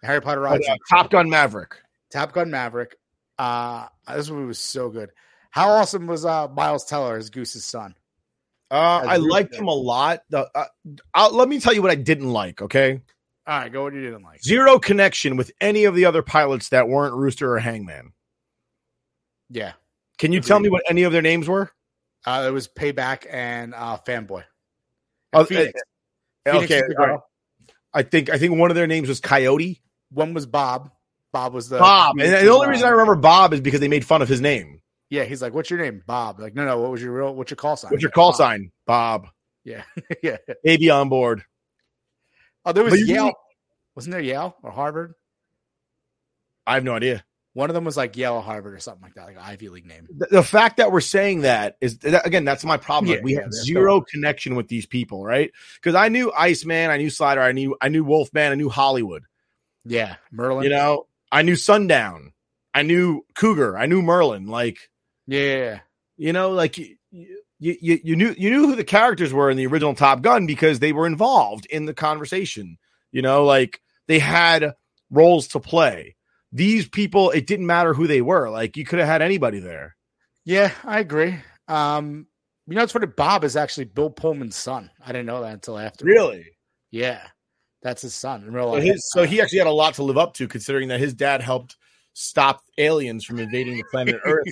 [0.00, 0.62] The Harry Potter Oh, ride.
[0.62, 1.76] yeah, Top Gun Maverick.
[2.10, 2.96] Top Gun Maverick.
[3.38, 5.10] Uh, this movie was so good.
[5.50, 7.94] How awesome was uh, Miles Teller as Goose's son?
[8.70, 10.20] Uh, I liked him a lot.
[10.30, 10.64] The, uh,
[11.12, 12.62] I'll, let me tell you what I didn't like.
[12.62, 13.02] Okay,
[13.46, 14.42] All right, go what you didn't like.
[14.42, 18.12] zero connection with any of the other pilots that weren't Rooster or Hangman.
[19.50, 19.72] Yeah,
[20.18, 21.70] Can you tell me what any of their names were?
[22.26, 24.42] uh, it was Payback and uh, Fanboy.
[25.32, 25.80] Oh, Phoenix.
[26.44, 27.04] uh, Phoenix okay, was girl.
[27.06, 27.20] all right.
[27.94, 29.80] I think I think one of their names was Coyote.
[30.10, 30.90] One was Bob.
[31.32, 32.18] Bob was the Bob.
[32.18, 34.40] And the only uh, reason I remember Bob is because they made fun of his
[34.40, 34.80] name.
[35.08, 36.80] Yeah, he's like, "What's your name, Bob?" Like, no, no.
[36.80, 37.32] What was your real?
[37.34, 37.92] What's your call sign?
[37.92, 38.36] What's your call Bob.
[38.38, 38.72] sign?
[38.86, 39.28] Bob.
[39.64, 39.82] Yeah,
[40.22, 40.38] yeah.
[40.64, 41.44] Baby on board.
[42.66, 43.24] Oh, there was Yale.
[43.24, 43.34] really-
[43.94, 45.14] Wasn't there Yale or Harvard?
[46.66, 47.24] I have no idea.
[47.54, 49.70] One of them was like Yale or Harvard or something like that, like an Ivy
[49.70, 50.06] League name.
[50.14, 53.14] The, the fact that we're saying that is that, again, that's my problem.
[53.14, 55.50] Like, we yeah, have zero connection with these people, right?
[55.76, 59.22] Because I knew Iceman, I knew Slider, I knew I knew Wolfman, I knew Hollywood.
[59.86, 60.64] Yeah, Merlin.
[60.64, 62.32] You know, I knew Sundown,
[62.74, 64.48] I knew Cougar, I knew Merlin.
[64.48, 64.90] Like,
[65.26, 65.78] yeah,
[66.18, 66.78] you know, like
[67.58, 70.46] you, you, you, knew you knew who the characters were in the original Top Gun
[70.46, 72.78] because they were involved in the conversation.
[73.12, 74.74] You know, like they had
[75.10, 76.16] roles to play.
[76.52, 78.50] These people, it didn't matter who they were.
[78.50, 79.96] Like you could have had anybody there.
[80.44, 81.36] yeah, I agree.
[81.68, 82.26] Um,
[82.66, 83.06] you know, it's funny.
[83.06, 84.90] Bob is actually Bill Pullman's son.
[85.04, 86.04] I didn't know that until after.
[86.04, 86.46] Really?
[86.90, 87.20] Yeah,
[87.82, 88.82] That's his son in real So, life.
[88.84, 91.40] his, so he actually had a lot to live up to, considering that his dad
[91.42, 91.76] helped
[92.12, 94.46] stop aliens from invading the planet Earth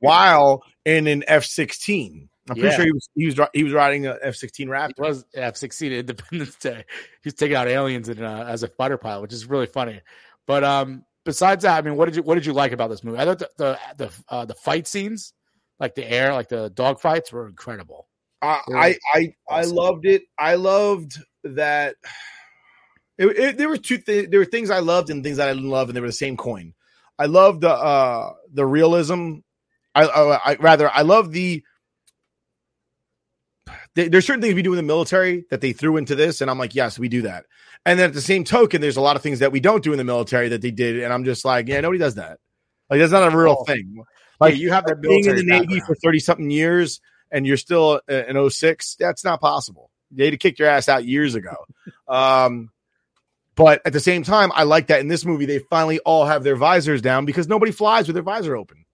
[0.00, 2.28] while in an F sixteen.
[2.48, 2.76] I'm pretty Yeah.
[2.76, 4.92] sure he was he was ri- he was riding a F sixteen Raptor.
[4.96, 6.84] He was F sixteen Independence Day.
[7.22, 10.00] He's taking out aliens in, uh, as a fighter pilot, which is really funny.
[10.46, 13.04] But um, besides that, I mean, what did you what did you like about this
[13.04, 13.18] movie?
[13.18, 15.34] I thought the the the, uh, the fight scenes,
[15.78, 18.08] like the air, like the dog fights, were incredible.
[18.40, 20.22] I were I I, I loved it.
[20.38, 21.96] I loved that.
[23.18, 23.98] It, it- there were two.
[23.98, 26.06] Th- there were things I loved and things that I didn't love, and they were
[26.06, 26.72] the same coin.
[27.18, 29.38] I loved the uh the realism.
[29.94, 31.64] I, I, I rather I love the.
[33.98, 36.50] There- There's certain things we do in the military that they threw into this, and
[36.50, 37.44] I'm like, yes, we do that.
[37.84, 39.92] And then at the same token, there's a lot of things that we don't do
[39.92, 42.38] in the military that they did, and I'm just like, yeah, nobody does that.
[42.90, 43.64] Like that's not a real Oh.
[43.64, 43.94] thing.
[44.40, 45.82] Like Like you have that being in the Navy background.
[45.86, 47.00] for 30 something years
[47.30, 49.90] and you're still uh, in 06, that's not possible.
[50.10, 51.54] They'd have kicked your ass out years ago.
[52.08, 52.70] um,
[53.56, 56.44] but at the same time, I like that in this movie, they finally all have
[56.44, 58.84] their visors down because nobody flies with their visor open.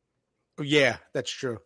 [0.61, 1.59] Yeah, that's true.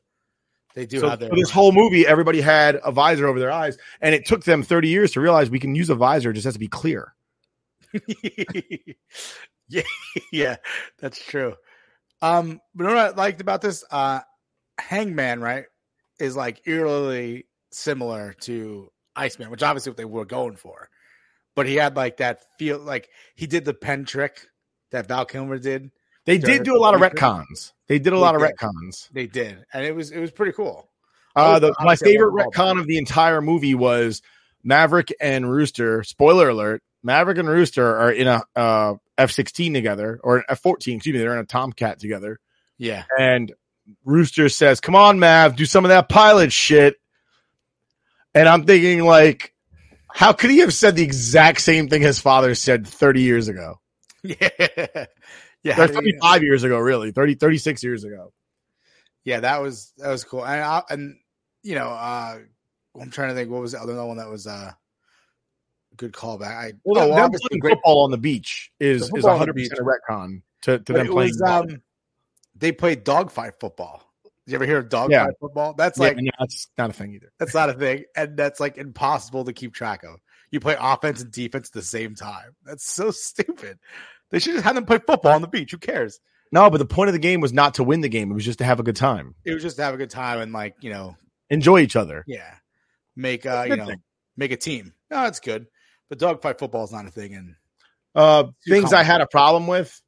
[0.78, 3.76] They do So have their this whole movie, everybody had a visor over their eyes,
[4.00, 6.44] and it took them 30 years to realize we can use a visor, it just
[6.44, 7.16] has to be clear.
[9.68, 9.82] yeah,
[10.30, 10.54] yeah,
[11.00, 11.56] that's true.
[12.22, 13.82] Um, but what I liked about this?
[13.90, 14.20] Uh,
[14.78, 15.64] Hangman, right,
[16.20, 20.90] is like eerily similar to Iceman, which obviously what they were going for.
[21.56, 24.46] But he had like that feel, like he did the pen trick
[24.92, 25.90] that Val Kilmer did.
[26.28, 27.72] They did do a lot of retcons.
[27.88, 28.50] They did a They lot of did.
[28.56, 29.08] retcons.
[29.12, 30.88] They did, and it was it was pretty cool.
[31.34, 34.22] Uh, the, my favorite retcon of the entire movie was
[34.62, 36.02] Maverick and Rooster.
[36.04, 40.96] Spoiler alert: Maverick and Rooster are in a uh, F sixteen together, or F fourteen.
[40.96, 42.38] Excuse me, they're in a Tomcat together.
[42.76, 43.52] Yeah, And
[44.04, 46.96] Rooster says, "Come on, Mav, do some of that pilot shit."
[48.34, 49.54] And I'm thinking, like,
[50.12, 53.80] how could he have said the exact same thing his father said 30 years ago?
[54.22, 55.06] yeah,
[55.62, 55.80] yeah.
[55.80, 58.32] Or 35 years ago, really, 30, 36 years ago.
[59.24, 60.44] yeah, that was that was cool.
[60.44, 61.16] And I, and
[61.62, 62.38] you know, uh
[63.00, 64.72] I'm trying to think what was the other one that was uh
[65.96, 66.46] good callback.
[66.56, 69.52] I Well, oh, them playing great- football on the beach is The is football 100
[69.54, 69.70] beach.
[69.70, 71.30] percent a retcon to, to but them playing.
[71.30, 71.82] was, um,
[72.56, 74.02] they played dogfight football.
[74.24, 75.26] Did you ever hear of dogfight Yeah.
[75.40, 75.74] football?
[75.74, 77.32] That's Yeah, like no, that's not a thing either.
[77.38, 80.20] that's not a thing, and that's like impossible to keep track of.
[80.50, 82.56] You play offense and defense at the same time.
[82.64, 83.78] That's so stupid.
[84.30, 85.70] They should just have them play football on the beach.
[85.70, 86.20] Who cares?
[86.52, 88.44] No, but the point of the game was not to win the game; it was
[88.44, 90.52] just to have a good time, It was just to have a good time and
[90.52, 91.16] like you know,
[91.50, 92.24] enjoy each other.
[92.26, 92.54] yeah,
[93.16, 94.02] make uh you know thing.
[94.36, 94.92] make a team.
[95.10, 95.66] No, it's good.
[96.08, 97.54] But dogfight football is not a thing, and
[98.14, 100.00] Uh, things I had a problem with.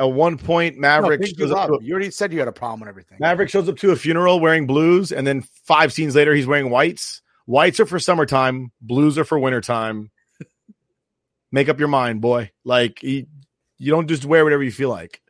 [0.00, 2.88] At one point, Maverick you, shows up you already said you had a problem with
[2.88, 3.18] everything.
[3.20, 6.70] Maverick shows up to a funeral wearing blues, and then five scenes later, he's wearing
[6.70, 7.20] whites.
[7.46, 10.12] Whites are for summertime, blues are for wintertime.
[11.50, 12.52] Make up your mind, boy.
[12.64, 13.26] Like you,
[13.78, 15.20] you don't just wear whatever you feel like.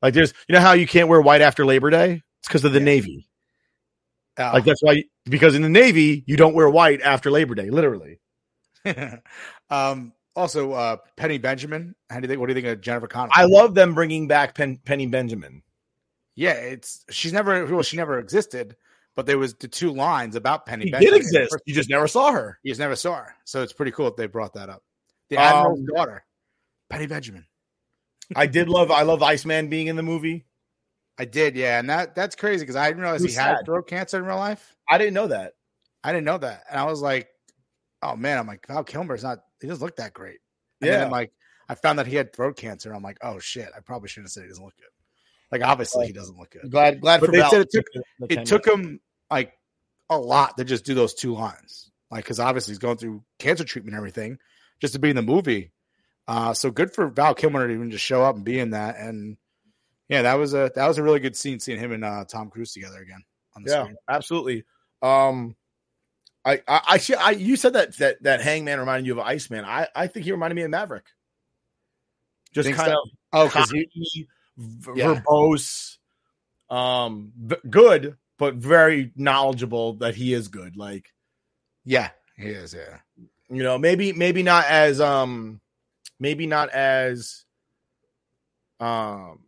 [0.00, 2.22] Like there's, you know how you can't wear white after Labor Day?
[2.40, 3.28] It's because of the Navy.
[4.38, 4.50] Oh.
[4.54, 8.18] Like that's why, because in the Navy you don't wear white after Labor Day, literally.
[9.70, 10.12] um.
[10.34, 11.94] Also, uh, Penny Benjamin.
[12.08, 12.40] How do you think?
[12.40, 13.32] What do you think of Jennifer Connelly?
[13.34, 15.62] I love them bringing back Pen, Penny Benjamin.
[16.36, 18.74] Yeah, it's she's never well, she never existed,
[19.14, 20.86] but there was the two lines about Penny.
[20.86, 21.20] She did Benjamin.
[21.20, 21.56] exist.
[21.66, 22.58] You just never saw her.
[22.62, 24.82] You just never saw her, so it's pretty cool that they brought that up.
[25.28, 26.24] The Um, admiral's daughter,
[26.88, 27.44] Penny Benjamin.
[28.36, 30.44] I did love, I love Iceman being in the movie.
[31.18, 33.86] I did, yeah, and that that's crazy because I didn't realize he was had throat
[33.86, 34.74] cancer in real life.
[34.88, 35.52] I didn't know that.
[36.02, 37.28] I didn't know that, and I was like,
[38.02, 39.40] "Oh man!" I'm like, "Val Kilmer's not.
[39.60, 40.38] He doesn't look that great."
[40.80, 41.04] And then Yeah.
[41.04, 41.32] I'm like,
[41.68, 42.92] I found that he had throat cancer.
[42.94, 44.88] I'm like, "Oh shit!" I probably shouldn't have said he doesn't look good.
[45.52, 46.70] Like, obviously, he doesn't look good.
[46.70, 47.50] Glad, glad But for they Val.
[47.50, 47.84] said it took
[48.30, 49.00] it took him
[49.30, 49.52] like
[50.08, 53.64] a lot to just do those two lines, like because obviously he's going through cancer
[53.64, 54.38] treatment and everything,
[54.80, 55.71] just to be in the movie.
[56.28, 58.96] Uh, so good for Val Kilmer to even just show up and be in that,
[58.96, 59.36] and
[60.08, 62.48] yeah, that was a that was a really good scene seeing him and uh, Tom
[62.50, 63.22] Cruise together again
[63.56, 63.96] on the yeah, screen.
[64.08, 64.64] absolutely.
[65.02, 65.56] Um,
[66.44, 69.64] I, I, I, see- I, you said that that that Hangman reminded you of Iceman.
[69.64, 71.06] I, I think he reminded me of Maverick.
[72.52, 73.02] Just kind so?
[73.32, 74.28] of because he-
[74.58, 75.22] v- Yeah.
[75.26, 75.96] verbose,
[76.68, 80.76] um, v- good, but very knowledgeable that he is good.
[80.76, 81.06] Like,
[81.84, 82.74] Yeah, he is.
[82.74, 82.98] Yeah,
[83.48, 85.60] you know, maybe maybe not as um,
[86.18, 87.44] maybe not as
[88.80, 89.40] um,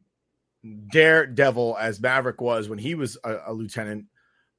[0.90, 4.06] daredevil as Maverick was when he was a, a lieutenant,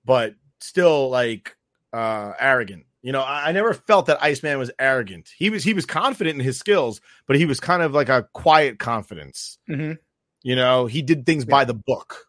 [0.04, 1.56] but still like
[1.94, 2.86] uh arrogant.
[3.02, 5.30] You know, I, I never felt that Iceman was arrogant.
[5.38, 8.28] He was he was confident in his skills, but he was kind of like a
[8.34, 9.58] quiet confidence.
[9.70, 9.98] Mhm.
[10.44, 12.26] You know, he did things by the book,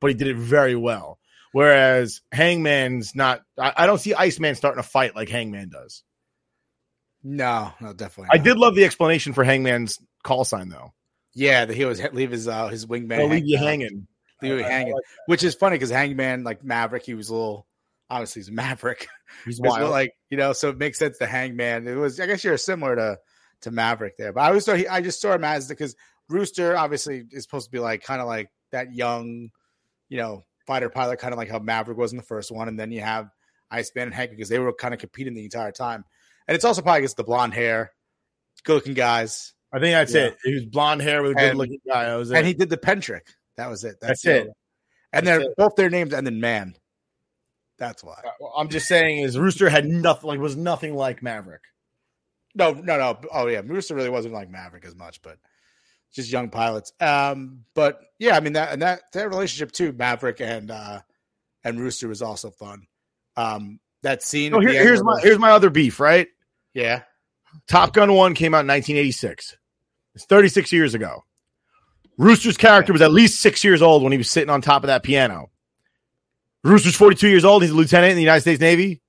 [0.00, 1.18] but he did it very well.
[1.52, 3.42] Whereas Hangman's not.
[3.58, 6.02] I, I don't see Iceman starting a fight like Hangman does.
[7.28, 8.28] No, no, definitely.
[8.32, 10.92] I did love the explanation for Hangman's call sign though.
[11.34, 13.16] Yeah, that he was leave his uh, his wingman.
[13.16, 14.06] They'll leave you hanging.
[14.40, 17.66] leave you hanging, like which is funny because Hangman, like Maverick, he was a little.
[18.08, 19.08] Obviously, he's a Maverick.
[19.44, 19.90] He's wild.
[19.90, 21.88] like you know, so it makes sense to Hangman.
[21.88, 23.18] It was, I guess, you're similar to
[23.62, 25.96] to Maverick there, but I always thought he, I just saw him as because
[26.28, 29.50] Rooster obviously is supposed to be like kind of like that young,
[30.08, 32.78] you know, fighter pilot, kind of like how Maverick was in the first one, and
[32.78, 33.30] then you have
[33.68, 36.04] Iceman and Hank because they were kind of competing the entire time,
[36.48, 37.92] and it's also probably because the blonde hair,
[38.64, 39.52] good looking guys.
[39.72, 40.26] I think that's Yeah.
[40.26, 40.38] it.
[40.44, 42.04] He was blonde hair with a good looking guy.
[42.04, 42.36] That was it.
[42.38, 43.26] and he did the pen trick.
[43.56, 43.96] That was it.
[44.00, 44.40] That's, That's it.
[44.42, 44.50] other-
[45.12, 45.56] And That's they're it.
[45.56, 46.74] both their names and then man.
[47.78, 48.20] That's why.
[48.40, 51.62] Well, I'm just saying is Rooster had nothing like was nothing like Maverick.
[52.54, 53.18] No, no, no.
[53.32, 55.38] Oh yeah, Rooster really wasn't like Maverick as much, but
[56.14, 56.92] just young pilots.
[57.00, 61.00] Um, but yeah, I mean that and that that relationship too, Maverick and uh
[61.64, 62.86] and Rooster was also fun.
[63.36, 64.54] Um, that scene.
[64.54, 66.28] Oh, here- here's my here's my other beef, right?
[66.76, 67.02] Yeah.
[67.68, 69.56] Top Gun 1 came out in 1986.
[70.14, 71.24] It's 36 years ago.
[72.18, 74.88] Rooster's character was at least six years old when he was sitting on top of
[74.88, 75.50] that piano.
[76.64, 77.62] Rooster's 42 years old.
[77.62, 79.00] He's a lieutenant in the United States Navy.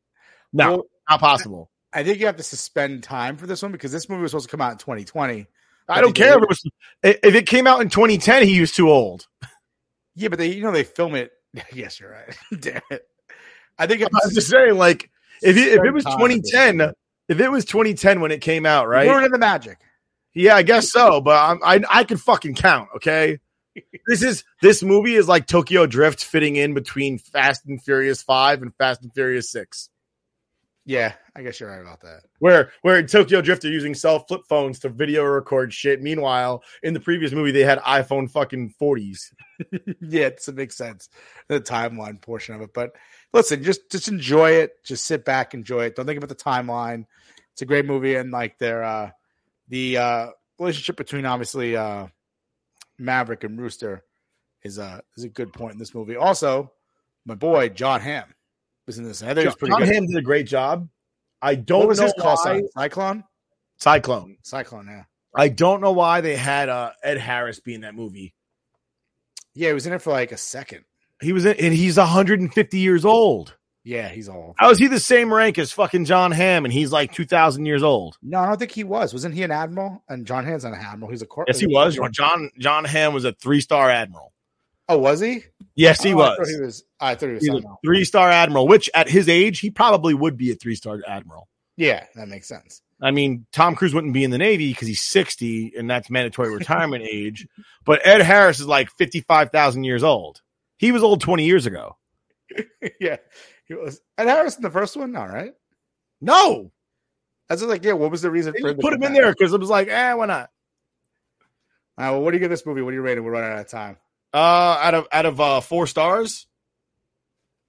[0.54, 1.70] No, Well, not possible.
[1.94, 4.50] I think you have to suspend time for this one because this movie was supposed
[4.50, 5.48] to come out in 2020.
[5.90, 6.64] I don't care if it was
[7.04, 8.44] if it came out in 2010.
[8.44, 9.26] He was too old.
[10.16, 11.32] Yeah, but they you know they film it.
[11.74, 12.38] yes, you're right.
[12.60, 13.08] Damn it.
[13.80, 15.10] I think I'm just saying, like
[15.42, 16.94] if it, if it was Spend time 2010,
[17.28, 19.10] if it was 2010 when it came out, right?
[19.10, 19.80] Ruining the magic.
[20.34, 22.90] Yeah, I guess so, but I'm, I I can fucking count.
[22.98, 23.40] Okay,
[24.08, 28.62] this is this movie is like Tokyo Drift fitting in between Fast and Furious Five
[28.62, 29.90] and Fast and Furious Six,
[30.86, 32.22] Yeah, I guess you're right about that.
[32.40, 36.02] where where in Tokyo Drift they're using cell flip phones to video record shit.
[36.04, 39.34] Meanwhile, in the previous movie they had iPhone fucking forties.
[40.02, 41.10] yeah, it makes sense.
[41.48, 42.74] The timeline portion of it.
[42.76, 42.92] But
[43.38, 44.84] listen, just just enjoy it.
[44.84, 45.96] Just sit back, enjoy it.
[45.96, 47.06] Don't think about the timeline.
[47.54, 49.12] It's a great movie and like their uh
[49.70, 50.28] the uh
[50.60, 52.08] relationship between obviously uh
[53.00, 54.04] Maverick and Rooster
[54.64, 56.16] is uh is a good point in this movie.
[56.16, 56.72] Also,
[57.26, 58.34] my boy Jon Hamm
[58.86, 59.24] was in this.
[59.24, 59.94] I think it was pretty Jon good.
[59.94, 60.88] Hamm did a great job.
[61.42, 62.68] I don't what was know his call why- sign?
[62.76, 63.24] Cyclone?
[63.78, 64.38] Cyclone.
[64.42, 65.04] Cyclone, yeah.
[65.36, 68.34] I don't know why they had uh, Ed Harris be in that movie.
[69.54, 70.84] Yeah, he was in it for like a second.
[71.22, 73.56] He was in, and he's 150 years old.
[73.84, 74.56] Yeah, he's old.
[74.58, 77.84] How is he the same rank as fucking Jon Hamm and he's like 2,000 years
[77.84, 78.18] old?
[78.22, 79.14] No, I don't think he was.
[79.14, 80.04] Wasn't he an admiral?
[80.10, 81.10] And Jon Hamm's not an admiral.
[81.10, 81.46] He's a corporal.
[81.56, 81.98] Yes, he was.
[82.12, 84.34] Jon Jon Hamm was a three star admiral.
[84.90, 85.44] Oh, was he?
[85.76, 86.38] Yes, he Oh, I was.
[86.38, 86.84] thought he was.
[87.00, 87.64] I thought he was.
[87.64, 91.00] A three star admiral, which at his age, he probably would be a three star
[91.08, 91.48] admiral.
[91.78, 92.82] Yeah, that makes sense.
[93.02, 96.54] I mean, Tom Cruise wouldn't be in the Navy because he's 60 and that's mandatory
[96.54, 97.48] retirement age.
[97.86, 100.42] But Ed Harris is like 55,000 years old.
[100.78, 101.98] He was old 20 years ago.
[103.00, 103.18] yeah,
[103.66, 104.02] he was.
[104.18, 105.54] And Harris in the first one, all right.
[106.22, 106.72] No,
[107.50, 107.94] I was like, yeah.
[107.94, 110.14] What was the reason they for put him in there because it was like, eh,
[110.14, 110.50] why not?
[111.98, 112.82] All right, well, what do you give this movie?
[112.82, 113.22] What do you rate it?
[113.22, 113.98] We're running out of time.
[114.34, 114.38] Uh,
[114.82, 116.48] out of out of uh, four stars,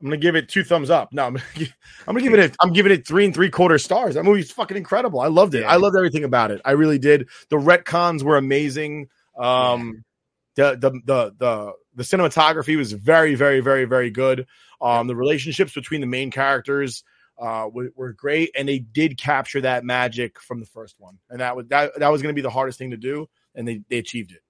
[0.01, 1.13] I'm gonna give it two thumbs up.
[1.13, 1.77] No, I'm gonna give,
[2.07, 2.51] I'm gonna give it.
[2.51, 4.15] A, I'm giving it three and three quarter stars.
[4.15, 5.21] That movie's fucking incredible.
[5.21, 5.65] I loved it.
[5.65, 6.61] I loved everything about it.
[6.65, 7.29] I really did.
[7.51, 9.09] The retcons were amazing.
[9.39, 10.05] Um,
[10.59, 14.47] the, the the the the cinematography was very very very very good.
[14.81, 17.05] Um, the relationships between the main characters
[17.39, 21.19] uh were, were great, and they did capture that magic from the first one.
[21.31, 23.83] And that was that that was gonna be the hardest thing to do, and they
[23.89, 24.41] they achieved it.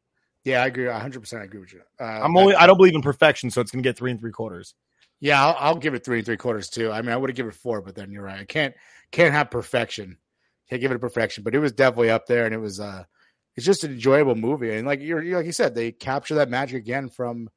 [0.45, 0.87] Yeah, I agree.
[0.87, 1.21] 100.
[1.21, 1.83] percent I agree with you.
[2.01, 4.33] Uh, I'm only I don't believe in perfection, so it's gonna get three and three
[4.33, 4.75] quarters.
[5.21, 6.91] Yeah, I'll, I'll give it three and three quarters too.
[6.91, 8.41] I mean, I would have given it four, but then you're right.
[8.41, 8.75] I can't
[9.13, 10.17] can't have perfection.
[10.71, 13.05] Can't give it a perfection, but it was definitely up there, and it was uh,
[13.59, 14.73] it's just an enjoyable movie.
[14.73, 17.51] And like you're like you said, they capture that magic again from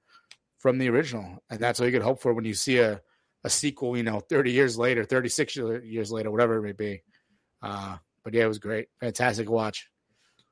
[0.58, 3.00] from the original, and that's all you could hope for when you see a
[3.44, 3.96] a sequel.
[3.96, 7.04] You know, 30 years later, 36 years later, whatever it may be.
[7.62, 9.90] Uh, but yeah, it was great, fantastic watch.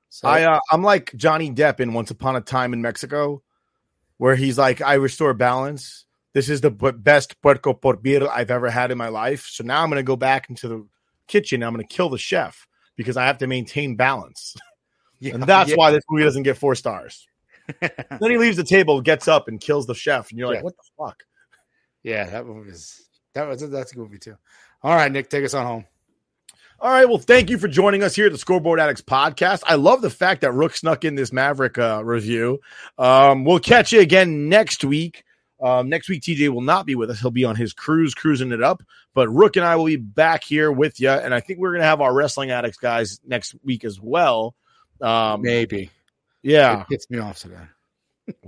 [0.09, 3.41] So I uh, I'm like Johnny Depp in Once Upon a Time in Mexico,
[4.17, 6.05] where he's like, I restore balance.
[6.35, 9.47] This is the best puerco pibil I've ever had in my life.
[9.47, 10.87] So now I'm going to go back into the
[11.27, 11.63] kitchen.
[11.63, 14.55] I'm going to kill the chef because I have to maintain balance.
[15.19, 15.75] Yeah, and that's yeah.
[15.75, 17.27] why this movie doesn't get four stars.
[17.81, 20.63] then he leaves the table, gets up, and kills the chef, and you're like, Yeah.
[20.63, 21.23] what the fuck?
[22.03, 24.35] yeah, that movie is that was that's a good movie too.
[24.81, 25.85] All right, Nick, take us on home.
[26.81, 27.09] All right.
[27.09, 29.63] Well, thank you for joining us here at the Scoreboard Addicts podcast.
[29.65, 32.61] I love the fact that Rook snuck in this Maverick uh, review.
[32.97, 35.25] Um, we'll catch you again next week.
[35.61, 37.19] Um, next week, TJ will not be with us.
[37.19, 38.81] He'll be on his cruise, cruising it up.
[39.13, 41.09] But Rook and I will be back here with you.
[41.09, 44.55] And I think we're going to have our Wrestling Addicts guys next week as well.
[45.01, 45.89] Um, Maybe.
[46.41, 46.81] Yeah.
[46.81, 47.65] It gets me off today.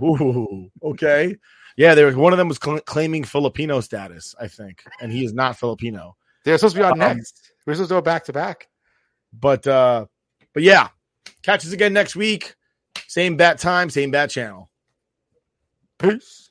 [0.02, 1.36] Ooh, okay.
[1.78, 5.26] Yeah, there was one of them was cl- claiming Filipino status, I think, and he
[5.26, 6.15] is not Filipino.
[6.44, 7.52] They're supposed to be on Um, next.
[7.65, 8.68] We're supposed to go back to back.
[9.34, 10.06] But uh,
[10.53, 10.90] but yeah,
[11.41, 12.56] catch us again next week.
[13.07, 14.69] Same bat time, same bat channel.
[15.98, 16.51] Peace.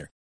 [0.00, 0.10] winner.